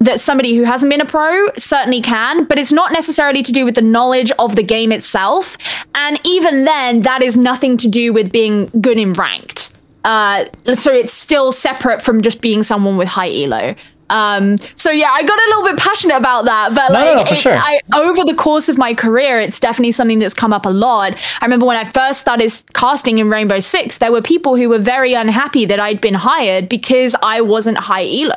that 0.00 0.20
somebody 0.20 0.54
who 0.54 0.62
hasn't 0.62 0.90
been 0.90 1.00
a 1.00 1.06
pro 1.06 1.48
certainly 1.56 2.00
can, 2.00 2.44
but 2.44 2.58
it's 2.58 2.70
not 2.70 2.92
necessarily 2.92 3.42
to 3.42 3.50
do 3.50 3.64
with 3.64 3.74
the 3.74 3.82
knowledge 3.82 4.30
of 4.38 4.54
the 4.54 4.62
game 4.62 4.92
itself. 4.92 5.58
And 5.94 6.20
even 6.24 6.64
then, 6.64 7.02
that 7.02 7.20
is 7.20 7.36
nothing 7.36 7.76
to 7.78 7.88
do 7.88 8.12
with 8.12 8.30
being 8.30 8.66
good 8.80 8.96
in 8.96 9.12
ranked. 9.14 9.72
Uh, 10.04 10.46
so 10.74 10.92
it's 10.92 11.12
still 11.12 11.52
separate 11.52 12.02
from 12.02 12.22
just 12.22 12.40
being 12.40 12.62
someone 12.62 12.96
with 12.96 13.08
high 13.08 13.30
elo. 13.30 13.74
Um, 14.10 14.56
so 14.74 14.90
yeah, 14.90 15.10
I 15.10 15.22
got 15.22 15.38
a 15.38 15.46
little 15.48 15.64
bit 15.64 15.78
passionate 15.78 16.16
about 16.16 16.46
that, 16.46 16.74
but 16.74 16.92
no, 16.92 16.98
like 16.98 17.16
no, 17.16 17.30
no, 17.30 17.36
sure. 17.36 17.54
I, 17.54 17.80
over 17.94 18.24
the 18.24 18.34
course 18.34 18.68
of 18.68 18.78
my 18.78 18.94
career, 18.94 19.40
it's 19.40 19.60
definitely 19.60 19.92
something 19.92 20.18
that's 20.18 20.34
come 20.34 20.52
up 20.52 20.64
a 20.64 20.70
lot. 20.70 21.14
I 21.40 21.44
remember 21.44 21.66
when 21.66 21.76
I 21.76 21.84
first 21.90 22.20
started 22.20 22.50
casting 22.72 23.18
in 23.18 23.28
Rainbow 23.28 23.60
Six, 23.60 23.98
there 23.98 24.10
were 24.10 24.22
people 24.22 24.56
who 24.56 24.68
were 24.70 24.78
very 24.78 25.12
unhappy 25.14 25.66
that 25.66 25.78
I'd 25.78 26.00
been 26.00 26.14
hired 26.14 26.68
because 26.68 27.14
I 27.22 27.42
wasn't 27.42 27.76
high 27.76 28.06
elo. 28.06 28.36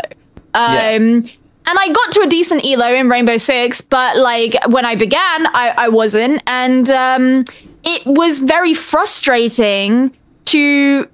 Um, 0.53 0.76
yeah. 0.76 1.32
And 1.64 1.78
I 1.80 1.93
got 1.93 2.12
to 2.14 2.22
a 2.22 2.28
decent 2.28 2.66
elo 2.66 2.93
in 2.93 3.07
Rainbow 3.07 3.38
Six, 3.38 3.80
but 3.80 4.18
like 4.18 4.55
when 4.68 4.86
I 4.86 4.95
began, 4.95 5.47
I, 5.47 5.74
I 5.78 5.88
wasn't, 5.88 6.43
and 6.47 6.89
um, 6.89 7.45
it 7.84 8.05
was 8.05 8.39
very 8.39 8.74
frustrating 8.74 10.12
to 10.45 11.07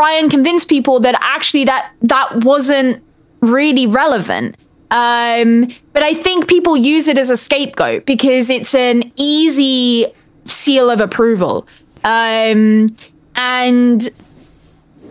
try 0.00 0.14
and 0.14 0.30
convince 0.30 0.64
people 0.64 0.98
that 1.00 1.14
actually 1.20 1.64
that 1.66 1.92
that 2.00 2.42
wasn't 2.42 3.02
really 3.40 3.86
relevant. 3.86 4.56
Um, 4.90 5.68
but 5.92 6.02
I 6.02 6.14
think 6.14 6.48
people 6.48 6.74
use 6.74 7.06
it 7.06 7.18
as 7.18 7.28
a 7.28 7.36
scapegoat 7.36 8.06
because 8.06 8.48
it's 8.48 8.74
an 8.74 9.12
easy 9.16 10.06
seal 10.46 10.88
of 10.88 11.00
approval. 11.00 11.66
Um, 12.02 12.88
and 13.36 14.08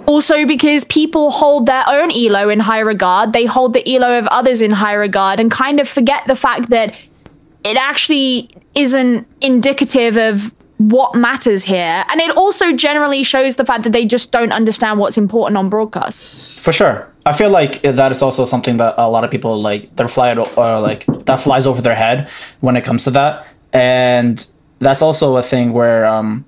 also 0.07 0.47
because 0.47 0.85
people 0.85 1.29
hold 1.29 1.67
their 1.67 1.83
own 1.87 2.11
elo 2.11 2.49
in 2.49 2.59
high 2.59 2.79
regard, 2.79 3.31
they 3.31 3.45
hold 3.45 3.73
the 3.73 3.87
elo 3.95 4.17
of 4.17 4.25
others 4.27 4.59
in 4.59 4.71
high 4.71 4.95
regard 4.95 5.39
and 5.39 5.51
kind 5.51 5.79
of 5.79 5.87
forget 5.87 6.23
the 6.25 6.35
fact 6.35 6.71
that 6.71 6.95
it 7.63 7.77
actually 7.77 8.49
isn't 8.73 9.27
indicative 9.39 10.17
of 10.17 10.51
what 10.80 11.13
matters 11.13 11.63
here. 11.63 12.05
And 12.09 12.21
it 12.21 12.36
also 12.38 12.71
generally 12.71 13.21
shows 13.21 13.57
the 13.57 13.65
fact 13.65 13.84
that 13.84 13.91
they 13.91 14.05
just 14.05 14.32
don't 14.32 14.53
understand 14.53 14.97
what's 14.97 15.17
important 15.17 15.57
on 15.57 15.69
broadcast. 15.69 16.57
For 16.57 16.71
sure. 16.71 17.05
I 17.25 17.34
feel 17.34 17.49
like 17.49 17.82
that 17.82 18.11
is 18.13 18.21
also 18.21 18.45
something 18.45 18.77
that 18.77 18.95
a 18.97 19.09
lot 19.09 19.25
of 19.25 19.30
people 19.30 19.61
like 19.61 19.93
they're 19.97 20.07
fly 20.07 20.34
or 20.34 20.80
like 20.80 21.05
that 21.25 21.41
flies 21.41 21.67
over 21.67 21.82
their 21.82 21.95
head 21.95 22.30
when 22.61 22.77
it 22.77 22.86
comes 22.86 23.03
to 23.03 23.11
that. 23.11 23.45
And 23.73 24.45
that's 24.80 25.01
also 25.01 25.36
a 25.36 25.43
thing 25.43 25.73
where 25.73 26.05
um 26.05 26.45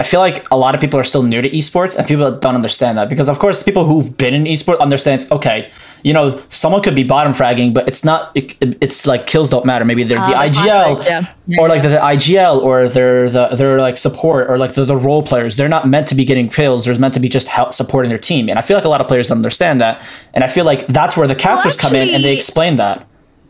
I 0.00 0.02
feel 0.02 0.20
like 0.20 0.50
a 0.50 0.56
lot 0.56 0.74
of 0.74 0.80
people 0.80 0.98
are 0.98 1.04
still 1.04 1.22
new 1.22 1.40
to 1.40 1.50
esports 1.50 1.96
and 1.96 2.06
people 2.06 2.36
don't 2.36 2.56
understand 2.56 2.98
that 2.98 3.08
because 3.08 3.28
of 3.28 3.38
course 3.38 3.62
people 3.62 3.84
who've 3.84 4.16
been 4.16 4.34
in 4.34 4.44
esports 4.44 4.80
understand 4.80 5.26
okay, 5.30 5.70
you 6.02 6.12
know, 6.12 6.40
someone 6.48 6.82
could 6.82 6.94
be 6.94 7.04
bottom 7.04 7.32
fragging, 7.32 7.72
but 7.74 7.86
it's 7.88 8.04
not 8.04 8.30
it, 8.34 8.56
it's 8.80 9.06
like 9.06 9.26
kills 9.26 9.50
don't 9.50 9.64
matter. 9.64 9.84
Maybe 9.84 10.04
they're 10.04 10.18
uh, 10.18 10.28
the 10.28 10.34
IGL 10.34 11.04
yeah. 11.04 11.60
or 11.60 11.68
like 11.68 11.82
the, 11.82 11.88
the, 11.88 11.96
IGL 11.96 12.62
or 12.62 12.88
they're 12.88 13.28
the 13.28 13.48
they're 13.56 13.78
like 13.78 13.96
support 13.96 14.50
or 14.50 14.58
like 14.58 14.72
the, 14.74 14.84
the 14.84 14.96
role 14.96 15.22
players. 15.22 15.56
They're 15.56 15.68
not 15.68 15.88
meant 15.88 16.06
to 16.08 16.14
be 16.14 16.24
getting 16.24 16.48
kills. 16.48 16.84
They're 16.84 16.98
meant 16.98 17.14
to 17.14 17.20
be 17.20 17.28
just 17.28 17.48
help 17.48 17.74
supporting 17.74 18.08
their 18.08 18.18
team. 18.18 18.48
And 18.48 18.58
I 18.58 18.62
feel 18.62 18.76
like 18.76 18.84
a 18.84 18.88
lot 18.88 19.00
of 19.00 19.08
players 19.08 19.28
don't 19.28 19.38
understand 19.38 19.80
that. 19.80 20.04
And 20.34 20.44
I 20.44 20.46
feel 20.46 20.64
like 20.64 20.86
that's 20.86 21.16
where 21.16 21.28
the 21.28 21.34
casters 21.34 21.76
well, 21.76 21.86
actually, 21.86 22.00
come 22.00 22.08
in 22.08 22.14
and 22.14 22.24
they 22.24 22.34
explain 22.34 22.76
that. 22.76 23.06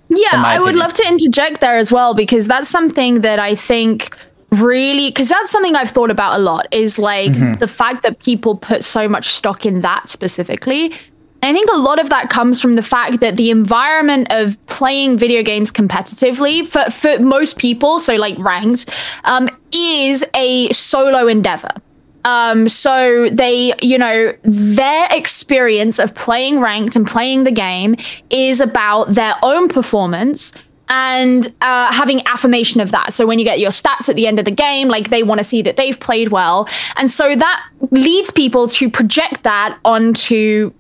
Yeah, 0.09 0.29
I 0.33 0.59
would 0.59 0.75
love 0.75 0.93
to 0.95 1.07
interject 1.07 1.61
there 1.61 1.77
as 1.77 1.93
well 1.93 2.15
because 2.15 2.49
that's 2.49 2.69
something 2.69 3.21
that 3.21 3.39
I 3.39 3.55
think 3.55 4.17
really 4.53 5.11
because 5.11 5.29
that's 5.29 5.51
something 5.51 5.77
I've 5.77 5.91
thought 5.91 6.11
about 6.11 6.39
a 6.39 6.43
lot 6.43 6.67
is 6.73 6.99
like 6.99 7.31
mm-hmm. 7.31 7.53
the 7.55 7.69
fact 7.69 8.03
that 8.03 8.19
people 8.19 8.57
put 8.57 8.85
so 8.85 9.09
much 9.09 9.29
stock 9.29 9.65
in 9.65 9.81
that 9.83 10.09
specifically. 10.09 10.93
I 11.43 11.53
think 11.53 11.71
a 11.73 11.79
lot 11.79 11.99
of 11.99 12.11
that 12.11 12.29
comes 12.29 12.61
from 12.61 12.75
the 12.75 12.83
fact 12.83 13.21
that 13.21 13.37
the 13.37 13.51
environment 13.51 14.29
of 14.31 14.61
playing 14.67 15.17
video 15.19 15.43
games 15.43 15.73
competitively 15.73 16.67
for, 16.67 16.91
for 16.91 17.19
most 17.19 17.59
people, 17.59 17.99
so 17.99 18.15
like 18.17 18.39
ranked, 18.39 18.91
um, 19.25 19.49
is 19.73 20.25
a 20.35 20.71
solo 20.73 21.27
endeavor. 21.27 21.71
Um, 22.25 22.69
so 22.69 23.29
they, 23.31 23.73
you 23.81 23.97
know, 23.97 24.35
their 24.43 25.09
experience 25.11 25.99
of 25.99 26.15
playing 26.15 26.61
ranked 26.61 26.95
and 26.95 27.07
playing 27.07 27.45
the 27.45 27.51
game 27.51 27.97
is 28.29 28.61
about 28.61 29.15
their 29.15 29.35
own 29.43 29.69
performance 29.69 30.53
and 30.91 31.55
uh, 31.61 31.93
having 31.93 32.27
affirmation 32.27 32.81
of 32.81 32.91
that. 32.91 33.15
So 33.15 33.25
when 33.25 33.39
you 33.39 33.45
get 33.45 33.61
your 33.61 33.71
stats 33.71 34.09
at 34.09 34.17
the 34.17 34.27
end 34.27 34.41
of 34.41 34.45
the 34.45 34.51
game, 34.51 34.89
like 34.89 35.09
they 35.09 35.23
want 35.23 35.39
to 35.39 35.45
see 35.45 35.63
that 35.63 35.77
they've 35.77 35.99
played 35.99 36.29
well. 36.29 36.69
And 36.97 37.09
so 37.09 37.37
that 37.37 37.65
leads 37.93 38.33
people 38.33 38.69
to 38.69 38.91
project 38.91 39.45
that 39.45 39.79
onto 39.85 40.73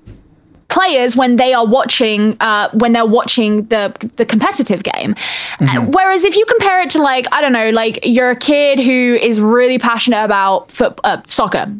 players 0.70 1.16
when 1.16 1.36
they 1.36 1.52
are 1.52 1.66
watching 1.66 2.36
uh, 2.40 2.70
when 2.72 2.92
they're 2.92 3.06
watching 3.06 3.66
the 3.66 3.94
the 4.16 4.24
competitive 4.24 4.82
game. 4.82 5.14
Mm-hmm. 5.14 5.90
whereas 5.90 6.24
if 6.24 6.36
you 6.36 6.44
compare 6.46 6.80
it 6.80 6.90
to 6.90 7.02
like 7.02 7.26
I 7.32 7.40
don't 7.40 7.52
know, 7.52 7.70
like 7.70 8.00
you're 8.02 8.30
a 8.30 8.36
kid 8.36 8.78
who 8.78 9.18
is 9.20 9.40
really 9.40 9.78
passionate 9.78 10.24
about 10.24 10.70
foot, 10.70 10.98
uh, 11.04 11.20
soccer 11.26 11.74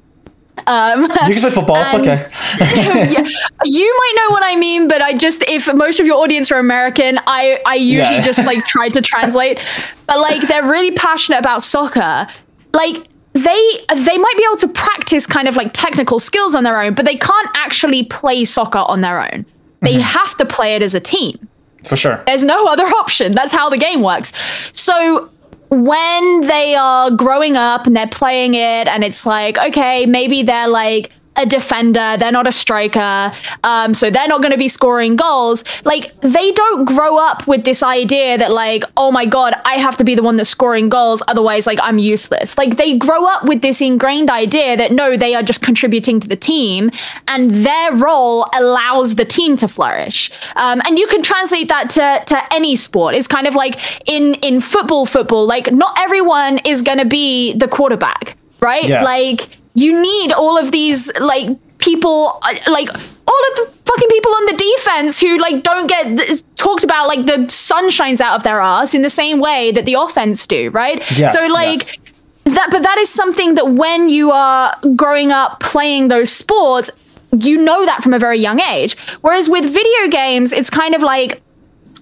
um, 0.66 1.02
you 1.02 1.08
can 1.08 1.38
say 1.38 1.50
football. 1.50 1.82
It's 1.82 1.94
okay. 1.94 2.26
yeah, 3.12 3.28
you 3.64 3.96
might 3.98 4.12
know 4.16 4.30
what 4.30 4.42
I 4.44 4.56
mean, 4.56 4.88
but 4.88 5.02
I 5.02 5.16
just 5.16 5.42
if 5.48 5.72
most 5.72 6.00
of 6.00 6.06
your 6.06 6.16
audience 6.16 6.50
are 6.50 6.58
American, 6.58 7.18
I 7.26 7.60
I 7.66 7.76
usually 7.76 8.16
yeah. 8.16 8.22
just 8.22 8.38
like 8.44 8.64
try 8.66 8.88
to 8.88 9.00
translate. 9.00 9.60
But 10.06 10.18
like 10.18 10.48
they're 10.48 10.68
really 10.68 10.90
passionate 10.96 11.38
about 11.38 11.62
soccer. 11.62 12.26
Like 12.72 12.96
they 13.44 13.96
they 13.96 14.18
might 14.18 14.34
be 14.36 14.44
able 14.44 14.56
to 14.58 14.68
practice 14.68 15.26
kind 15.26 15.48
of 15.48 15.56
like 15.56 15.72
technical 15.72 16.18
skills 16.18 16.54
on 16.54 16.64
their 16.64 16.80
own, 16.80 16.94
but 16.94 17.04
they 17.04 17.16
can't 17.16 17.50
actually 17.54 18.04
play 18.04 18.44
soccer 18.44 18.78
on 18.78 19.00
their 19.00 19.20
own. 19.20 19.46
They 19.80 19.94
mm-hmm. 19.94 20.00
have 20.00 20.36
to 20.38 20.44
play 20.44 20.74
it 20.74 20.82
as 20.82 20.94
a 20.94 21.00
team. 21.00 21.48
For 21.84 21.96
sure. 21.96 22.22
There's 22.26 22.44
no 22.44 22.66
other 22.66 22.86
option. 23.02 23.32
That's 23.32 23.52
how 23.52 23.70
the 23.70 23.78
game 23.78 24.02
works. 24.02 24.32
So 24.72 25.30
when 25.70 26.40
they 26.42 26.74
are 26.74 27.10
growing 27.12 27.56
up 27.56 27.86
and 27.86 27.96
they're 27.96 28.08
playing 28.08 28.54
it 28.54 28.88
and 28.88 29.04
it's 29.04 29.24
like 29.24 29.56
okay 29.56 30.04
maybe 30.04 30.42
they're 30.42 30.66
like 30.66 31.12
a 31.40 31.46
defender, 31.46 32.16
they're 32.18 32.30
not 32.30 32.46
a 32.46 32.52
striker, 32.52 33.32
um, 33.64 33.94
so 33.94 34.10
they're 34.10 34.28
not 34.28 34.40
going 34.40 34.52
to 34.52 34.58
be 34.58 34.68
scoring 34.68 35.16
goals. 35.16 35.64
Like, 35.84 36.12
they 36.20 36.52
don't 36.52 36.84
grow 36.84 37.16
up 37.16 37.46
with 37.46 37.64
this 37.64 37.82
idea 37.82 38.38
that, 38.38 38.52
like, 38.52 38.84
oh 38.96 39.10
my 39.10 39.26
God, 39.26 39.54
I 39.64 39.74
have 39.74 39.96
to 39.96 40.04
be 40.04 40.14
the 40.14 40.22
one 40.22 40.36
that's 40.36 40.50
scoring 40.50 40.88
goals, 40.88 41.22
otherwise, 41.28 41.66
like, 41.66 41.78
I'm 41.82 41.98
useless. 41.98 42.58
Like, 42.58 42.76
they 42.76 42.98
grow 42.98 43.24
up 43.24 43.44
with 43.44 43.62
this 43.62 43.80
ingrained 43.80 44.30
idea 44.30 44.76
that 44.76 44.92
no, 44.92 45.16
they 45.16 45.34
are 45.34 45.42
just 45.42 45.62
contributing 45.62 46.20
to 46.20 46.28
the 46.28 46.36
team, 46.36 46.90
and 47.26 47.52
their 47.52 47.94
role 47.96 48.46
allows 48.52 49.14
the 49.14 49.24
team 49.24 49.56
to 49.56 49.68
flourish. 49.68 50.30
Um, 50.56 50.82
and 50.84 50.98
you 50.98 51.06
can 51.06 51.22
translate 51.22 51.68
that 51.68 51.90
to, 51.90 52.22
to 52.26 52.52
any 52.52 52.76
sport. 52.76 53.14
It's 53.14 53.26
kind 53.26 53.46
of 53.46 53.54
like 53.54 54.08
in, 54.08 54.34
in 54.34 54.60
football, 54.60 55.06
football, 55.06 55.46
like, 55.46 55.72
not 55.72 55.98
everyone 55.98 56.58
is 56.58 56.82
going 56.82 56.98
to 56.98 57.06
be 57.06 57.54
the 57.54 57.68
quarterback, 57.68 58.36
right? 58.60 58.88
Yeah. 58.88 59.02
Like, 59.02 59.59
you 59.74 60.00
need 60.00 60.32
all 60.32 60.58
of 60.58 60.72
these 60.72 61.10
like 61.18 61.48
people 61.78 62.38
uh, 62.42 62.54
like 62.66 62.88
all 62.88 63.42
of 63.50 63.56
the 63.56 63.72
fucking 63.84 64.08
people 64.08 64.34
on 64.34 64.46
the 64.46 64.74
defense 64.76 65.18
who 65.18 65.38
like 65.38 65.62
don't 65.62 65.86
get 65.86 66.42
talked 66.56 66.84
about 66.84 67.08
like 67.08 67.26
the 67.26 67.48
sun 67.50 67.90
shines 67.90 68.20
out 68.20 68.36
of 68.36 68.42
their 68.42 68.60
ass 68.60 68.94
in 68.94 69.02
the 69.02 69.10
same 69.10 69.40
way 69.40 69.72
that 69.72 69.86
the 69.86 69.94
offense 69.94 70.46
do 70.46 70.70
right 70.70 71.02
yes, 71.18 71.36
so 71.36 71.52
like 71.52 71.86
yes. 71.86 72.54
that 72.54 72.68
but 72.70 72.82
that 72.82 72.98
is 72.98 73.08
something 73.08 73.54
that 73.54 73.70
when 73.72 74.08
you 74.08 74.30
are 74.30 74.76
growing 74.96 75.32
up 75.32 75.60
playing 75.60 76.08
those 76.08 76.30
sports 76.30 76.90
you 77.32 77.58
know 77.58 77.84
that 77.86 78.02
from 78.02 78.14
a 78.14 78.18
very 78.18 78.38
young 78.38 78.60
age. 78.60 78.96
Whereas 79.20 79.48
with 79.48 79.64
video 79.64 80.08
games, 80.10 80.52
it's 80.52 80.70
kind 80.70 80.94
of 80.94 81.02
like 81.02 81.40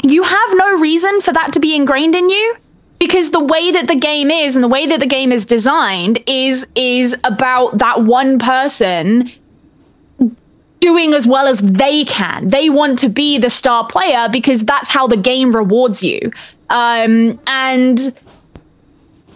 you 0.05 0.23
have 0.23 0.49
no 0.55 0.79
reason 0.79 1.21
for 1.21 1.33
that 1.33 1.53
to 1.53 1.61
be 1.61 1.75
ingrained 1.75 2.15
in 2.15 2.29
you 2.29 2.57
because 2.99 3.31
the 3.31 3.45
way 3.45 3.71
that 3.71 3.87
the 3.87 3.97
game 3.97 4.31
is 4.31 4.55
and 4.57 4.63
the 4.63 4.69
way 4.69 4.87
that 4.87 5.01
the 5.01 5.07
game 5.07 5.33
is 5.33 5.45
designed 5.45 6.23
is 6.27 6.67
is 6.75 7.17
about 7.25 7.79
that 7.79 8.03
one 8.03 8.39
person 8.39 9.31
doing 10.81 11.13
as 11.13 11.27
well 11.27 11.47
as 11.47 11.59
they 11.61 12.05
can. 12.05 12.49
They 12.49 12.71
want 12.71 12.99
to 13.01 13.09
be 13.09 13.39
the 13.39 13.51
star 13.51 13.87
player 13.87 14.29
because 14.31 14.65
that's 14.65 14.89
how 14.89 15.07
the 15.07 15.17
game 15.17 15.55
rewards 15.55 16.03
you. 16.03 16.31
Um, 16.71 17.41
and 17.47 18.17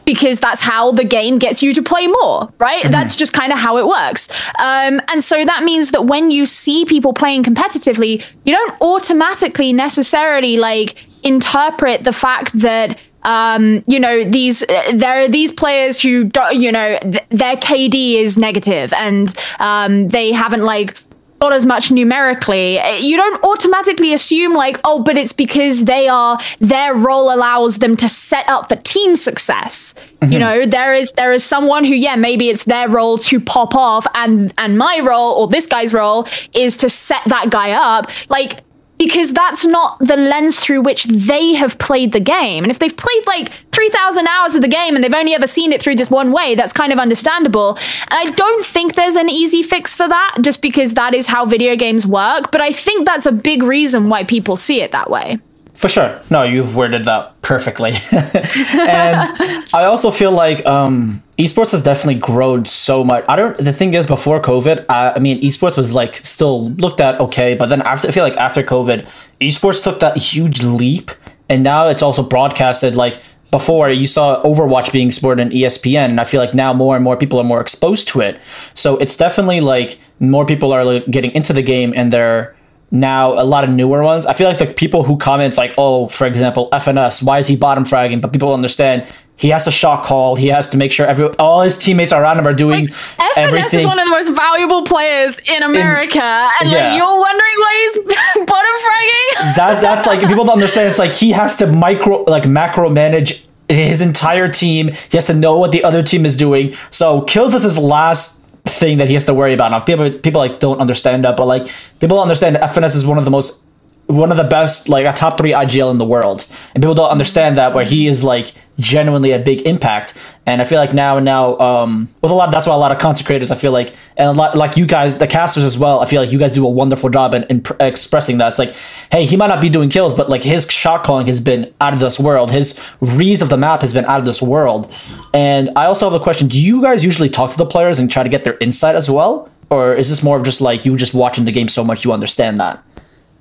because 0.05 0.41
that's 0.41 0.61
how 0.61 0.93
the 0.93 1.05
game 1.05 1.39
gets 1.39 1.63
you 1.63 1.73
to 1.75 1.83
play 1.83 2.07
more, 2.07 2.53
right? 2.59 2.83
Mm-hmm. 2.83 2.93
That's 2.93 3.17
just 3.17 3.33
kind 3.33 3.53
of 3.53 3.59
how 3.59 3.79
it 3.79 3.87
works. 3.87 4.29
Um, 4.59 5.01
and 5.09 5.23
so 5.23 5.45
that 5.45 5.63
means 5.63 5.93
that 5.93 6.07
when 6.07 6.31
you 6.31 6.47
see 6.47 6.85
people 6.85 7.13
playing 7.13 7.45
competitively, 7.45 8.25
you 8.45 8.55
don't 8.55 8.81
automatically 8.81 9.73
necessarily 9.73 10.57
like 10.57 10.97
interpret 11.23 12.05
the 12.05 12.13
fact 12.13 12.59
that 12.59 12.99
um, 13.23 13.83
you 13.87 14.01
know 14.01 14.25
these 14.25 14.62
uh, 14.62 14.93
there 14.95 15.20
are 15.20 15.29
these 15.29 15.53
players 15.53 16.01
who 16.01 16.25
don't 16.25 16.57
you 16.57 16.73
know 16.73 16.99
th- 17.01 17.25
their 17.31 17.57
KD 17.57 18.16
is 18.16 18.37
negative 18.37 18.93
and 18.93 19.35
um, 19.59 20.09
they 20.09 20.33
haven't 20.33 20.62
like 20.62 20.97
not 21.43 21.53
as 21.53 21.66
much 21.66 21.91
numerically, 21.91 22.79
you 23.01 23.16
don't 23.16 23.43
automatically 23.43 24.14
assume 24.14 24.55
like, 24.55 24.79
oh, 24.85 25.03
but 25.03 25.16
it's 25.16 25.33
because 25.33 25.85
they 25.85 26.07
are 26.07 26.39
their 26.61 26.95
role 26.95 27.35
allows 27.35 27.79
them 27.79 27.97
to 27.97 28.09
set 28.09 28.49
up 28.49 28.68
for 28.68 28.77
team 28.77 29.16
success. 29.16 29.93
Mm-hmm. 30.20 30.33
You 30.33 30.39
know, 30.39 30.66
there 30.66 30.95
is 30.95 31.11
there 31.12 31.33
is 31.33 31.43
someone 31.43 31.85
who, 31.85 31.95
yeah, 31.95 32.14
maybe 32.14 32.49
it's 32.49 32.62
their 32.64 32.89
role 32.89 33.18
to 33.18 33.41
pop 33.41 33.75
off, 33.75 34.07
and 34.14 34.55
and 34.57 34.79
my 34.79 35.01
role 35.03 35.33
or 35.35 35.49
this 35.49 35.66
guy's 35.66 35.93
role 35.93 36.29
is 36.55 36.77
to 36.77 36.89
set 36.89 37.23
that 37.27 37.51
guy 37.51 37.73
up. 37.73 38.09
Like 38.31 38.61
because 39.03 39.32
that's 39.32 39.64
not 39.64 39.98
the 39.98 40.16
lens 40.16 40.61
through 40.61 40.80
which 40.80 41.03
they 41.07 41.55
have 41.55 41.76
played 41.78 42.12
the 42.12 42.20
game. 42.20 42.62
And 42.62 42.70
if 42.70 42.78
they've 42.78 42.96
played 42.96 43.26
like 43.26 43.50
3,000 43.72 44.28
hours 44.28 44.55
of 44.55 44.62
the 44.62 44.68
game 44.68 44.94
and 44.94 45.03
they've 45.03 45.12
only 45.12 45.34
ever 45.34 45.48
seen 45.48 45.72
it 45.72 45.82
through 45.82 45.96
this 45.96 46.09
one 46.09 46.30
way, 46.30 46.55
that's 46.55 46.72
kind 46.72 46.92
of 46.92 47.00
understandable. 47.00 47.70
And 48.11 48.28
I 48.28 48.30
don't 48.30 48.64
think 48.64 48.94
there's 48.94 49.16
an 49.16 49.28
easy 49.28 49.64
fix 49.64 49.96
for 49.96 50.07
that 50.07 50.36
just 50.42 50.62
because 50.62 50.94
that 50.94 51.14
is 51.14 51.26
how 51.26 51.44
video 51.46 51.74
games 51.74 52.07
work. 52.07 52.53
But 52.53 52.61
I 52.61 52.70
think 52.70 53.05
that's 53.05 53.26
a 53.26 53.32
big 53.32 53.64
reason 53.64 54.09
why 54.09 54.22
people 54.22 54.57
see 54.57 54.82
it 54.82 54.92
that 54.92 55.11
way. 55.11 55.40
For 55.74 55.88
sure. 55.88 56.20
No, 56.30 56.44
you've 56.44 56.76
worded 56.76 57.07
that 57.07 57.40
perfectly. 57.42 57.94
and 58.12 59.66
I 59.74 59.84
also 59.86 60.12
feel 60.12 60.30
like 60.30 60.64
um, 60.64 61.20
esports 61.43 61.72
has 61.72 61.82
definitely 61.82 62.20
grown 62.20 62.64
so 62.64 63.03
much. 63.03 63.24
I 63.28 63.36
don't. 63.36 63.57
The 63.59 63.72
thing 63.72 63.95
is, 63.95 64.07
before 64.07 64.40
COVID, 64.40 64.86
I, 64.88 65.12
I 65.12 65.18
mean, 65.18 65.40
esports 65.40 65.76
was 65.76 65.93
like 65.93 66.14
still 66.16 66.70
looked 66.72 67.01
at 67.01 67.18
okay, 67.20 67.55
but 67.55 67.68
then 67.68 67.82
after, 67.82 68.09
I 68.09 68.11
feel 68.11 68.24
like 68.24 68.36
after 68.36 68.62
COVID, 68.62 69.09
esports 69.40 69.82
took 69.82 70.01
that 70.01 70.16
huge 70.16 70.62
leap, 70.62 71.11
and 71.49 71.62
now 71.62 71.88
it's 71.88 72.03
also 72.03 72.22
broadcasted 72.22 72.95
like 72.95 73.20
before 73.53 73.90
you 73.90 74.07
saw 74.07 74.43
Overwatch 74.43 74.93
being 74.93 75.11
sported 75.11 75.47
on 75.47 75.53
ESPN, 75.53 76.09
and 76.09 76.20
I 76.20 76.24
feel 76.24 76.40
like 76.40 76.55
now 76.55 76.72
more 76.72 76.97
and 76.97 77.05
more 77.05 77.16
people 77.16 77.38
are 77.38 77.45
more 77.45 77.61
exposed 77.61 78.09
to 78.09 78.20
it. 78.20 78.40
So 78.74 78.97
it's 78.97 79.14
definitely 79.14 79.61
like 79.61 80.01
more 80.20 80.47
people 80.47 80.72
are 80.72 80.84
like, 80.84 81.07
getting 81.11 81.30
into 81.32 81.53
the 81.53 81.62
game 81.62 81.93
and 81.95 82.12
they're 82.12 82.57
now 82.90 83.32
a 83.32 83.45
lot 83.45 83.64
of 83.64 83.70
newer 83.70 84.03
ones. 84.03 84.24
I 84.24 84.32
feel 84.32 84.49
like 84.49 84.59
the 84.59 84.66
people 84.66 85.03
who 85.03 85.18
comment 85.18 85.59
like, 85.59 85.74
oh, 85.76 86.09
for 86.09 86.26
example, 86.26 86.70
FNS, 86.72 87.22
why 87.22 87.38
is 87.38 87.47
he 87.47 87.57
bottom 87.57 87.84
fragging? 87.84 88.22
But 88.22 88.32
people 88.32 88.55
understand 88.55 89.07
he 89.43 89.49
has 89.49 89.66
a 89.66 89.72
shot 89.72 90.05
call. 90.05 90.36
He 90.36 90.47
has 90.47 90.68
to 90.68 90.76
make 90.76 90.93
sure 90.93 91.05
every 91.05 91.26
all 91.30 91.62
his 91.62 91.76
teammates 91.76 92.12
around 92.12 92.38
him 92.38 92.47
are 92.47 92.55
doing 92.55 92.86
like, 92.86 92.95
FNS 92.95 93.36
everything. 93.36 93.80
is 93.80 93.86
one 93.86 93.99
of 93.99 94.05
the 94.05 94.11
most 94.12 94.30
valuable 94.36 94.84
players 94.84 95.40
in 95.40 95.64
America, 95.64 96.18
in, 96.20 96.22
and 96.22 96.70
yeah. 96.70 96.90
like, 96.90 96.97
you're 96.97 97.18
wondering 97.18 97.57
why 97.57 97.72
he's 97.82 97.97
bottom 98.47 98.74
fragging. 98.86 99.57
that 99.57 99.80
that's 99.80 100.07
like 100.07 100.20
people 100.20 100.45
don't 100.45 100.55
understand. 100.55 100.90
It's 100.90 101.01
like 101.01 101.12
he 101.12 101.32
has 101.32 101.57
to 101.57 101.66
micro 101.66 102.22
like 102.22 102.47
macro 102.47 102.88
manage 102.88 103.45
his 103.68 104.01
entire 104.01 104.49
team. 104.49 104.90
He 105.11 105.16
has 105.16 105.26
to 105.26 105.34
know 105.34 105.59
what 105.59 105.72
the 105.72 105.82
other 105.82 106.05
team 106.05 106.24
is 106.24 106.36
doing. 106.36 106.76
So 106.90 107.22
kills 107.22 107.53
is 107.53 107.64
his 107.64 107.78
last 107.78 108.47
thing 108.64 108.99
that 108.99 109.09
he 109.09 109.14
has 109.14 109.24
to 109.24 109.34
worry 109.34 109.55
about. 109.55 109.72
Now 109.72 109.80
people 109.80 110.09
people 110.20 110.40
like 110.40 110.61
don't 110.61 110.78
understand 110.78 111.24
that, 111.24 111.36
but 111.36 111.47
like 111.47 111.66
people 111.99 112.20
understand 112.20 112.55
FNS 112.55 112.95
is 112.95 113.05
one 113.05 113.18
of 113.18 113.24
the 113.24 113.32
most 113.32 113.64
one 114.13 114.31
of 114.31 114.37
the 114.37 114.45
best, 114.45 114.89
like 114.89 115.07
a 115.07 115.13
top 115.13 115.39
three 115.39 115.53
IGL 115.53 115.91
in 115.91 115.99
the 115.99 116.05
world, 116.05 116.47
and 116.75 116.83
people 116.83 116.95
don't 116.95 117.11
understand 117.11 117.57
that. 117.57 117.75
Where 117.75 117.85
he 117.85 118.07
is 118.07 118.23
like 118.23 118.53
genuinely 118.79 119.33
a 119.33 119.39
big 119.39 119.63
impact, 119.63 120.17
and 120.47 120.61
I 120.61 120.65
feel 120.65 120.79
like 120.79 120.93
now 120.93 121.17
and 121.17 121.25
now, 121.25 121.59
um, 121.59 122.09
with 122.21 122.31
a 122.31 122.35
lot, 122.35 122.51
that's 122.51 122.67
why 122.67 122.75
a 122.75 122.79
lot 122.79 122.93
of 122.93 122.99
content 122.99 123.27
creators, 123.27 123.51
I 123.51 123.55
feel 123.55 123.73
like, 123.73 123.95
and 124.17 124.29
a 124.29 124.33
lot 124.33 124.57
like 124.57 124.77
you 124.77 124.87
guys, 124.87 125.19
the 125.19 125.27
casters 125.27 125.65
as 125.65 125.79
well. 125.79 126.01
I 126.01 126.07
feel 126.07 126.21
like 126.21 126.31
you 126.31 126.39
guys 126.39 126.53
do 126.53 126.67
a 126.67 126.71
wonderful 126.71 127.09
job 127.09 127.35
in, 127.35 127.45
in 127.45 127.63
pr- 127.63 127.75
expressing 127.81 128.39
that. 128.39 128.49
It's 128.49 128.59
like, 128.59 128.75
hey, 129.11 129.25
he 129.25 129.37
might 129.37 129.49
not 129.49 129.61
be 129.61 129.71
doing 129.71 129.89
kills, 129.89 130.15
but 130.15 130.29
like 130.29 130.43
his 130.43 130.71
shot 130.71 131.05
calling 131.05 131.27
has 131.27 131.41
been 131.41 131.73
out 131.81 131.93
of 131.93 132.01
this 132.01 132.21
world. 132.21 132.51
His 132.51 132.81
reads 133.01 133.41
of 133.41 133.49
the 133.49 133.57
map 133.57 133.81
has 133.81 133.95
been 133.95 134.05
out 134.05 134.19
of 134.19 134.27
this 134.27 134.43
world. 134.43 134.93
And 135.33 135.71
I 135.77 135.87
also 135.87 136.09
have 136.11 136.21
a 136.21 136.23
question: 136.23 136.49
Do 136.49 136.61
you 136.61 136.83
guys 136.83 137.05
usually 137.05 137.31
talk 137.31 137.51
to 137.51 137.59
the 137.59 137.67
players 137.67 137.99
and 137.99 138.11
try 138.11 138.23
to 138.23 138.29
get 138.29 138.45
their 138.45 138.59
insight 138.59 138.95
as 138.95 139.11
well? 139.11 139.49
Or 139.71 139.95
is 139.95 140.11
this 140.11 140.23
more 140.23 140.37
of 140.37 140.45
just 140.45 140.61
like 140.61 140.85
you 140.85 140.95
just 140.99 141.15
watching 141.15 141.47
the 141.47 141.53
game 141.53 141.67
so 141.67 141.83
much 141.83 142.05
you 142.05 142.13
understand 142.13 142.59
that? 142.59 142.83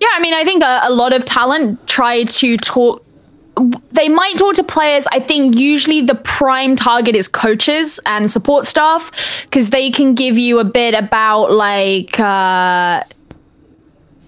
Yeah, 0.01 0.09
I 0.13 0.19
mean, 0.19 0.33
I 0.33 0.43
think 0.43 0.63
a, 0.63 0.79
a 0.83 0.91
lot 0.91 1.13
of 1.13 1.25
talent 1.25 1.87
try 1.87 2.23
to 2.23 2.57
talk 2.57 3.05
they 3.91 4.09
might 4.09 4.37
talk 4.37 4.55
to 4.55 4.63
players. 4.63 5.05
I 5.11 5.19
think 5.19 5.55
usually 5.55 6.01
the 6.01 6.15
prime 6.15 6.75
target 6.75 7.15
is 7.15 7.27
coaches 7.27 7.99
and 8.05 8.31
support 8.31 8.65
staff 8.65 9.11
because 9.43 9.69
they 9.69 9.91
can 9.91 10.15
give 10.15 10.37
you 10.37 10.57
a 10.57 10.63
bit 10.63 10.95
about 10.95 11.51
like 11.51 12.19
uh, 12.19 13.03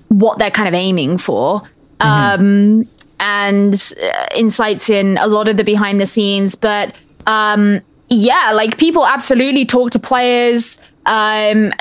what 0.09 0.37
they're 0.37 0.51
kind 0.51 0.67
of 0.67 0.75
aiming 0.75 1.17
for. 1.17 1.61
Mm-hmm. 1.99 2.41
Um, 2.41 2.89
and 3.19 3.93
uh, 4.03 4.27
insights 4.35 4.89
in 4.89 5.17
a 5.17 5.27
lot 5.27 5.47
of 5.47 5.57
the 5.57 5.63
behind 5.63 5.99
the 5.99 6.05
scenes. 6.05 6.55
But 6.55 6.93
um, 7.25 7.81
yeah, 8.09 8.51
like 8.53 8.77
people 8.77 9.07
absolutely 9.07 9.65
talk 9.65 9.91
to 9.91 9.99
players. 9.99 10.77
Um, 11.05 11.73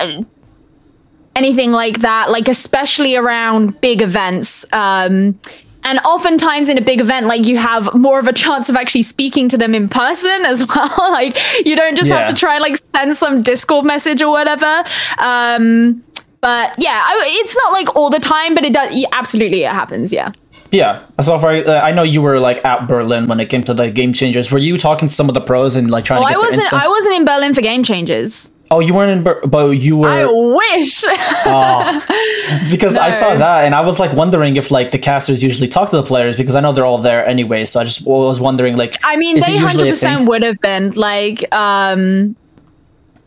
anything 1.37 1.73
like 1.73 2.01
that, 2.01 2.31
like 2.31 2.49
especially 2.49 3.17
around 3.17 3.81
big 3.81 4.03
events. 4.03 4.65
Um, 4.73 5.39
and 5.85 5.99
oftentimes 6.01 6.69
in 6.69 6.79
a 6.79 6.81
big 6.81 7.01
event, 7.01 7.27
like 7.27 7.45
you 7.45 7.57
have 7.57 7.93
more 7.95 8.19
of 8.19 8.29
a 8.29 8.33
chance 8.33 8.69
of 8.69 8.77
actually 8.77 9.03
speaking 9.03 9.49
to 9.49 9.59
them 9.59 9.75
in 9.75 9.89
person 9.89 10.45
as 10.45 10.69
well. 10.75 10.95
like 10.99 11.37
you 11.67 11.75
don't 11.75 11.97
just 11.97 12.09
yeah. 12.09 12.19
have 12.19 12.29
to 12.29 12.35
try 12.35 12.55
and 12.55 12.63
like 12.63 12.77
send 12.95 13.17
some 13.17 13.43
Discord 13.43 13.85
message 13.85 14.23
or 14.23 14.31
whatever. 14.31 14.85
Um, 15.19 16.03
but 16.41 16.75
yeah, 16.79 17.03
I, 17.05 17.25
it's 17.45 17.57
not 17.57 17.73
like 17.73 17.95
all 17.97 18.11
the 18.11 18.19
time, 18.19 18.55
but 18.55 18.65
it 18.65 18.73
does. 18.73 19.07
Absolutely, 19.13 19.63
it 19.65 19.73
happens. 19.73 20.13
Yeah. 20.13 20.33
Yeah. 20.73 21.05
So 21.21 21.39
far, 21.39 21.51
uh, 21.51 21.81
I 21.81 21.93
know 21.93 22.03
you 22.03 22.23
were 22.23 22.41
like 22.41 22.65
at 22.65 22.89
Berlin 22.89 23.29
when 23.29 23.41
it 23.41 23.47
came 23.47 23.63
to 23.65 23.75
the 23.75 23.91
game 23.91 24.13
changers. 24.13 24.51
Were 24.51 24.59
you 24.59 24.79
talking 24.79 25.07
to 25.07 25.15
some 25.15 25.29
of 25.29 25.35
the 25.35 25.41
pros 25.41 25.77
and 25.77 25.91
like 25.91 26.05
trying 26.05 26.23
oh, 26.23 26.27
to 26.27 26.33
get 26.33 26.37
I 26.37 26.39
wasn't. 26.39 26.73
I 26.73 26.89
wasn't 26.89 27.15
in 27.17 27.25
Berlin 27.25 27.55
for 27.55 27.61
game 27.61 27.85
changers. 27.85 28.51
Oh, 28.73 28.81
you 28.81 28.95
weren't 28.95 29.19
in, 29.19 29.23
Ber- 29.23 29.47
but 29.47 29.69
you 29.73 29.99
were. 29.99 30.09
I 30.09 30.25
wish. 30.25 31.05
oh, 31.45 32.67
because 32.71 32.95
no. 32.95 33.03
I 33.03 33.11
saw 33.11 33.35
that 33.35 33.67
and 33.67 33.75
I 33.75 33.83
was 33.83 34.01
like 34.01 34.17
wondering 34.17 34.57
if 34.57 34.71
like 34.71 34.93
the 34.93 34.99
casters 34.99 35.43
usually 35.43 35.69
talk 35.69 35.91
to 35.91 35.97
the 35.97 36.03
players 36.03 36.39
because 36.39 36.57
I 36.57 36.61
know 36.61 36.73
they're 36.73 36.87
all 36.87 36.97
there 36.97 37.27
anyway. 37.27 37.67
So 37.67 37.81
I 37.81 37.85
just 37.85 38.07
was 38.07 38.41
wondering 38.41 38.79
like. 38.79 38.97
I 39.05 39.17
mean, 39.17 39.41
they 39.41 39.59
hundred 39.59 39.91
percent 39.91 40.27
would 40.27 40.43
have 40.43 40.59
been 40.61 40.93
like. 40.93 41.45
um 41.53 42.35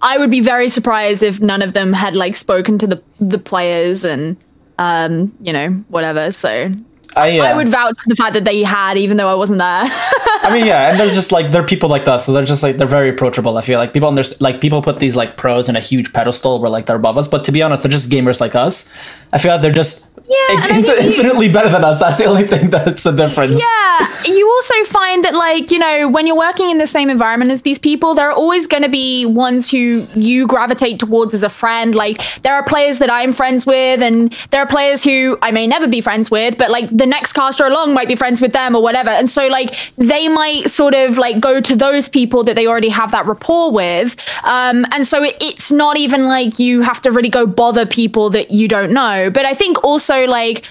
I 0.01 0.17
would 0.17 0.29
be 0.29 0.39
very 0.41 0.69
surprised 0.69 1.23
if 1.23 1.39
none 1.41 1.61
of 1.61 1.73
them 1.73 1.93
had 1.93 2.15
like 2.15 2.35
spoken 2.35 2.77
to 2.79 2.87
the 2.87 3.01
the 3.19 3.39
players 3.39 4.03
and 4.03 4.37
um 4.79 5.31
you 5.41 5.53
know 5.53 5.69
whatever. 5.89 6.31
So 6.31 6.71
I, 7.15 7.39
uh, 7.39 7.45
I 7.45 7.53
would 7.53 7.69
vouch 7.69 7.97
for 8.01 8.09
the 8.09 8.15
fact 8.15 8.33
that 8.33 8.43
they 8.43 8.61
had, 8.61 8.97
even 8.97 9.17
though 9.17 9.29
I 9.29 9.35
wasn't 9.35 9.59
there. 9.59 9.83
I 9.87 10.49
mean, 10.53 10.65
yeah, 10.65 10.89
and 10.89 10.99
they're 10.99 11.13
just 11.13 11.31
like 11.31 11.51
they're 11.51 11.65
people 11.65 11.89
like 11.89 12.07
us, 12.07 12.25
so 12.25 12.33
they're 12.33 12.45
just 12.45 12.61
like 12.61 12.77
they're 12.77 12.87
very 12.87 13.09
approachable. 13.09 13.57
I 13.57 13.61
feel 13.61 13.79
like 13.79 13.93
people 13.93 14.09
understand, 14.09 14.41
like 14.41 14.59
people 14.59 14.81
put 14.81 14.99
these 14.99 15.15
like 15.15 15.37
pros 15.37 15.69
in 15.69 15.75
a 15.75 15.79
huge 15.79 16.11
pedestal 16.13 16.59
where 16.59 16.69
like 16.69 16.85
they're 16.85 16.95
above 16.95 17.17
us, 17.17 17.27
but 17.27 17.43
to 17.45 17.51
be 17.51 17.61
honest, 17.61 17.83
they're 17.83 17.91
just 17.91 18.09
gamers 18.09 18.41
like 18.41 18.55
us. 18.55 18.93
I 19.31 19.37
feel 19.37 19.51
like 19.51 19.61
they're 19.61 19.71
just 19.71 20.11
yeah, 20.27 20.77
it's 20.77 20.89
infinitely 20.89 21.49
better 21.49 21.69
than 21.69 21.83
us. 21.83 21.99
That's 21.99 22.17
the 22.17 22.25
only 22.25 22.47
thing 22.47 22.69
that's 22.69 23.03
the 23.03 23.11
difference. 23.11 23.59
Yeah, 23.59 24.23
you 24.25 24.49
also 24.49 24.83
find 24.85 25.23
that 25.23 25.35
like 25.35 25.71
you 25.71 25.79
know 25.79 26.09
when 26.09 26.25
you're 26.25 26.37
working 26.37 26.69
in 26.69 26.79
the 26.79 26.87
same 26.87 27.09
environment 27.09 27.51
as 27.51 27.61
these 27.61 27.77
people, 27.77 28.15
there 28.15 28.29
are 28.29 28.33
always 28.33 28.65
going 28.65 28.83
to 28.83 28.89
be 28.89 29.25
ones 29.25 29.69
who 29.69 30.07
you 30.15 30.47
gravitate 30.47 30.99
towards 30.99 31.33
as 31.33 31.43
a 31.43 31.49
friend. 31.49 31.93
Like 31.93 32.21
there 32.41 32.55
are 32.55 32.63
players 32.63 32.99
that 32.99 33.11
I'm 33.11 33.33
friends 33.33 33.65
with, 33.65 34.01
and 34.01 34.35
there 34.49 34.61
are 34.61 34.67
players 34.67 35.03
who 35.03 35.37
I 35.41 35.51
may 35.51 35.67
never 35.67 35.87
be 35.87 36.01
friends 36.01 36.31
with, 36.31 36.57
but 36.57 36.71
like 36.71 36.89
the 36.95 37.05
next 37.05 37.33
caster 37.33 37.65
along 37.65 37.93
might 37.93 38.07
be 38.07 38.15
friends 38.15 38.41
with 38.41 38.53
them 38.53 38.75
or 38.75 38.81
whatever. 38.81 39.09
And 39.09 39.29
so 39.29 39.47
like 39.47 39.75
they 39.97 40.27
might 40.27 40.71
sort 40.71 40.95
of 40.95 41.17
like 41.17 41.39
go 41.39 41.61
to 41.61 41.75
those 41.75 42.09
people 42.09 42.43
that 42.45 42.55
they 42.55 42.65
already 42.65 42.89
have 42.89 43.11
that 43.11 43.25
rapport 43.27 43.71
with. 43.71 44.15
Um, 44.43 44.85
and 44.91 45.07
so 45.07 45.21
it, 45.23 45.37
it's 45.39 45.71
not 45.71 45.97
even 45.97 46.25
like 46.25 46.57
you 46.57 46.81
have 46.81 47.01
to 47.01 47.11
really 47.11 47.29
go 47.29 47.45
bother 47.45 47.85
people 47.85 48.29
that 48.31 48.51
you 48.51 48.67
don't 48.67 48.91
know. 48.91 49.29
But 49.29 49.45
I 49.45 49.53
think 49.53 49.83
also 49.83 50.14
so 50.15 50.25
like 50.25 50.65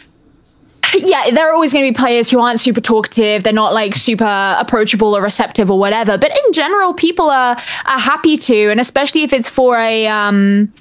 yeah, 0.95 1.31
there 1.31 1.49
are 1.49 1.53
always 1.53 1.73
going 1.73 1.85
to 1.85 1.91
be 1.91 1.97
players 1.97 2.31
who 2.31 2.41
aren't 2.41 2.61
super 2.61 2.81
talkative. 2.81 3.43
They're 3.43 3.53
not 3.53 3.73
like 3.73 3.95
super 3.95 4.57
approachable 4.59 5.17
or 5.17 5.23
receptive 5.23 5.71
or 5.71 5.79
whatever. 5.79 6.19
But 6.19 6.31
in 6.31 6.53
general, 6.53 6.95
people 6.95 7.31
are 7.31 7.57
are 7.85 7.99
happy 7.99 8.37
to, 8.37 8.71
and 8.71 8.81
especially 8.81 9.23
if 9.23 9.33
it's 9.33 9.49
for 9.49 9.79
a 9.79 10.07
um, 10.07 10.73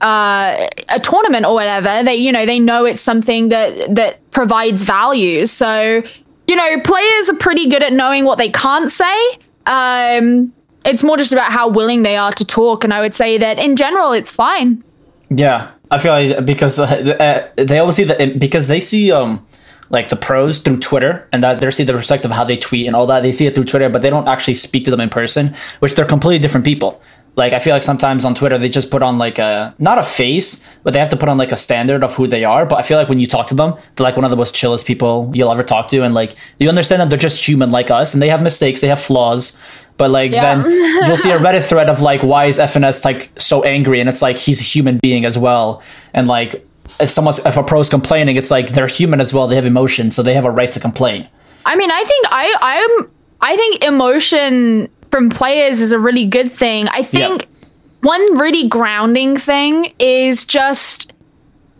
uh, 0.00 0.66
a 0.88 1.00
tournament 1.00 1.46
or 1.46 1.54
whatever, 1.54 2.02
they 2.04 2.14
you 2.16 2.32
know 2.32 2.46
they 2.46 2.58
know 2.58 2.84
it's 2.84 3.00
something 3.00 3.48
that 3.48 3.94
that 3.94 4.30
provides 4.30 4.84
value. 4.84 5.46
So 5.46 6.02
you 6.46 6.56
know, 6.56 6.80
players 6.80 7.30
are 7.30 7.36
pretty 7.36 7.68
good 7.68 7.82
at 7.82 7.92
knowing 7.92 8.24
what 8.24 8.38
they 8.38 8.50
can't 8.50 8.90
say. 8.90 9.38
Um, 9.66 10.52
it's 10.84 11.02
more 11.02 11.16
just 11.16 11.32
about 11.32 11.52
how 11.52 11.68
willing 11.68 12.02
they 12.02 12.16
are 12.16 12.32
to 12.32 12.44
talk, 12.44 12.84
and 12.84 12.94
I 12.94 13.00
would 13.00 13.14
say 13.14 13.38
that 13.38 13.58
in 13.58 13.76
general, 13.76 14.12
it's 14.12 14.32
fine. 14.32 14.82
Yeah, 15.30 15.70
I 15.90 15.98
feel 15.98 16.12
like 16.12 16.44
because 16.44 16.78
uh, 16.78 16.84
uh 16.84 17.64
they 17.64 17.78
always 17.78 17.96
see 17.96 18.04
that 18.04 18.38
because 18.38 18.66
they 18.66 18.80
see 18.80 19.12
um 19.12 19.46
like 19.90 20.08
the 20.08 20.16
pros 20.16 20.58
through 20.58 20.78
Twitter 20.78 21.28
and 21.32 21.42
that 21.42 21.58
they 21.58 21.70
see 21.70 21.84
the 21.84 21.92
perspective 21.92 22.30
of 22.30 22.36
how 22.36 22.44
they 22.44 22.56
tweet 22.56 22.86
and 22.86 22.96
all 22.96 23.06
that. 23.06 23.22
They 23.22 23.32
see 23.32 23.46
it 23.46 23.54
through 23.54 23.64
Twitter, 23.64 23.88
but 23.88 24.02
they 24.02 24.10
don't 24.10 24.28
actually 24.28 24.54
speak 24.54 24.84
to 24.84 24.90
them 24.90 25.00
in 25.00 25.08
person, 25.08 25.54
which 25.80 25.94
they're 25.94 26.04
completely 26.04 26.38
different 26.38 26.64
people. 26.64 27.00
Like 27.36 27.52
I 27.52 27.60
feel 27.60 27.74
like 27.74 27.82
sometimes 27.84 28.24
on 28.24 28.34
Twitter 28.34 28.58
they 28.58 28.68
just 28.68 28.90
put 28.90 29.02
on 29.02 29.18
like 29.18 29.38
a 29.38 29.74
not 29.78 29.98
a 29.98 30.02
face, 30.02 30.66
but 30.82 30.92
they 30.92 31.00
have 31.00 31.08
to 31.10 31.16
put 31.16 31.28
on 31.28 31.38
like 31.38 31.52
a 31.52 31.56
standard 31.56 32.02
of 32.02 32.14
who 32.14 32.26
they 32.26 32.44
are. 32.44 32.66
But 32.66 32.80
I 32.80 32.82
feel 32.82 32.98
like 32.98 33.08
when 33.08 33.20
you 33.20 33.26
talk 33.26 33.46
to 33.48 33.54
them, 33.54 33.74
they're 33.94 34.04
like 34.04 34.16
one 34.16 34.24
of 34.24 34.30
the 34.30 34.36
most 34.36 34.54
chillest 34.54 34.86
people 34.86 35.30
you'll 35.32 35.52
ever 35.52 35.62
talk 35.62 35.88
to, 35.88 36.02
and 36.02 36.12
like 36.12 36.34
you 36.58 36.68
understand 36.68 37.00
that 37.00 37.08
they're 37.08 37.18
just 37.18 37.46
human 37.46 37.70
like 37.70 37.90
us, 37.90 38.14
and 38.14 38.22
they 38.22 38.28
have 38.28 38.42
mistakes, 38.42 38.80
they 38.80 38.88
have 38.88 39.00
flaws. 39.00 39.56
But 40.00 40.10
like 40.12 40.32
yeah. 40.32 40.62
then 40.62 40.70
you'll 41.06 41.18
see 41.18 41.30
a 41.30 41.36
Reddit 41.36 41.68
thread 41.68 41.90
of 41.90 42.00
like 42.00 42.22
why 42.22 42.46
is 42.46 42.58
FNS 42.58 43.04
like 43.04 43.30
so 43.38 43.62
angry, 43.64 44.00
and 44.00 44.08
it's 44.08 44.22
like 44.22 44.38
he's 44.38 44.58
a 44.58 44.64
human 44.64 44.96
being 44.96 45.26
as 45.26 45.36
well, 45.36 45.82
and 46.14 46.26
like 46.26 46.66
if 46.98 47.10
someone's 47.10 47.44
if 47.44 47.58
a 47.58 47.62
pro's 47.62 47.90
complaining, 47.90 48.36
it's 48.36 48.50
like 48.50 48.70
they're 48.70 48.86
human 48.86 49.20
as 49.20 49.34
well. 49.34 49.46
They 49.46 49.56
have 49.56 49.66
emotions, 49.66 50.16
so 50.16 50.22
they 50.22 50.32
have 50.32 50.46
a 50.46 50.50
right 50.50 50.72
to 50.72 50.80
complain. 50.80 51.28
I 51.66 51.76
mean, 51.76 51.90
I 51.90 52.02
think 52.04 52.26
I 52.30 52.54
I'm 52.62 53.10
I 53.42 53.56
think 53.56 53.84
emotion 53.84 54.88
from 55.10 55.28
players 55.28 55.82
is 55.82 55.92
a 55.92 55.98
really 55.98 56.24
good 56.24 56.50
thing. 56.50 56.88
I 56.88 57.02
think 57.02 57.42
yep. 57.42 57.70
one 58.00 58.38
really 58.38 58.68
grounding 58.68 59.36
thing 59.36 59.92
is 59.98 60.46
just 60.46 61.12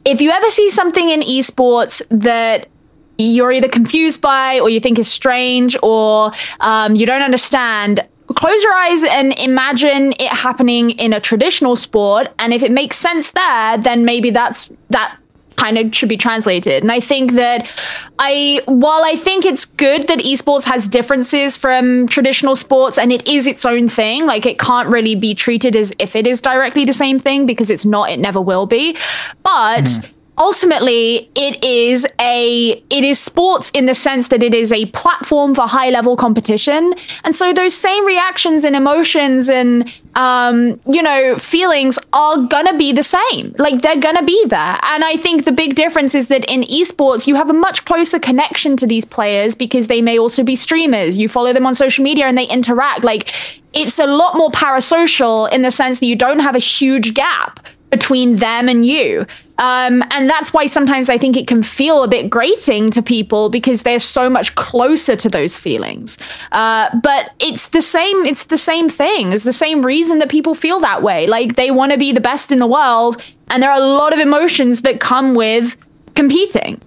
if 0.05 0.21
you 0.21 0.29
ever 0.29 0.51
see 0.51 0.69
something 0.69 1.09
in 1.09 1.23
esports 1.23 2.03
that 2.11 2.69
you're 3.17 3.53
either 3.53 3.69
confused 3.69 4.21
by 4.21 4.59
or 4.61 4.69
you 4.71 4.81
think 4.81 4.99
is 4.99 5.09
strange 5.09 5.77
or 5.83 6.33
um, 6.61 6.97
you 6.97 7.07
don't 7.07 7.23
understand 7.23 8.07
close 8.35 8.63
your 8.63 8.75
eyes 8.75 9.05
and 9.05 9.39
imagine 9.39 10.13
it 10.13 10.29
happening 10.29 10.91
in 10.91 11.13
a 11.13 11.21
traditional 11.21 11.77
sport 11.77 12.29
and 12.39 12.53
if 12.53 12.63
it 12.63 12.71
makes 12.71 12.97
sense 12.97 13.33
there 13.33 13.79
then 13.79 14.05
maybe 14.05 14.31
that's 14.31 14.71
that 14.91 15.17
kind 15.61 15.77
of 15.77 15.95
should 15.95 16.09
be 16.09 16.17
translated. 16.17 16.83
And 16.83 16.91
I 16.91 17.01
think 17.01 17.33
that 17.33 17.71
I, 18.19 18.63
while 18.65 19.05
I 19.05 19.15
think 19.15 19.45
it's 19.45 19.67
good 19.67 20.09
that 20.09 20.21
esports 20.21 20.65
has 20.65 20.89
differences 20.89 21.57
from 21.57 22.09
traditional 22.09 22.57
sports 22.57 22.97
and 22.99 23.13
it 23.13 23.27
is 23.29 23.47
its 23.47 23.67
own 23.67 23.89
thing, 23.89 24.25
like 24.25 24.47
it 24.47 24.59
can't 24.59 24.89
really 24.89 25.15
be 25.15 25.35
treated 25.35 25.77
as 25.77 25.93
if 25.99 26.17
it 26.17 26.27
is 26.27 26.41
directly 26.41 26.87
the 26.87 26.95
same 26.95 27.19
thing 27.19 27.45
because 27.45 27.69
it's 27.69 27.85
not, 27.85 28.11
it 28.11 28.19
never 28.19 28.41
will 28.41 28.67
be. 28.67 28.97
But 29.43 29.85
mm 29.85 30.11
ultimately 30.41 31.31
it 31.35 31.63
is 31.63 32.07
a 32.19 32.83
it 32.89 33.05
is 33.05 33.19
sports 33.19 33.71
in 33.73 33.85
the 33.85 33.95
sense 33.95 34.29
that 34.29 34.43
it 34.43 34.55
is 34.55 34.73
a 34.73 34.87
platform 34.87 35.55
for 35.55 35.69
high 35.69 35.91
level 35.91 36.17
competition. 36.17 36.95
And 37.25 37.35
so 37.37 37.53
those 37.53 37.75
same 37.75 38.07
reactions 38.07 38.65
and 38.65 38.75
emotions 38.75 39.51
and 39.51 39.93
um, 40.15 40.81
you 40.87 41.03
know 41.03 41.37
feelings 41.37 41.99
are 42.15 42.39
gonna 42.39 42.77
be 42.77 42.93
the 42.93 43.03
same. 43.03 43.55
Like 43.59 43.83
they're 43.83 44.01
gonna 44.01 44.25
be 44.25 44.45
there. 44.47 44.79
And 44.83 45.05
i 45.05 45.17
think 45.17 45.45
the 45.45 45.53
big 45.53 45.75
difference 45.75 46.15
is 46.15 46.29
that 46.29 46.45
in 46.47 46.63
esports 46.63 47.27
you 47.27 47.35
have 47.35 47.51
a 47.51 47.53
much 47.53 47.85
closer 47.85 48.19
connection 48.19 48.77
to 48.79 48.87
these 48.87 49.05
players 49.05 49.55
because 49.55 49.87
they 49.89 50.01
may 50.01 50.19
also 50.19 50.43
be 50.43 50.57
streamers. 50.57 51.19
You 51.19 51.29
follow 51.29 51.53
them 51.53 51.67
on 51.67 51.75
social 51.75 52.03
media 52.03 52.25
and 52.27 52.39
they 52.39 52.47
interact. 52.47 53.05
Like 53.05 53.31
it's 53.75 53.99
a 53.99 54.07
lot 54.07 54.37
more 54.37 54.51
parasocial 54.51 55.53
in 55.53 55.63
the 55.63 55.71
sense 55.71 56.01
that 56.01 56.07
you 56.07 56.17
don't 56.17 56.41
have 56.41 56.57
a 56.57 56.59
huge 56.59 57.13
gap 57.13 57.61
between 57.91 58.37
them 58.37 58.69
and 58.69 58.87
you. 58.87 59.27
Um, 59.59 60.03
and 60.11 60.29
that's 60.31 60.53
why 60.53 60.67
sometimes 60.67 61.11
I 61.11 61.19
think 61.19 61.37
it 61.37 61.47
can 61.47 61.63
feel 61.63 62.03
a 62.03 62.09
bit 62.09 62.31
grating 62.31 62.91
to 62.93 63.03
people 63.03 63.51
because 63.51 63.83
they're 63.83 63.99
so 63.99 64.31
much 64.31 64.55
closer 64.55 65.17
to 65.17 65.29
those 65.29 65.59
feelings. 65.59 66.17
Uh, 66.53 66.89
but 67.03 67.33
it's 67.39 67.69
the 67.69 67.83
same. 67.83 68.25
It's 68.25 68.45
the 68.45 68.57
same 68.57 68.89
thing. 68.89 69.33
It's 69.33 69.45
the 69.45 69.53
same 69.53 69.83
reason 69.83 70.19
that 70.21 70.31
people 70.31 70.55
feel 70.55 70.81
that 70.81 71.03
way. 71.03 71.27
Like 71.27 71.57
they 71.57 71.71
want 71.71 71.93
to 71.93 71.99
be 71.99 72.13
the 72.13 72.21
best 72.21 72.51
in 72.51 72.59
the 72.59 72.67
world, 72.67 73.21
and 73.49 73.63
there 73.63 73.71
are 73.71 73.79
a 73.79 73.85
lot 73.85 74.15
of 74.15 74.19
emotions 74.19 74.83
that 74.83 75.01
come 75.01 75.35
with 75.35 75.77
competing. 76.15 76.81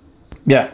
Yeah, 0.47 0.71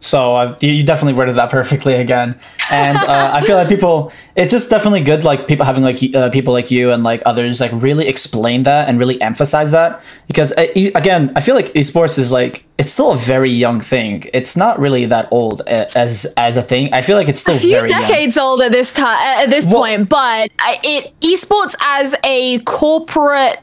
so 0.00 0.34
uh, 0.34 0.56
you 0.62 0.82
definitely 0.82 1.12
worded 1.12 1.36
that 1.36 1.50
perfectly 1.50 1.94
again, 1.94 2.40
and 2.70 2.96
uh, 2.96 3.30
I 3.34 3.40
feel 3.42 3.56
like 3.56 3.68
people. 3.68 4.12
It's 4.34 4.50
just 4.50 4.70
definitely 4.70 5.02
good, 5.02 5.24
like 5.24 5.46
people 5.46 5.66
having 5.66 5.84
like 5.84 5.98
uh, 6.16 6.30
people 6.30 6.54
like 6.54 6.70
you 6.70 6.90
and 6.90 7.04
like 7.04 7.22
others 7.26 7.60
like 7.60 7.70
really 7.74 8.08
explain 8.08 8.62
that 8.62 8.88
and 8.88 8.98
really 8.98 9.20
emphasize 9.20 9.72
that 9.72 10.02
because 10.26 10.52
uh, 10.52 10.66
again, 10.94 11.32
I 11.36 11.42
feel 11.42 11.54
like 11.54 11.66
esports 11.74 12.18
is 12.18 12.32
like 12.32 12.64
it's 12.78 12.90
still 12.90 13.12
a 13.12 13.16
very 13.18 13.50
young 13.50 13.78
thing. 13.78 14.24
It's 14.32 14.56
not 14.56 14.80
really 14.80 15.04
that 15.04 15.28
old 15.30 15.60
uh, 15.66 15.84
as 15.94 16.24
as 16.38 16.56
a 16.56 16.62
thing. 16.62 16.92
I 16.94 17.02
feel 17.02 17.18
like 17.18 17.28
it's 17.28 17.40
still 17.40 17.56
a 17.56 17.60
few 17.60 17.86
decades 17.86 18.36
young. 18.36 18.46
old 18.46 18.62
at 18.62 18.72
this 18.72 18.92
time 18.92 19.20
at 19.20 19.50
this 19.50 19.66
well, 19.66 19.82
point, 19.82 20.08
but 20.08 20.50
it 20.82 21.12
esports 21.20 21.74
as 21.78 22.14
a 22.24 22.58
corporate 22.60 23.62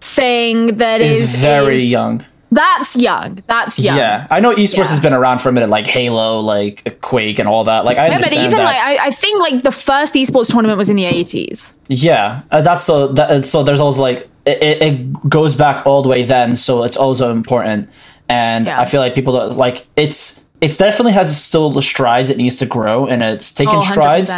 thing 0.00 0.76
that 0.76 1.00
is, 1.00 1.34
is 1.34 1.40
very 1.40 1.82
is, 1.82 1.90
young 1.90 2.24
that's 2.54 2.96
young. 2.96 3.42
That's 3.46 3.78
young. 3.78 3.96
Yeah, 3.96 4.26
I 4.30 4.40
know 4.40 4.54
esports 4.54 4.76
yeah. 4.76 4.84
has 4.84 5.00
been 5.00 5.12
around 5.12 5.40
for 5.40 5.48
a 5.48 5.52
minute, 5.52 5.68
like 5.68 5.86
Halo, 5.86 6.40
like 6.40 7.00
Quake, 7.00 7.38
and 7.38 7.48
all 7.48 7.64
that. 7.64 7.84
Like 7.84 7.98
I 7.98 8.08
yeah, 8.08 8.20
but 8.20 8.32
even 8.32 8.50
that. 8.50 8.64
like 8.64 8.78
I, 8.78 9.08
I, 9.08 9.10
think 9.10 9.40
like 9.40 9.62
the 9.62 9.72
first 9.72 10.14
esports 10.14 10.48
tournament 10.48 10.78
was 10.78 10.88
in 10.88 10.96
the 10.96 11.04
eighties. 11.04 11.76
Yeah, 11.88 12.42
uh, 12.50 12.62
that's 12.62 12.84
so. 12.84 13.08
That, 13.08 13.44
so 13.44 13.62
there's 13.64 13.80
always 13.80 13.98
like 13.98 14.28
it, 14.46 14.82
it, 14.82 15.28
goes 15.28 15.56
back 15.56 15.86
all 15.86 16.02
the 16.02 16.08
way 16.08 16.22
then, 16.22 16.54
so 16.54 16.84
it's 16.84 16.96
also 16.96 17.32
important. 17.32 17.88
And 18.28 18.66
yeah. 18.66 18.80
I 18.80 18.84
feel 18.84 19.00
like 19.00 19.14
people 19.14 19.34
don't, 19.34 19.56
like 19.56 19.86
it's 19.96 20.44
it's 20.60 20.76
definitely 20.76 21.12
has 21.12 21.42
still 21.42 21.70
the 21.70 21.82
strides 21.82 22.30
it 22.30 22.36
needs 22.36 22.56
to 22.56 22.66
grow, 22.66 23.06
and 23.06 23.20
it's 23.22 23.52
taken 23.52 23.74
oh, 23.76 23.82
strides 23.82 24.32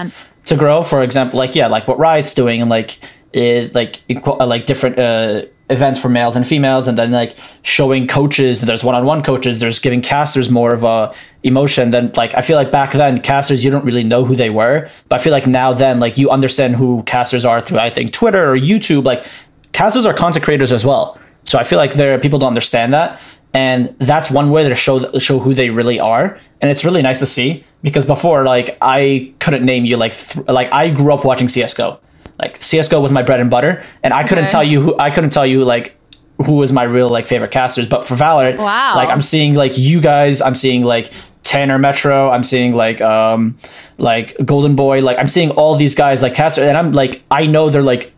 to 0.47 0.57
grow. 0.57 0.83
For 0.83 1.03
example, 1.03 1.39
like 1.39 1.55
yeah, 1.55 1.67
like 1.67 1.87
what 1.87 1.99
Riot's 1.99 2.35
doing, 2.35 2.61
and 2.62 2.71
like 2.71 2.99
it 3.33 3.75
like 3.75 4.01
equal, 4.09 4.39
like 4.47 4.64
different. 4.67 4.99
uh 4.99 5.43
events 5.69 6.01
for 6.01 6.09
males 6.09 6.37
and 6.37 6.47
females 6.47 6.87
and 6.87 6.97
then 6.97 7.11
like 7.11 7.37
showing 7.62 8.07
coaches 8.07 8.61
there's 8.61 8.85
one-on-one 8.85 9.21
coaches 9.23 9.59
there's 9.59 9.81
giving 9.81 10.01
casters 10.01 10.49
more 10.49 10.73
of 10.73 10.85
a 10.85 11.12
emotion 11.43 11.91
than 11.91 12.12
like 12.14 12.33
i 12.37 12.41
feel 12.41 12.57
like 12.57 12.71
back 12.71 12.93
then 12.93 13.21
casters 13.21 13.64
you 13.64 13.71
don't 13.71 13.85
really 13.85 14.05
know 14.05 14.25
who 14.25 14.37
they 14.37 14.49
were 14.49 14.89
but 15.09 15.19
i 15.19 15.23
feel 15.23 15.33
like 15.33 15.47
now 15.47 15.73
then 15.73 15.99
like 15.99 16.17
you 16.17 16.31
understand 16.31 16.77
who 16.77 17.03
casters 17.03 17.45
are 17.45 17.61
through 17.61 17.79
i 17.79 17.91
think 17.91 18.12
twitter 18.12 18.49
or 18.49 18.57
youtube 18.57 19.05
like 19.05 19.25
casters 19.73 20.07
are 20.07 20.14
content 20.14 20.43
creators 20.43 20.73
as 20.73 20.85
well. 20.87 21.19
So 21.45 21.59
i 21.59 21.64
feel 21.64 21.79
like 21.79 21.95
there 21.95 22.19
people 22.19 22.39
don't 22.39 22.49
understand 22.49 22.95
that 22.95 23.21
and 23.53 23.95
that's 23.99 24.31
one 24.31 24.51
way 24.51 24.69
to 24.69 24.75
show 24.75 25.19
show 25.19 25.39
who 25.39 25.55
they 25.55 25.71
really 25.71 25.99
are 25.99 26.39
and 26.61 26.71
it's 26.71 26.85
really 26.85 27.03
nice 27.03 27.21
to 27.21 27.27
see 27.27 27.64
because 27.83 28.05
before 28.05 28.45
like 28.45 28.77
i 28.83 29.33
couldn't 29.41 29.64
name 29.64 29.85
you 29.85 29.97
like 29.97 30.14
th- 30.14 30.47
like 30.49 30.73
i 30.73 30.91
grew 30.91 31.12
up 31.14 31.25
watching 31.25 31.47
csgo 31.47 31.99
like 32.39 32.62
CS:GO 32.62 33.01
was 33.01 33.12
my 33.12 33.22
bread 33.22 33.41
and 33.41 33.51
butter, 33.51 33.84
and 34.03 34.12
I 34.12 34.24
couldn't 34.24 34.45
okay. 34.45 34.53
tell 34.53 34.64
you 34.64 34.80
who 34.80 34.99
I 34.99 35.11
couldn't 35.11 35.30
tell 35.30 35.47
you 35.47 35.64
like 35.64 35.97
who 36.45 36.53
was 36.53 36.72
my 36.72 36.82
real 36.82 37.09
like 37.09 37.26
favorite 37.26 37.51
casters. 37.51 37.89
But 37.89 38.07
for 38.07 38.14
Valorant, 38.14 38.59
wow. 38.59 38.95
like 38.95 39.09
I'm 39.09 39.22
seeing 39.22 39.55
like 39.55 39.78
you 39.78 40.01
guys, 40.01 40.41
I'm 40.41 40.55
seeing 40.55 40.82
like 40.82 41.11
Tanner 41.43 41.78
Metro, 41.78 42.30
I'm 42.30 42.45
seeing 42.45 42.74
like 42.74 43.01
um 43.01 43.57
like 43.99 44.37
Goldenboy, 44.39 45.03
like 45.03 45.18
I'm 45.18 45.28
seeing 45.28 45.51
all 45.51 45.76
these 45.76 45.95
guys 45.95 46.22
like 46.22 46.34
casters, 46.34 46.64
and 46.64 46.76
I'm 46.76 46.93
like 46.93 47.22
I 47.30 47.47
know 47.47 47.70
they're 47.70 47.82
like 47.82 48.12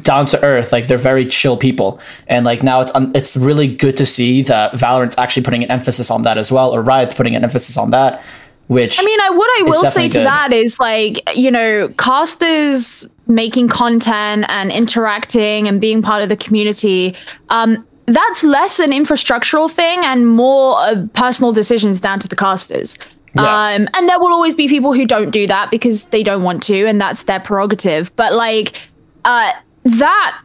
down 0.00 0.24
to 0.26 0.42
earth 0.42 0.72
like 0.72 0.86
they're 0.86 0.96
very 0.96 1.26
chill 1.26 1.56
people 1.56 2.00
and 2.26 2.46
like 2.46 2.62
now 2.62 2.80
it's 2.80 2.94
um, 2.94 3.12
it's 3.14 3.36
really 3.36 3.72
good 3.72 3.94
to 3.94 4.06
see 4.06 4.40
that 4.42 4.72
valorant's 4.72 5.18
actually 5.18 5.42
putting 5.42 5.62
an 5.62 5.70
emphasis 5.70 6.10
on 6.10 6.22
that 6.22 6.38
as 6.38 6.50
well 6.50 6.74
or 6.74 6.80
riot's 6.80 7.12
putting 7.12 7.36
an 7.36 7.44
emphasis 7.44 7.76
on 7.76 7.90
that 7.90 8.24
which 8.68 8.98
i 9.00 9.04
mean 9.04 9.20
I, 9.20 9.30
what 9.30 9.48
i 9.60 9.62
will 9.64 9.90
say 9.90 10.08
to 10.08 10.18
good. 10.18 10.26
that 10.26 10.52
is 10.52 10.78
like 10.78 11.20
you 11.36 11.50
know 11.50 11.88
casters 11.98 13.06
making 13.26 13.68
content 13.68 14.44
and 14.48 14.70
interacting 14.70 15.66
and 15.68 15.80
being 15.80 16.02
part 16.02 16.22
of 16.22 16.28
the 16.28 16.36
community 16.36 17.14
um, 17.48 17.86
that's 18.06 18.42
less 18.42 18.78
an 18.78 18.90
infrastructural 18.90 19.70
thing 19.70 20.00
and 20.04 20.26
more 20.26 20.76
uh, 20.78 21.06
personal 21.14 21.52
decisions 21.52 22.00
down 22.00 22.18
to 22.20 22.28
the 22.28 22.36
casters 22.36 22.98
yeah. 23.36 23.42
um, 23.42 23.88
and 23.94 24.08
there 24.08 24.18
will 24.18 24.32
always 24.32 24.54
be 24.54 24.68
people 24.68 24.92
who 24.92 25.06
don't 25.06 25.30
do 25.30 25.46
that 25.46 25.70
because 25.70 26.06
they 26.06 26.22
don't 26.22 26.42
want 26.42 26.62
to 26.62 26.86
and 26.86 27.00
that's 27.00 27.24
their 27.24 27.40
prerogative 27.40 28.14
but 28.16 28.32
like 28.32 28.80
uh, 29.24 29.52
that 29.84 30.40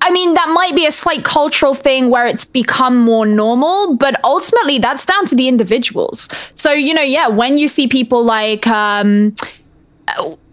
I 0.00 0.10
mean, 0.10 0.34
that 0.34 0.48
might 0.50 0.74
be 0.74 0.86
a 0.86 0.92
slight 0.92 1.24
cultural 1.24 1.74
thing 1.74 2.08
where 2.10 2.26
it's 2.26 2.44
become 2.44 2.98
more 2.98 3.26
normal, 3.26 3.96
but 3.96 4.20
ultimately 4.24 4.78
that's 4.78 5.04
down 5.04 5.26
to 5.26 5.34
the 5.34 5.48
individuals. 5.48 6.28
So, 6.54 6.72
you 6.72 6.94
know, 6.94 7.02
yeah, 7.02 7.28
when 7.28 7.58
you 7.58 7.68
see 7.68 7.88
people 7.88 8.24
like, 8.24 8.66
um, 8.66 9.34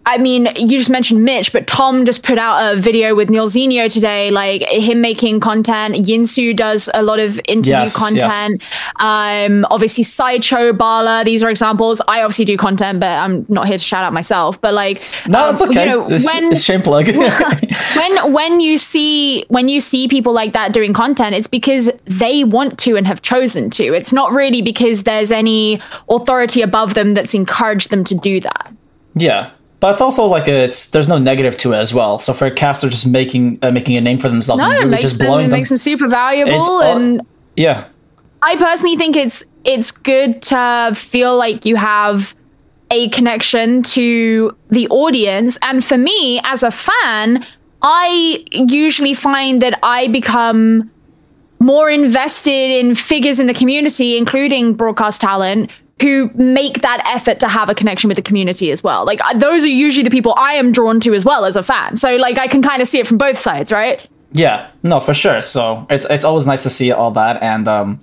I 0.06 0.18
mean, 0.18 0.48
you 0.54 0.78
just 0.78 0.88
mentioned 0.88 1.24
Mitch, 1.24 1.52
but 1.52 1.66
Tom 1.66 2.04
just 2.04 2.22
put 2.22 2.38
out 2.38 2.72
a 2.72 2.80
video 2.80 3.16
with 3.16 3.28
Neil 3.28 3.48
Zenio 3.48 3.92
today, 3.92 4.30
like 4.30 4.62
him 4.62 5.00
making 5.00 5.40
content. 5.40 5.96
Yinsu 5.96 6.56
does 6.56 6.88
a 6.94 7.02
lot 7.02 7.18
of 7.18 7.40
interview 7.48 7.72
Yes, 7.72 7.96
content. 7.96 8.62
Um, 9.00 9.66
obviously 9.68 10.04
Sideshow, 10.04 10.72
Bala, 10.72 11.24
these 11.24 11.42
are 11.42 11.50
examples. 11.50 12.00
I 12.06 12.22
obviously 12.22 12.44
do 12.44 12.56
content, 12.56 13.00
but 13.00 13.10
I'm 13.10 13.46
not 13.48 13.66
here 13.66 13.78
to 13.78 13.82
shout 13.82 14.04
out 14.04 14.12
myself. 14.12 14.60
But 14.60 14.74
like, 14.74 15.02
No, 15.26 15.46
um, 15.46 15.54
it's 15.54 15.62
okay. 15.62 15.80
You 15.80 15.90
know, 15.90 16.06
it's, 16.08 16.24
when 16.24 16.52
it's 16.52 16.62
shame 16.62 16.82
plug. 16.82 17.08
when 17.96 18.32
when 18.32 18.60
you 18.60 18.78
see 18.78 19.44
when 19.48 19.68
you 19.68 19.80
see 19.80 20.06
people 20.06 20.32
like 20.32 20.52
that 20.52 20.72
doing 20.72 20.92
content 20.92 21.34
it's 21.34 21.46
because 21.46 21.90
they 22.04 22.44
want 22.44 22.78
to 22.78 22.96
and 22.96 23.06
have 23.06 23.22
chosen 23.22 23.70
to 23.70 23.94
it's 23.94 24.12
not 24.12 24.30
really 24.32 24.62
because 24.62 25.02
there's 25.02 25.32
any 25.32 25.80
authority 26.08 26.62
above 26.62 26.94
them 26.94 27.14
that's 27.14 27.34
encouraged 27.34 27.90
them 27.90 28.04
to 28.04 28.14
do 28.14 28.40
that 28.40 28.72
yeah, 29.18 29.50
but 29.80 29.92
it's 29.92 30.00
also 30.00 30.24
like 30.24 30.48
a, 30.48 30.64
it's 30.64 30.90
there's 30.90 31.08
no 31.08 31.18
negative 31.18 31.56
to 31.58 31.72
it 31.72 31.76
as 31.76 31.92
well. 31.92 32.18
So 32.18 32.32
for 32.32 32.46
a 32.46 32.50
caster 32.50 32.88
just 32.88 33.06
making 33.06 33.58
uh, 33.62 33.70
making 33.70 33.96
a 33.96 34.00
name 34.00 34.18
for 34.18 34.28
themselves 34.28 34.62
no 34.62 34.70
and 34.70 34.90
really 34.90 34.98
just 34.98 35.18
them 35.18 35.28
blowing 35.28 35.46
it 35.46 35.50
them. 35.50 35.58
makes 35.58 35.68
them 35.68 35.78
super 35.78 36.08
valuable 36.08 36.82
and 36.82 37.20
yeah, 37.56 37.88
i 38.42 38.56
personally 38.56 38.96
think 38.96 39.16
it's 39.16 39.44
it's 39.64 39.90
good 39.90 40.42
to 40.42 40.92
feel 40.94 41.36
like 41.36 41.64
you 41.64 41.76
have 41.76 42.34
a 42.90 43.08
connection 43.08 43.82
to 43.82 44.56
the 44.70 44.86
audience 44.88 45.58
and 45.62 45.84
for 45.84 45.98
me 45.98 46.40
as 46.44 46.62
a 46.62 46.70
fan 46.70 47.44
i 47.82 48.44
usually 48.52 49.14
find 49.14 49.60
that 49.60 49.78
i 49.82 50.06
become 50.08 50.88
more 51.58 51.90
invested 51.90 52.50
in 52.50 52.94
figures 52.94 53.40
in 53.40 53.46
the 53.46 53.54
community, 53.54 54.16
including 54.16 54.74
broadcast 54.74 55.20
talent, 55.20 55.70
who 56.00 56.30
make 56.34 56.82
that 56.82 57.02
effort 57.06 57.40
to 57.40 57.48
have 57.48 57.70
a 57.70 57.74
connection 57.74 58.08
with 58.08 58.16
the 58.16 58.22
community 58.22 58.70
as 58.70 58.82
well. 58.82 59.06
Like 59.06 59.20
uh, 59.24 59.38
those 59.38 59.62
are 59.62 59.68
usually 59.68 60.04
the 60.04 60.10
people 60.10 60.34
I 60.36 60.52
am 60.54 60.70
drawn 60.72 61.00
to 61.00 61.14
as 61.14 61.24
well 61.24 61.44
as 61.44 61.56
a 61.56 61.62
fan. 61.62 61.96
So 61.96 62.16
like 62.16 62.38
I 62.38 62.48
can 62.48 62.62
kind 62.62 62.82
of 62.82 62.88
see 62.88 62.98
it 62.98 63.06
from 63.06 63.16
both 63.16 63.38
sides, 63.38 63.72
right? 63.72 64.06
yeah, 64.32 64.70
no, 64.82 65.00
for 65.00 65.14
sure. 65.14 65.42
So 65.42 65.86
it's 65.88 66.06
it's 66.10 66.24
always 66.24 66.46
nice 66.46 66.62
to 66.64 66.70
see 66.70 66.92
all 66.92 67.10
that, 67.12 67.42
and 67.42 67.66
um, 67.68 67.98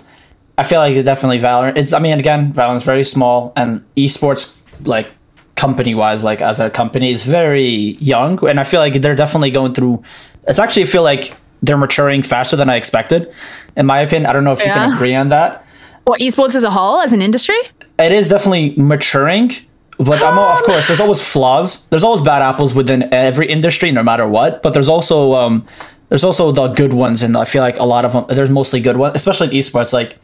I 0.58 0.64
feel 0.64 0.80
like 0.80 0.96
it 0.96 1.04
definitely 1.04 1.39
Valorant. 1.39 1.78
It's 1.78 1.94
I 1.94 2.00
mean 2.00 2.20
again, 2.20 2.54
Valorant's 2.54 2.84
very 2.84 3.04
small, 3.04 3.54
and 3.56 3.84
esports 3.96 4.58
like 4.86 5.10
company 5.56 5.94
wise, 5.94 6.24
like 6.24 6.41
as 6.41 6.60
a 6.60 6.70
company, 6.70 7.12
is 7.12 7.26
very 7.26 7.98
young, 8.00 8.44
and 8.48 8.60
I 8.60 8.64
feel 8.64 8.80
like 8.80 9.02
they're 9.02 9.16
definitely 9.16 9.52
going 9.52 9.74
through. 9.74 10.04
It's 10.48 10.60
actually 10.60 10.84
I 10.84 10.86
feel 10.86 11.04
like 11.04 11.36
they're 11.62 11.78
maturing 11.78 12.24
faster 12.24 12.56
than 12.56 12.70
I 12.70 12.76
expected, 12.78 13.32
in 13.78 13.86
my 13.86 14.02
opinion. 14.02 14.26
I 14.26 14.34
don't 14.34 14.44
know 14.44 14.52
if 14.52 14.60
you 14.60 14.72
can 14.72 14.94
agree 14.94 15.16
on 15.16 15.30
that. 15.30 15.66
Or 16.06 16.18
esports 16.18 16.56
as 16.56 16.64
a 16.64 16.72
whole, 16.72 17.00
as 17.00 17.14
an 17.14 17.22
industry. 17.22 17.56
It 18.00 18.12
is 18.12 18.30
definitely 18.30 18.74
maturing 18.78 19.52
but 20.00 20.22
I'm, 20.24 20.38
of 20.38 20.62
course 20.64 20.88
there's 20.88 21.00
always 21.00 21.22
flaws 21.22 21.86
there's 21.88 22.04
always 22.04 22.22
bad 22.22 22.41
apples 22.41 22.74
within 22.74 23.14
every 23.14 23.48
industry 23.48 23.91
no 23.91 24.04
matter 24.04 24.28
what 24.28 24.62
but 24.64 24.74
there's 24.74 24.89
also 24.89 25.34
um 25.34 25.66
there's 26.10 26.24
also 26.24 26.52
the 26.52 26.68
good 26.70 26.94
ones 26.94 27.22
and 27.24 27.38
i 27.38 27.46
feel 27.46 27.62
like 27.62 27.78
a 27.78 27.86
lot 27.86 28.04
of 28.06 28.14
them 28.14 28.26
there's 28.30 28.50
mostly 28.50 28.80
good 28.80 28.98
ones 28.98 29.16
especially 29.16 29.48
in 29.48 29.54
esports 29.54 29.94
like 29.94 30.18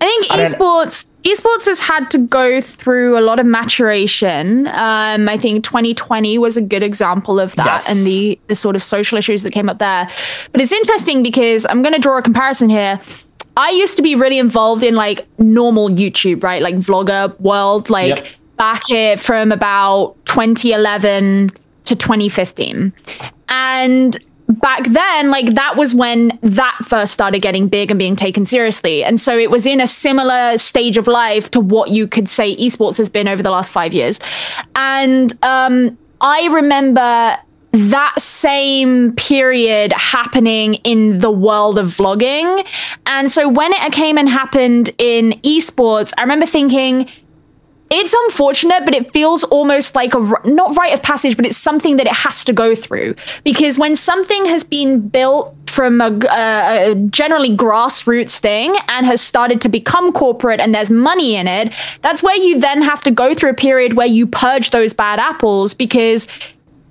I 0.00 0.06
think 0.06 0.26
esports 0.26 1.06
esports 1.22 1.66
has 1.66 1.78
had 1.78 2.10
to 2.10 2.18
go 2.18 2.60
through 2.60 3.16
a 3.16 3.20
lot 3.22 3.38
of 3.38 3.46
maturation. 3.46 4.66
Um, 4.66 5.28
I 5.28 5.38
think 5.38 5.62
2020 5.62 6.38
was 6.38 6.56
a 6.56 6.60
good 6.60 6.82
example 6.82 7.38
of 7.38 7.54
that 7.54 7.66
Yes. 7.66 7.88
and 7.88 8.04
the 8.04 8.36
the 8.48 8.56
sort 8.56 8.74
of 8.74 8.82
social 8.82 9.16
issues 9.16 9.44
that 9.44 9.52
came 9.52 9.68
up 9.68 9.78
there. 9.78 10.08
But 10.50 10.60
it's 10.60 10.72
interesting 10.72 11.22
because 11.22 11.64
I'm 11.66 11.82
going 11.82 11.94
to 11.94 12.00
draw 12.00 12.18
a 12.18 12.22
comparison 12.22 12.68
here. 12.68 13.00
I 13.56 13.70
used 13.70 13.96
to 13.96 14.02
be 14.02 14.14
really 14.14 14.38
involved 14.38 14.82
in 14.82 14.94
like 14.94 15.26
normal 15.38 15.88
YouTube, 15.90 16.42
right? 16.42 16.62
Like 16.62 16.76
vlogger 16.76 17.38
world, 17.40 17.90
like 17.90 18.08
Yep. 18.16 18.26
back 18.56 18.82
it 18.90 19.20
from 19.20 19.52
about 19.52 20.16
2011 20.26 21.50
to 21.84 21.96
2015. 21.96 22.92
And 23.48 24.16
back 24.48 24.84
then, 24.84 25.30
like 25.30 25.54
that 25.54 25.76
was 25.76 25.94
when 25.94 26.38
that 26.42 26.78
first 26.86 27.12
started 27.12 27.42
getting 27.42 27.68
big 27.68 27.90
and 27.90 27.98
being 27.98 28.16
taken 28.16 28.44
seriously. 28.44 29.04
And 29.04 29.20
so 29.20 29.36
it 29.38 29.50
was 29.50 29.66
in 29.66 29.80
a 29.80 29.86
similar 29.86 30.56
stage 30.58 30.96
of 30.96 31.06
life 31.06 31.50
to 31.52 31.60
what 31.60 31.90
you 31.90 32.06
could 32.06 32.28
say 32.28 32.56
esports 32.56 32.96
has 32.98 33.08
been 33.08 33.28
over 33.28 33.42
the 33.42 33.50
last 33.50 33.70
five 33.70 33.92
years. 33.92 34.20
And 34.74 35.32
um, 35.44 35.98
I 36.20 36.46
remember 36.46 37.36
that 37.72 38.20
same 38.20 39.14
period 39.14 39.92
happening 39.92 40.74
in 40.74 41.18
the 41.20 41.30
world 41.30 41.78
of 41.78 41.88
vlogging. 41.88 42.66
And 43.06 43.30
so 43.30 43.48
when 43.48 43.72
it 43.72 43.92
came 43.92 44.18
and 44.18 44.28
happened 44.28 44.90
in 44.98 45.32
esports, 45.42 46.12
I 46.18 46.22
remember 46.22 46.46
thinking, 46.46 47.08
it's 47.90 48.14
unfortunate, 48.24 48.84
but 48.84 48.94
it 48.94 49.12
feels 49.12 49.44
almost 49.44 49.94
like 49.94 50.14
a 50.14 50.18
not 50.46 50.76
rite 50.76 50.94
of 50.94 51.02
passage, 51.02 51.36
but 51.36 51.44
it's 51.44 51.58
something 51.58 51.98
that 51.98 52.06
it 52.06 52.12
has 52.12 52.42
to 52.44 52.52
go 52.52 52.74
through. 52.74 53.14
Because 53.44 53.78
when 53.78 53.96
something 53.96 54.46
has 54.46 54.64
been 54.64 55.08
built 55.08 55.54
from 55.66 56.00
uh, 56.00 56.10
a 56.28 56.94
generally 57.10 57.54
grassroots 57.54 58.38
thing 58.38 58.74
and 58.88 59.04
has 59.06 59.20
started 59.20 59.60
to 59.62 59.68
become 59.68 60.12
corporate 60.12 60.60
and 60.60 60.74
there's 60.74 60.90
money 60.90 61.36
in 61.36 61.46
it, 61.46 61.72
that's 62.00 62.22
where 62.22 62.36
you 62.36 62.60
then 62.60 62.80
have 62.80 63.02
to 63.02 63.10
go 63.10 63.34
through 63.34 63.50
a 63.50 63.54
period 63.54 63.94
where 63.94 64.06
you 64.06 64.26
purge 64.26 64.70
those 64.70 64.92
bad 64.92 65.18
apples 65.18 65.74
because 65.74 66.26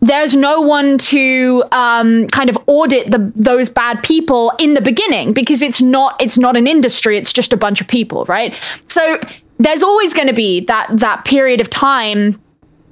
there's 0.02 0.36
no 0.36 0.60
one 0.60 0.98
to 0.98 1.64
um, 1.72 2.28
kind 2.28 2.50
of 2.50 2.58
audit 2.66 3.12
the 3.12 3.32
those 3.36 3.70
bad 3.70 4.02
people 4.02 4.52
in 4.60 4.74
the 4.74 4.82
beginning 4.82 5.32
because 5.32 5.62
it's 5.62 5.82
not 5.82 6.20
it's 6.22 6.38
not 6.38 6.58
an 6.58 6.68
industry 6.68 7.18
it's 7.18 7.32
just 7.32 7.54
a 7.54 7.58
bunch 7.58 7.80
of 7.80 7.88
people 7.88 8.26
right? 8.26 8.56
So 8.88 9.20
there's 9.60 9.84
always 9.84 10.14
going 10.14 10.28
to 10.28 10.34
be 10.34 10.62
that 10.62 10.88
that 10.92 11.24
period 11.26 11.62
of 11.62 11.70
time 11.70 12.40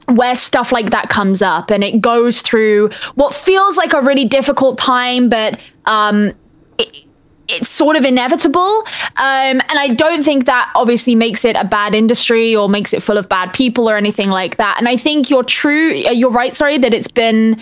where 0.08 0.36
stuff 0.36 0.72
like 0.72 0.92
that 0.92 1.10
comes 1.10 1.42
up 1.42 1.70
and 1.72 1.84
it 1.84 2.00
goes 2.00 2.42
through 2.42 2.90
what 3.16 3.34
feels 3.34 3.78
like 3.78 3.94
a 3.94 4.02
really 4.02 4.26
difficult 4.26 4.78
time 4.78 5.30
but 5.30 5.60
um 5.86 6.32
it, 6.78 7.06
it's 7.50 7.70
sort 7.70 7.96
of 7.96 8.06
inevitable. 8.06 8.86
Um, 9.18 9.60
and 9.60 9.72
I 9.72 9.94
don't 9.96 10.24
think 10.24 10.46
that 10.46 10.72
obviously 10.76 11.16
makes 11.16 11.44
it 11.44 11.56
a 11.56 11.66
bad 11.66 11.96
industry 11.96 12.56
or 12.56 12.70
makes 12.70 12.94
it 12.94 13.02
full 13.02 13.18
of 13.18 13.28
bad 13.28 13.54
people 13.54 13.90
or 13.90 13.98
anything 13.98 14.30
like 14.30 14.58
that. 14.58 14.76
And 14.78 14.88
I 14.88 14.98
think 14.98 15.30
you're 15.30 15.44
true, 15.44 16.04
uh, 16.06 16.12
you're 16.12 16.30
right, 16.30 16.56
sorry, 16.56 16.78
that 16.78 16.94
it's 16.94 17.12
been 17.12 17.62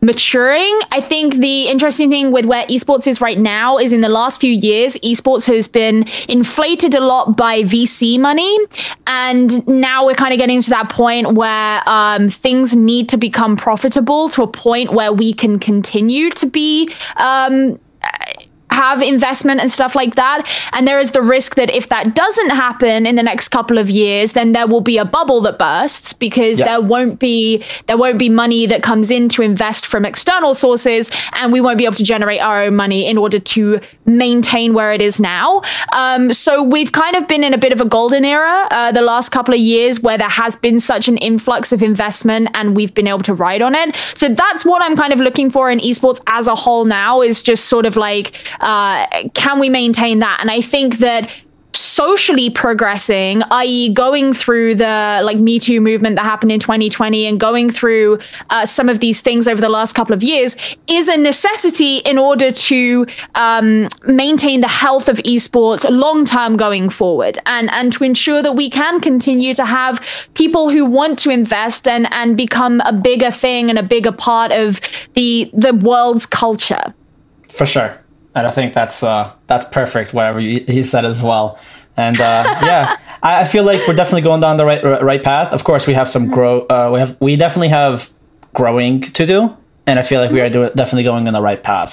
maturing. 0.00 0.78
I 0.92 1.00
think 1.00 1.36
the 1.36 1.68
interesting 1.68 2.08
thing 2.08 2.30
with 2.30 2.44
where 2.46 2.64
esports 2.66 3.06
is 3.06 3.20
right 3.20 3.38
now 3.38 3.78
is 3.78 3.92
in 3.92 4.00
the 4.00 4.08
last 4.08 4.40
few 4.40 4.52
years, 4.52 4.96
esports 4.98 5.46
has 5.52 5.66
been 5.66 6.04
inflated 6.28 6.94
a 6.94 7.00
lot 7.00 7.36
by 7.36 7.62
VC 7.62 8.18
money. 8.18 8.58
And 9.06 9.66
now 9.66 10.06
we're 10.06 10.14
kind 10.14 10.32
of 10.32 10.38
getting 10.38 10.62
to 10.62 10.70
that 10.70 10.88
point 10.88 11.34
where 11.34 11.82
um, 11.88 12.28
things 12.28 12.76
need 12.76 13.08
to 13.08 13.16
become 13.16 13.56
profitable 13.56 14.28
to 14.30 14.42
a 14.42 14.48
point 14.48 14.92
where 14.92 15.12
we 15.12 15.32
can 15.32 15.58
continue 15.58 16.30
to 16.30 16.46
be. 16.46 16.92
Um, 17.16 17.80
have 18.82 19.02
investment 19.02 19.60
and 19.62 19.70
stuff 19.78 19.94
like 20.02 20.14
that. 20.22 20.38
And 20.74 20.86
there 20.88 21.00
is 21.04 21.10
the 21.18 21.22
risk 21.36 21.50
that 21.60 21.70
if 21.80 21.88
that 21.94 22.14
doesn't 22.14 22.50
happen 22.50 22.98
in 23.10 23.14
the 23.20 23.22
next 23.30 23.48
couple 23.56 23.76
of 23.82 23.88
years, 23.90 24.32
then 24.38 24.52
there 24.52 24.66
will 24.72 24.80
be 24.92 24.98
a 24.98 25.04
bubble 25.18 25.40
that 25.46 25.56
bursts 25.58 26.12
because 26.26 26.58
Yeah. 26.58 26.66
there 26.68 26.80
won't 26.92 27.18
be 27.18 27.38
there 27.88 27.96
won't 28.04 28.18
be 28.26 28.28
money 28.44 28.62
that 28.72 28.80
comes 28.90 29.10
in 29.16 29.28
to 29.34 29.42
invest 29.42 29.82
from 29.92 30.02
external 30.12 30.52
sources, 30.54 31.10
and 31.38 31.46
we 31.52 31.60
won't 31.64 31.78
be 31.82 31.86
able 31.90 31.96
to 32.04 32.08
generate 32.14 32.40
our 32.48 32.58
own 32.64 32.74
money 32.84 33.00
in 33.10 33.16
order 33.24 33.40
to 33.54 33.80
maintain 34.06 34.68
where 34.78 34.92
it 34.96 35.02
is 35.08 35.16
now. 35.34 35.48
Um, 36.02 36.32
so 36.32 36.52
we've 36.74 36.92
kind 36.92 37.14
of 37.18 37.22
been 37.32 37.42
in 37.48 37.52
a 37.54 37.58
bit 37.66 37.72
of 37.76 37.80
a 37.80 37.88
golden 37.98 38.24
era 38.24 38.56
uh, 38.70 38.92
the 38.98 39.02
last 39.12 39.28
couple 39.36 39.54
of 39.58 39.60
years 39.74 39.94
where 40.06 40.18
there 40.22 40.34
has 40.42 40.54
been 40.66 40.78
such 40.92 41.04
an 41.12 41.16
influx 41.30 41.72
of 41.76 41.80
investment 41.92 42.44
and 42.58 42.66
we've 42.78 42.94
been 43.00 43.08
able 43.14 43.26
to 43.30 43.34
ride 43.46 43.62
on 43.68 43.74
it. 43.82 43.88
So 44.14 44.24
that's 44.42 44.62
what 44.70 44.80
I'm 44.84 44.96
kind 45.02 45.12
of 45.16 45.20
looking 45.28 45.48
for 45.56 45.64
in 45.74 45.78
esports 45.90 46.20
as 46.38 46.46
a 46.46 46.54
whole 46.64 46.84
now 47.00 47.12
is 47.30 47.36
just 47.50 47.62
sort 47.74 47.86
of 47.90 47.94
like, 48.08 48.26
uh, 48.60 48.67
can 49.34 49.58
we 49.58 49.68
maintain 49.68 50.18
that? 50.20 50.38
And 50.40 50.50
I 50.50 50.60
think 50.60 50.98
that 50.98 51.30
socially 51.98 52.48
progressing, 52.48 53.42
i.e., 53.50 53.92
going 53.92 54.32
through 54.32 54.72
the 54.76 55.20
like 55.24 55.38
Me 55.38 55.58
Too 55.58 55.80
movement 55.80 56.14
that 56.14 56.24
happened 56.24 56.52
in 56.52 56.60
2020 56.60 57.26
and 57.26 57.40
going 57.40 57.70
through 57.70 58.20
uh, 58.50 58.66
some 58.66 58.88
of 58.88 59.00
these 59.00 59.20
things 59.20 59.48
over 59.48 59.60
the 59.60 59.68
last 59.68 59.94
couple 59.94 60.14
of 60.14 60.22
years, 60.22 60.54
is 60.86 61.08
a 61.08 61.16
necessity 61.16 61.96
in 61.98 62.16
order 62.16 62.52
to 62.52 63.04
um, 63.34 63.88
maintain 64.04 64.60
the 64.60 64.68
health 64.68 65.08
of 65.08 65.16
esports 65.18 65.84
long 65.90 66.24
term 66.24 66.56
going 66.56 66.88
forward, 66.88 67.38
and 67.46 67.68
and 67.72 67.92
to 67.94 68.04
ensure 68.04 68.42
that 68.42 68.52
we 68.52 68.70
can 68.70 69.00
continue 69.00 69.52
to 69.54 69.64
have 69.64 70.00
people 70.34 70.70
who 70.70 70.84
want 70.84 71.18
to 71.18 71.30
invest 71.30 71.88
and 71.88 72.06
and 72.12 72.36
become 72.36 72.80
a 72.82 72.92
bigger 72.92 73.32
thing 73.32 73.70
and 73.70 73.78
a 73.78 73.82
bigger 73.82 74.12
part 74.12 74.52
of 74.52 74.80
the 75.14 75.50
the 75.52 75.74
world's 75.74 76.26
culture. 76.26 76.94
for 77.48 77.66
sure 77.66 77.98
and 78.38 78.46
i 78.46 78.50
think 78.50 78.72
that's 78.80 79.02
uh 79.02 79.30
that's 79.48 79.64
perfect 79.80 80.14
whatever 80.14 80.40
you, 80.40 80.64
he 80.66 80.82
said 80.82 81.04
as 81.04 81.20
well 81.22 81.58
and 81.96 82.20
uh 82.20 82.42
yeah 82.70 82.96
I, 83.22 83.40
I 83.42 83.44
feel 83.44 83.64
like 83.64 83.80
we're 83.86 83.94
definitely 84.02 84.22
going 84.30 84.40
down 84.40 84.56
the 84.56 84.64
right 84.70 84.82
right 85.10 85.22
path 85.22 85.52
of 85.52 85.64
course 85.64 85.86
we 85.90 85.94
have 85.94 86.08
some 86.08 86.24
grow 86.36 86.54
uh 86.74 86.90
we 86.92 86.98
have 87.02 87.16
we 87.20 87.36
definitely 87.36 87.68
have 87.68 88.08
growing 88.54 89.00
to 89.18 89.26
do 89.26 89.38
and 89.86 89.98
i 89.98 90.02
feel 90.02 90.20
like 90.22 90.30
we 90.30 90.40
are 90.40 90.50
do, 90.50 90.70
definitely 90.74 91.02
going 91.10 91.26
in 91.26 91.34
the 91.34 91.42
right 91.50 91.62
path 91.62 91.92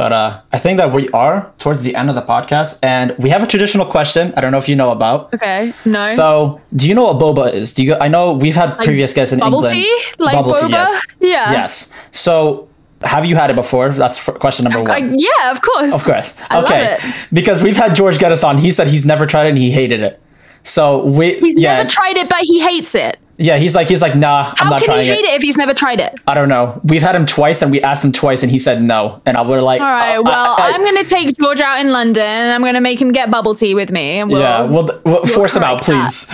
But 0.00 0.12
uh, 0.16 0.30
I 0.56 0.58
think 0.64 0.78
that 0.80 0.90
we 0.96 1.04
are 1.12 1.52
towards 1.62 1.82
the 1.84 1.92
end 2.00 2.08
of 2.08 2.16
the 2.16 2.24
podcast, 2.24 2.78
and 2.80 3.12
we 3.24 3.28
have 3.34 3.42
a 3.44 3.46
traditional 3.54 3.84
question. 3.84 4.32
I 4.34 4.40
don't 4.40 4.48
know 4.54 4.62
if 4.64 4.68
you 4.72 4.76
know 4.82 4.90
about. 4.96 5.28
Okay. 5.36 5.74
No. 5.84 6.04
So, 6.16 6.56
do 6.72 6.88
you 6.88 6.94
know 6.96 7.04
what 7.12 7.18
boba 7.20 7.52
is? 7.52 7.74
Do 7.76 7.84
you? 7.84 7.92
I 8.00 8.08
know 8.08 8.32
we've 8.32 8.56
had 8.56 8.80
previous 8.80 9.12
guests 9.12 9.34
in 9.36 9.40
bubble 9.44 9.60
England. 9.60 9.76
tea, 9.76 9.92
like 10.16 10.36
Bubble 10.40 10.56
tea, 10.56 10.72
boba. 10.72 10.88
yes. 10.88 11.04
Yeah. 11.20 11.52
Yes. 11.52 11.72
So, 12.16 12.69
have 13.02 13.24
you 13.24 13.36
had 13.36 13.50
it 13.50 13.56
before? 13.56 13.90
That's 13.90 14.22
question 14.24 14.64
number 14.64 14.82
one. 14.82 14.90
I- 14.90 15.14
yeah, 15.16 15.50
of 15.52 15.62
course. 15.62 15.94
Of 15.94 16.04
course. 16.04 16.34
I 16.50 16.62
okay. 16.62 16.98
Because 17.32 17.62
we've 17.62 17.76
had 17.76 17.94
George 17.94 18.18
get 18.18 18.32
us 18.32 18.42
on. 18.42 18.58
He 18.58 18.70
said 18.70 18.88
he's 18.88 19.06
never 19.06 19.26
tried 19.26 19.46
it 19.46 19.50
and 19.50 19.58
he 19.58 19.70
hated 19.70 20.02
it. 20.02 20.20
So 20.62 21.04
we 21.06 21.38
He's 21.38 21.56
yeah, 21.56 21.76
never 21.76 21.88
tried 21.88 22.16
it, 22.16 22.28
but 22.28 22.40
he 22.42 22.60
hates 22.60 22.94
it. 22.94 23.18
Yeah, 23.40 23.56
he's 23.56 23.74
like 23.74 23.88
he's 23.88 24.02
like, 24.02 24.14
nah, 24.14 24.52
I'm 24.58 24.66
How 24.66 24.70
not 24.70 24.78
can 24.80 24.86
trying 24.86 25.02
he 25.04 25.08
hate 25.08 25.24
it. 25.24 25.30
it. 25.30 25.34
if 25.36 25.42
he's 25.42 25.56
never 25.56 25.72
tried 25.72 25.98
it? 25.98 26.12
I 26.26 26.34
don't 26.34 26.48
know. 26.50 26.78
We've 26.84 27.02
had 27.02 27.16
him 27.16 27.24
twice 27.24 27.62
and 27.62 27.70
we 27.70 27.80
asked 27.82 28.04
him 28.04 28.12
twice 28.12 28.42
and 28.42 28.52
he 28.52 28.58
said 28.58 28.82
no. 28.82 29.22
And 29.24 29.36
I 29.36 29.42
we're 29.48 29.62
like 29.62 29.80
All 29.80 29.86
right. 29.86 30.16
uh, 30.16 30.22
Well, 30.22 30.56
I- 30.58 30.70
am 30.70 30.84
gonna 30.84 31.04
take 31.04 31.36
George 31.38 31.60
out 31.60 31.80
in 31.80 31.90
London, 31.90 32.22
and 32.22 32.52
I'm 32.52 32.62
gonna 32.62 32.80
make 32.82 33.00
him 33.00 33.12
get 33.12 33.30
bubble 33.30 33.54
tea 33.54 33.74
with 33.74 33.90
me. 33.90 34.18
And 34.20 34.30
we'll, 34.30 34.40
yeah, 34.40 34.62
we'll, 34.62 34.88
we'll 35.04 35.24
force 35.24 35.56
him 35.56 35.64
out, 35.64 35.80
please. 35.82 36.30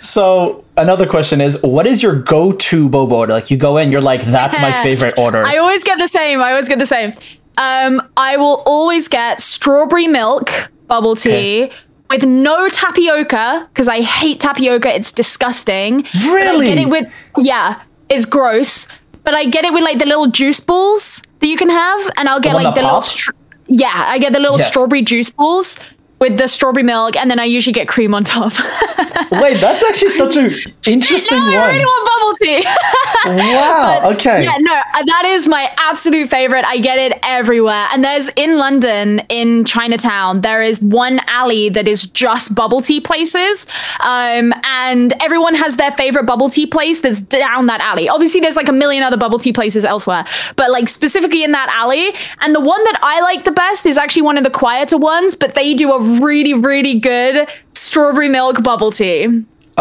so 0.00 0.64
another 0.76 1.06
question 1.06 1.40
is, 1.40 1.60
what 1.62 1.86
is 1.86 2.02
your 2.02 2.14
go-to 2.22 2.88
boba 2.88 3.12
order? 3.12 3.32
Like 3.32 3.50
you 3.50 3.56
go 3.56 3.76
in, 3.76 3.90
you're 3.90 4.00
like, 4.00 4.22
that's 4.22 4.60
my 4.60 4.72
favorite 4.82 5.18
order. 5.18 5.42
I 5.44 5.56
always 5.56 5.84
get 5.84 5.98
the 5.98 6.08
same. 6.08 6.40
I 6.40 6.50
always 6.50 6.68
get 6.68 6.78
the 6.78 6.86
same. 6.86 7.12
Um, 7.58 8.02
I 8.16 8.36
will 8.36 8.62
always 8.66 9.08
get 9.08 9.40
strawberry 9.40 10.06
milk 10.06 10.50
bubble 10.86 11.16
tea. 11.16 11.64
Okay. 11.64 11.72
With 12.10 12.24
no 12.24 12.68
tapioca 12.68 13.68
because 13.72 13.88
I 13.88 14.00
hate 14.02 14.40
tapioca. 14.40 14.94
It's 14.94 15.10
disgusting. 15.12 16.04
Really? 16.14 16.66
get 16.68 16.78
it 16.78 16.88
with 16.88 17.06
yeah, 17.38 17.80
it's 18.08 18.24
gross. 18.24 18.86
But 19.24 19.34
I 19.34 19.46
get 19.46 19.64
it 19.64 19.72
with 19.72 19.82
like 19.82 19.98
the 19.98 20.06
little 20.06 20.28
juice 20.28 20.60
balls 20.60 21.20
that 21.40 21.48
you 21.48 21.56
can 21.56 21.68
have, 21.68 22.10
and 22.16 22.28
I'll 22.28 22.40
get 22.40 22.54
one 22.54 22.62
like 22.62 22.74
the 22.76 22.82
little 22.82 22.96
pops? 23.00 23.10
str- 23.10 23.32
yeah, 23.66 24.04
I 24.06 24.18
get 24.18 24.32
the 24.32 24.38
little 24.38 24.58
Yes. 24.58 24.68
strawberry 24.68 25.02
juice 25.02 25.30
balls 25.30 25.76
with 26.18 26.38
the 26.38 26.48
strawberry 26.48 26.82
milk, 26.82 27.16
and 27.16 27.30
then 27.30 27.38
I 27.38 27.44
usually 27.44 27.72
get 27.74 27.88
cream 27.88 28.14
on 28.14 28.24
top. 28.24 28.52
Wait, 29.32 29.60
that's 29.60 29.82
actually 29.82 30.10
such 30.10 30.36
an 30.36 30.50
interesting 30.86 31.38
now 31.38 31.46
I 31.46 31.58
one. 31.58 31.74
really 31.74 31.84
want 31.84 32.06
bubble 32.06 32.34
tea. 32.36 32.66
Wow. 33.26 34.10
okay. 34.12 34.44
Yeah, 34.44 34.56
no, 34.60 34.72
uh, 34.72 35.02
that 35.04 35.24
is 35.24 35.48
my 35.48 35.72
absolute 35.78 36.30
favorite. 36.30 36.64
I 36.64 36.78
get 36.78 36.96
it 36.96 37.18
everywhere. 37.24 37.88
And 37.92 38.04
there's 38.04 38.28
in 38.36 38.56
London, 38.56 39.18
in 39.28 39.64
Chinatown, 39.64 40.42
there 40.42 40.62
is 40.62 40.80
one 40.80 41.20
alley 41.26 41.68
that 41.70 41.88
is 41.88 42.06
just 42.06 42.54
bubble 42.54 42.80
tea 42.80 43.00
places. 43.00 43.66
Um, 43.98 44.54
and 44.62 45.12
everyone 45.20 45.56
has 45.56 45.76
their 45.76 45.90
favorite 45.92 46.24
bubble 46.24 46.48
tea 46.48 46.66
place 46.66 47.00
that's 47.00 47.20
down 47.20 47.66
that 47.66 47.80
alley. 47.80 48.08
Obviously, 48.08 48.40
there's 48.40 48.54
like 48.54 48.68
a 48.68 48.72
million 48.72 49.02
other 49.02 49.16
bubble 49.16 49.40
tea 49.40 49.52
places 49.52 49.84
elsewhere, 49.84 50.24
but 50.54 50.70
like 50.70 50.88
specifically 50.88 51.42
in 51.42 51.50
that 51.50 51.68
alley. 51.72 52.12
And 52.42 52.54
the 52.54 52.60
one 52.60 52.82
that 52.84 53.00
I 53.02 53.20
like 53.22 53.42
the 53.42 53.50
best 53.50 53.86
is 53.86 53.98
actually 53.98 54.22
one 54.22 54.38
of 54.38 54.44
the 54.44 54.50
quieter 54.50 54.98
ones, 54.98 55.34
but 55.34 55.56
they 55.56 55.74
do 55.74 55.90
a 55.92 55.98
really, 56.06 56.54
really 56.54 56.98
good 56.98 57.48
strawberry 57.74 58.28
milk 58.28 58.62
bubble 58.62 58.92
tea. 58.92 59.26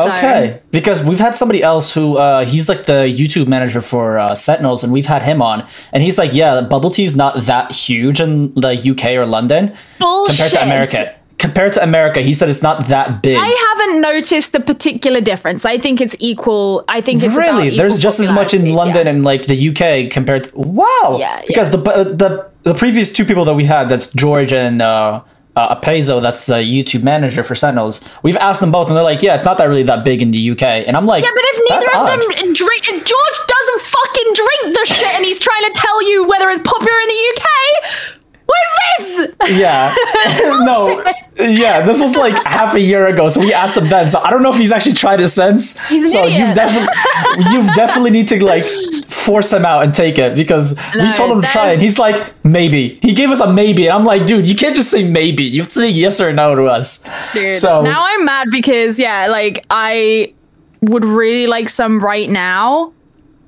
So- 0.01 0.11
Okay, 0.11 0.59
because 0.71 1.01
we've 1.05 1.19
had 1.21 1.35
somebody 1.37 1.63
else 1.63 1.93
who 1.93 2.17
uh, 2.17 2.43
he's 2.43 2.67
like 2.67 2.83
the 2.83 3.03
YouTube 3.07 3.47
manager 3.47 3.79
for 3.79 4.19
uh, 4.19 4.35
Sentinels, 4.35 4.83
and 4.83 4.91
we've 4.91 5.05
had 5.05 5.23
him 5.23 5.41
on, 5.41 5.65
and 5.93 6.03
he's 6.03 6.17
like, 6.17 6.33
yeah, 6.33 6.59
bubble 6.61 6.89
tea 6.89 7.05
is 7.05 7.15
not 7.15 7.39
that 7.43 7.71
huge 7.71 8.19
in 8.19 8.53
the 8.55 8.71
UK 8.91 9.15
or 9.15 9.25
London 9.25 9.73
Bullshit. 9.99 10.35
compared 10.35 10.51
to 10.51 10.63
America. 10.63 11.15
Compared 11.37 11.73
to 11.73 11.83
America, 11.83 12.21
he 12.21 12.33
said 12.33 12.49
it's 12.49 12.61
not 12.61 12.87
that 12.87 13.21
big. 13.21 13.37
I 13.37 13.73
haven't 13.77 14.01
noticed 14.01 14.51
the 14.53 14.59
particular 14.61 15.19
difference. 15.21 15.65
I 15.65 15.77
think 15.77 15.99
it's 16.01 16.15
equal. 16.19 16.83
I 16.87 17.01
think 17.01 17.23
it's 17.23 17.35
really, 17.35 17.75
there's 17.77 17.99
just 17.99 18.19
as 18.19 18.31
much 18.31 18.53
in 18.53 18.73
London 18.73 19.05
yeah. 19.05 19.11
and 19.13 19.23
like 19.23 19.43
the 19.43 19.69
UK 19.69 20.11
compared 20.11 20.45
to 20.45 20.57
wow. 20.57 21.17
Yeah, 21.19 21.41
Because 21.45 21.71
the 21.71 21.77
the 21.77 22.49
the 22.63 22.73
previous 22.73 23.11
two 23.11 23.25
people 23.25 23.45
that 23.45 23.53
we 23.53 23.65
had, 23.65 23.89
that's 23.89 24.11
George 24.13 24.51
and 24.51 24.81
uh, 24.81 25.21
uh, 25.55 25.75
Apezo, 25.75 26.21
that's 26.21 26.45
the 26.47 26.55
YouTube 26.55 27.03
manager 27.03 27.43
for 27.43 27.55
Sentinels. 27.55 28.03
We've 28.23 28.35
asked 28.37 28.59
them 28.61 28.71
both, 28.71 28.87
and 28.87 28.95
they're 28.97 29.03
like, 29.03 29.21
yeah, 29.21 29.35
it's 29.35 29.45
not 29.45 29.57
that 29.57 29.65
really 29.65 29.83
that 29.83 30.03
big 30.03 30.21
in 30.21 30.31
the 30.31 30.51
UK. 30.51 30.63
And 30.63 30.95
I'm 30.97 31.05
like, 31.05 31.23
Yeah, 31.23 31.31
but 31.33 31.43
if 31.45 31.69
"That's 31.69 31.87
neither 31.87 31.97
of 31.99 32.07
odd." 32.09 32.21
them 32.21 32.53
drink, 32.53 32.83
if 32.89 33.05
George 33.05 33.39
doesn't 33.47 33.81
fucking 33.81 34.33
drink 34.33 34.75
the 34.75 34.85
shit, 34.85 35.15
and 35.15 35.25
he's 35.25 35.39
trying 35.39 35.63
to 35.63 35.71
tell 35.75 36.09
you 36.09 36.27
whether 36.27 36.49
it's 36.49 36.61
popular 36.61 36.91
in 36.99 37.07
the 37.07 37.33
UK, 37.35 38.21
what 38.45 38.57
is 38.99 39.17
this? 39.17 39.31
Yeah. 39.59 39.95
Oh, 40.27 41.03
no. 41.37 41.45
Yeah, 41.45 41.85
this 41.85 42.01
was 42.01 42.15
like 42.15 42.35
half 42.45 42.75
a 42.75 42.79
year 42.79 43.07
ago, 43.07 43.29
so 43.29 43.39
we 43.41 43.53
asked 43.53 43.77
him 43.77 43.87
then. 43.89 44.07
So 44.09 44.19
I 44.19 44.29
don't 44.29 44.41
know 44.41 44.49
if 44.51 44.57
he's 44.57 44.71
actually 44.71 44.93
tried 44.93 45.21
it 45.21 45.29
since. 45.29 45.77
He's 45.87 46.03
an 46.03 46.09
so 46.09 46.23
you've 46.23 46.33
idiot. 46.33 46.55
definitely 46.55 47.53
you've 47.53 47.73
definitely 47.75 48.11
need 48.11 48.27
to 48.29 48.43
like 48.43 48.65
force 49.09 49.51
him 49.53 49.65
out 49.65 49.83
and 49.83 49.93
take 49.93 50.17
it 50.17 50.35
because 50.35 50.77
we 50.95 51.11
told 51.13 51.31
him 51.31 51.41
to 51.41 51.47
try 51.47 51.69
it. 51.69 51.73
And 51.73 51.81
he's 51.81 51.99
like, 51.99 52.33
maybe. 52.43 52.99
He 53.01 53.13
gave 53.13 53.29
us 53.31 53.39
a 53.39 53.51
maybe. 53.51 53.87
And 53.87 53.97
I'm 53.97 54.05
like, 54.05 54.25
dude, 54.25 54.47
you 54.47 54.55
can't 54.55 54.75
just 54.75 54.89
say 54.91 55.03
maybe. 55.03 55.43
You 55.43 55.61
have 55.61 55.69
to 55.69 55.75
say 55.75 55.89
yes 55.89 56.19
or 56.21 56.31
no 56.33 56.55
to 56.55 56.65
us. 56.65 57.03
Dude, 57.33 57.55
So 57.55 57.81
now 57.81 58.03
I'm 58.05 58.25
mad 58.25 58.47
because 58.51 58.97
yeah, 58.99 59.27
like 59.27 59.65
I 59.69 60.33
would 60.81 61.05
really 61.05 61.47
like 61.47 61.69
some 61.69 61.99
right 61.99 62.29
now, 62.29 62.93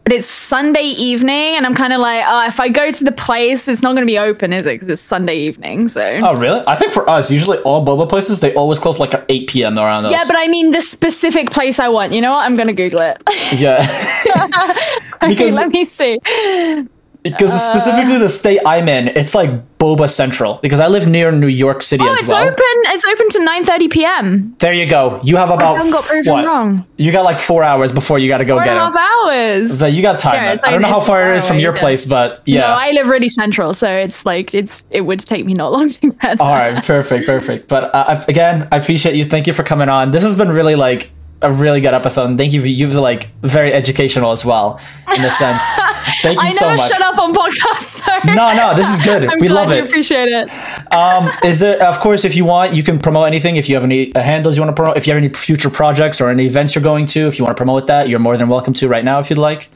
but 0.08 0.16
it's 0.16 0.26
Sunday 0.26 0.84
evening, 0.84 1.58
and 1.58 1.66
I'm 1.66 1.76
kind 1.76 1.91
of 1.91 1.99
like, 1.99 2.24
oh, 2.26 2.47
if 2.47 2.62
I 2.62 2.70
go 2.70 2.91
to 2.91 3.03
the 3.03 3.12
place, 3.12 3.68
it's 3.68 3.82
not 3.82 3.89
going 3.91 4.03
to 4.03 4.10
be 4.10 4.18
open, 4.18 4.53
is 4.53 4.66
it? 4.66 4.76
Because 4.76 4.88
it's 4.88 5.01
Sunday 5.01 5.36
evening, 5.36 5.89
so. 5.89 6.01
Oh 6.24 6.34
really? 6.34 6.64
I 6.66 6.76
think 6.76 6.93
for 6.93 7.10
us, 7.10 7.30
usually 7.30 7.58
all 7.60 7.86
boba 7.86 8.08
places 8.08 8.39
they 8.39 8.53
always 8.53 8.80
close 8.80 8.99
like 8.99 9.14
at 9.14 9.26
8 9.28 9.49
p.m. 9.49 9.78
around 9.78 10.05
us. 10.05 10.12
Yeah, 10.12 10.24
but 10.26 10.38
I 10.38 10.47
mean 10.47 10.72
the 10.72 10.80
specific 10.82 11.51
place 11.51 11.78
I 11.78 11.89
want. 11.89 12.14
You 12.14 12.22
know 12.22 12.32
what? 12.32 12.45
I'm 12.45 12.55
gonna 12.55 12.72
Google 12.72 13.01
it. 13.01 13.22
yeah. 13.51 13.86
okay, 15.16 15.28
Because- 15.28 15.55
let 15.55 15.72
me 15.72 15.84
see. 15.84 16.20
Because 17.32 17.53
Uh. 17.53 17.57
specifically 17.57 18.17
the 18.17 18.30
state 18.30 18.59
I'm 18.65 18.88
in, 18.89 19.07
it's 19.09 19.34
like 19.36 19.49
boba 19.80 20.09
central. 20.09 20.59
Because 20.61 20.80
I 20.80 20.88
live 20.88 21.07
near 21.07 21.32
New 21.32 21.47
York 21.47 21.84
City 21.84 22.03
Oh, 22.05 22.11
as 22.11 22.19
it's 22.21 22.30
well. 22.30 22.41
open. 22.47 22.63
It's 22.93 23.05
open 23.05 23.30
to 23.30 23.39
9:30 23.39 23.89
p.m. 23.91 24.55
There 24.59 24.73
you 24.73 24.86
go. 24.88 25.19
You 25.23 25.38
have 25.38 25.51
about 25.51 25.78
haven't 25.78 25.91
got 25.91 26.03
proven 26.05 26.34
what? 26.34 26.45
wrong. 26.45 26.86
You 26.97 27.11
got 27.11 27.25
like 27.25 27.38
four 27.39 27.63
hours 27.63 27.91
before 27.91 28.17
you 28.19 28.28
got 28.28 28.39
to 28.39 28.45
go 28.45 28.55
Four 28.55 28.63
get 28.63 28.71
and 28.78 28.80
a 28.80 28.84
half 28.86 28.95
hours. 28.97 29.78
So 29.80 29.86
you 29.86 30.01
got 30.01 30.19
time. 30.19 30.36
Yeah, 30.36 30.51
it's 30.53 30.61
I 30.63 30.71
don't 30.71 30.82
know 30.82 30.88
how 30.88 30.99
far 31.01 31.32
it 31.32 31.38
is 31.38 31.47
from 31.47 31.59
your 31.59 31.73
place, 31.73 32.05
but 32.05 32.41
yeah. 32.45 32.61
No, 32.61 32.67
I 32.67 32.91
live 32.91 33.07
really 33.07 33.30
central, 33.30 33.73
so 33.73 33.88
it's 33.89 34.25
like 34.25 34.53
it's 34.55 34.84
it 34.89 35.01
would 35.01 35.19
take 35.19 35.45
me 35.45 35.53
not 35.53 35.71
long 35.75 35.89
to 35.89 35.99
get. 36.09 36.19
There. 36.21 36.36
All 36.41 36.55
right, 36.55 36.84
perfect, 36.84 37.25
perfect. 37.28 37.67
But 37.67 37.93
uh, 37.93 38.23
again, 38.28 38.67
I 38.71 38.78
appreciate 38.78 39.15
you. 39.15 39.25
Thank 39.25 39.45
you 39.47 39.53
for 39.53 39.63
coming 39.63 39.89
on. 39.89 40.11
This 40.11 40.23
has 40.23 40.36
been 40.36 40.49
really 40.49 40.75
like 40.75 41.11
a 41.41 41.51
really 41.51 41.81
good 41.81 41.93
episode. 41.93 42.25
And 42.25 42.38
thank 42.38 42.53
you. 42.53 42.61
For, 42.61 42.67
you've 42.67 42.95
like 42.95 43.29
very 43.41 43.73
educational 43.73 44.31
as 44.31 44.43
well 44.43 44.79
in 45.15 45.23
a 45.23 45.31
sense. 45.31 45.63
Thank 46.21 46.41
you 46.41 46.47
I 46.47 46.49
so 46.49 46.65
never 46.65 46.77
much. 46.77 46.91
shut 46.91 47.01
up 47.01 47.17
on 47.19 47.33
podcasts. 47.33 47.97
No, 48.25 48.53
no, 48.53 48.75
this 48.75 48.89
is 48.89 49.03
good. 49.05 49.25
I'm 49.29 49.39
we 49.39 49.47
love 49.47 49.71
it. 49.71 49.83
appreciate 49.83 50.27
it. 50.29 50.49
Um, 50.93 51.29
is 51.43 51.61
it 51.61 51.79
of 51.81 51.99
course 51.99 52.25
if 52.25 52.35
you 52.35 52.45
want, 52.45 52.73
you 52.73 52.81
can 52.83 52.97
promote 52.99 53.27
anything. 53.27 53.55
If 53.55 53.69
you 53.69 53.75
have 53.75 53.83
any 53.83 54.13
uh, 54.15 54.21
handles 54.21 54.57
you 54.57 54.63
want 54.63 54.75
to 54.75 54.79
promote, 54.79 54.97
if 54.97 55.05
you 55.05 55.13
have 55.13 55.23
any 55.23 55.31
future 55.33 55.69
projects 55.69 56.19
or 56.19 56.29
any 56.29 56.45
events 56.45 56.73
you're 56.73 56.83
going 56.83 57.05
to, 57.07 57.27
if 57.27 57.38
you 57.38 57.45
want 57.45 57.55
to 57.55 57.59
promote 57.59 57.88
that, 57.88 58.09
you're 58.09 58.19
more 58.19 58.35
than 58.35 58.49
welcome 58.49 58.73
to 58.75 58.88
right 58.88 59.05
now 59.05 59.19
if 59.19 59.29
you'd 59.29 59.39
like. 59.39 59.69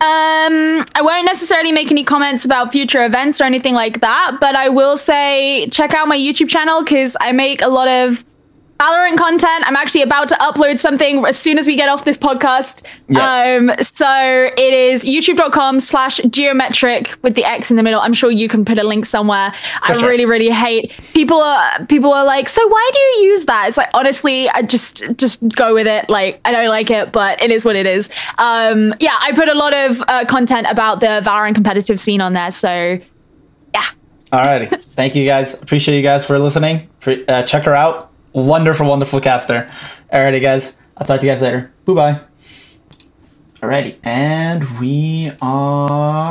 Um, 0.00 0.84
I 0.96 1.00
won't 1.02 1.26
necessarily 1.26 1.70
make 1.70 1.90
any 1.92 2.02
comments 2.02 2.44
about 2.44 2.72
future 2.72 3.04
events 3.04 3.40
or 3.40 3.44
anything 3.44 3.74
like 3.74 4.00
that, 4.00 4.38
but 4.40 4.56
I 4.56 4.68
will 4.68 4.96
say 4.96 5.68
check 5.70 5.94
out 5.94 6.08
my 6.08 6.16
YouTube 6.16 6.48
channel 6.48 6.82
because 6.82 7.16
I 7.20 7.30
make 7.32 7.62
a 7.62 7.68
lot 7.68 7.86
of 7.86 8.24
Valorant 8.82 9.16
content. 9.16 9.64
I'm 9.64 9.76
actually 9.76 10.02
about 10.02 10.28
to 10.28 10.34
upload 10.36 10.80
something 10.80 11.24
as 11.24 11.38
soon 11.38 11.56
as 11.56 11.66
we 11.66 11.76
get 11.76 11.88
off 11.88 12.04
this 12.04 12.18
podcast. 12.18 12.84
Yeah. 13.08 13.60
Um, 13.60 13.70
so 13.80 14.50
it 14.56 14.74
is 14.74 15.04
youtube.com 15.04 15.78
slash 15.78 16.20
geometric 16.28 17.16
with 17.22 17.36
the 17.36 17.44
X 17.44 17.70
in 17.70 17.76
the 17.76 17.84
middle. 17.84 18.00
I'm 18.00 18.12
sure 18.12 18.30
you 18.30 18.48
can 18.48 18.64
put 18.64 18.78
a 18.78 18.82
link 18.82 19.06
somewhere. 19.06 19.52
I 19.82 19.92
sure. 19.92 20.08
really, 20.08 20.26
really 20.26 20.50
hate 20.50 20.90
people 21.12 21.40
are 21.40 21.86
people 21.86 22.12
are 22.12 22.24
like, 22.24 22.48
so 22.48 22.66
why 22.66 22.90
do 22.92 22.98
you 22.98 23.30
use 23.30 23.44
that? 23.44 23.68
It's 23.68 23.76
like 23.76 23.90
honestly, 23.94 24.48
I 24.48 24.62
just 24.62 25.04
just 25.16 25.46
go 25.50 25.74
with 25.74 25.86
it. 25.86 26.08
Like 26.08 26.40
I 26.44 26.50
don't 26.50 26.68
like 26.68 26.90
it, 26.90 27.12
but 27.12 27.40
it 27.40 27.52
is 27.52 27.64
what 27.64 27.76
it 27.76 27.86
is. 27.86 28.10
Um, 28.38 28.94
yeah, 28.98 29.16
I 29.20 29.30
put 29.32 29.48
a 29.48 29.54
lot 29.54 29.74
of 29.74 30.02
uh, 30.08 30.24
content 30.24 30.66
about 30.68 30.98
the 30.98 31.22
Valorant 31.24 31.54
competitive 31.54 32.00
scene 32.00 32.20
on 32.20 32.32
there. 32.32 32.50
So 32.50 32.98
yeah. 33.74 33.84
Alrighty. 34.32 34.82
Thank 34.82 35.14
you 35.14 35.24
guys. 35.24 35.62
Appreciate 35.62 35.96
you 35.96 36.02
guys 36.02 36.26
for 36.26 36.38
listening. 36.40 36.88
For, 36.98 37.16
uh, 37.28 37.42
check 37.42 37.64
her 37.64 37.74
out. 37.74 38.11
Wonderful, 38.32 38.88
wonderful 38.88 39.20
caster. 39.20 39.66
Alrighty, 40.12 40.40
guys. 40.40 40.76
I'll 40.96 41.06
talk 41.06 41.20
to 41.20 41.26
you 41.26 41.32
guys 41.32 41.42
later. 41.42 41.72
Bye 41.84 41.94
bye. 41.94 42.20
Alrighty. 43.60 43.96
And 44.04 44.78
we 44.80 45.32
are. 45.40 46.22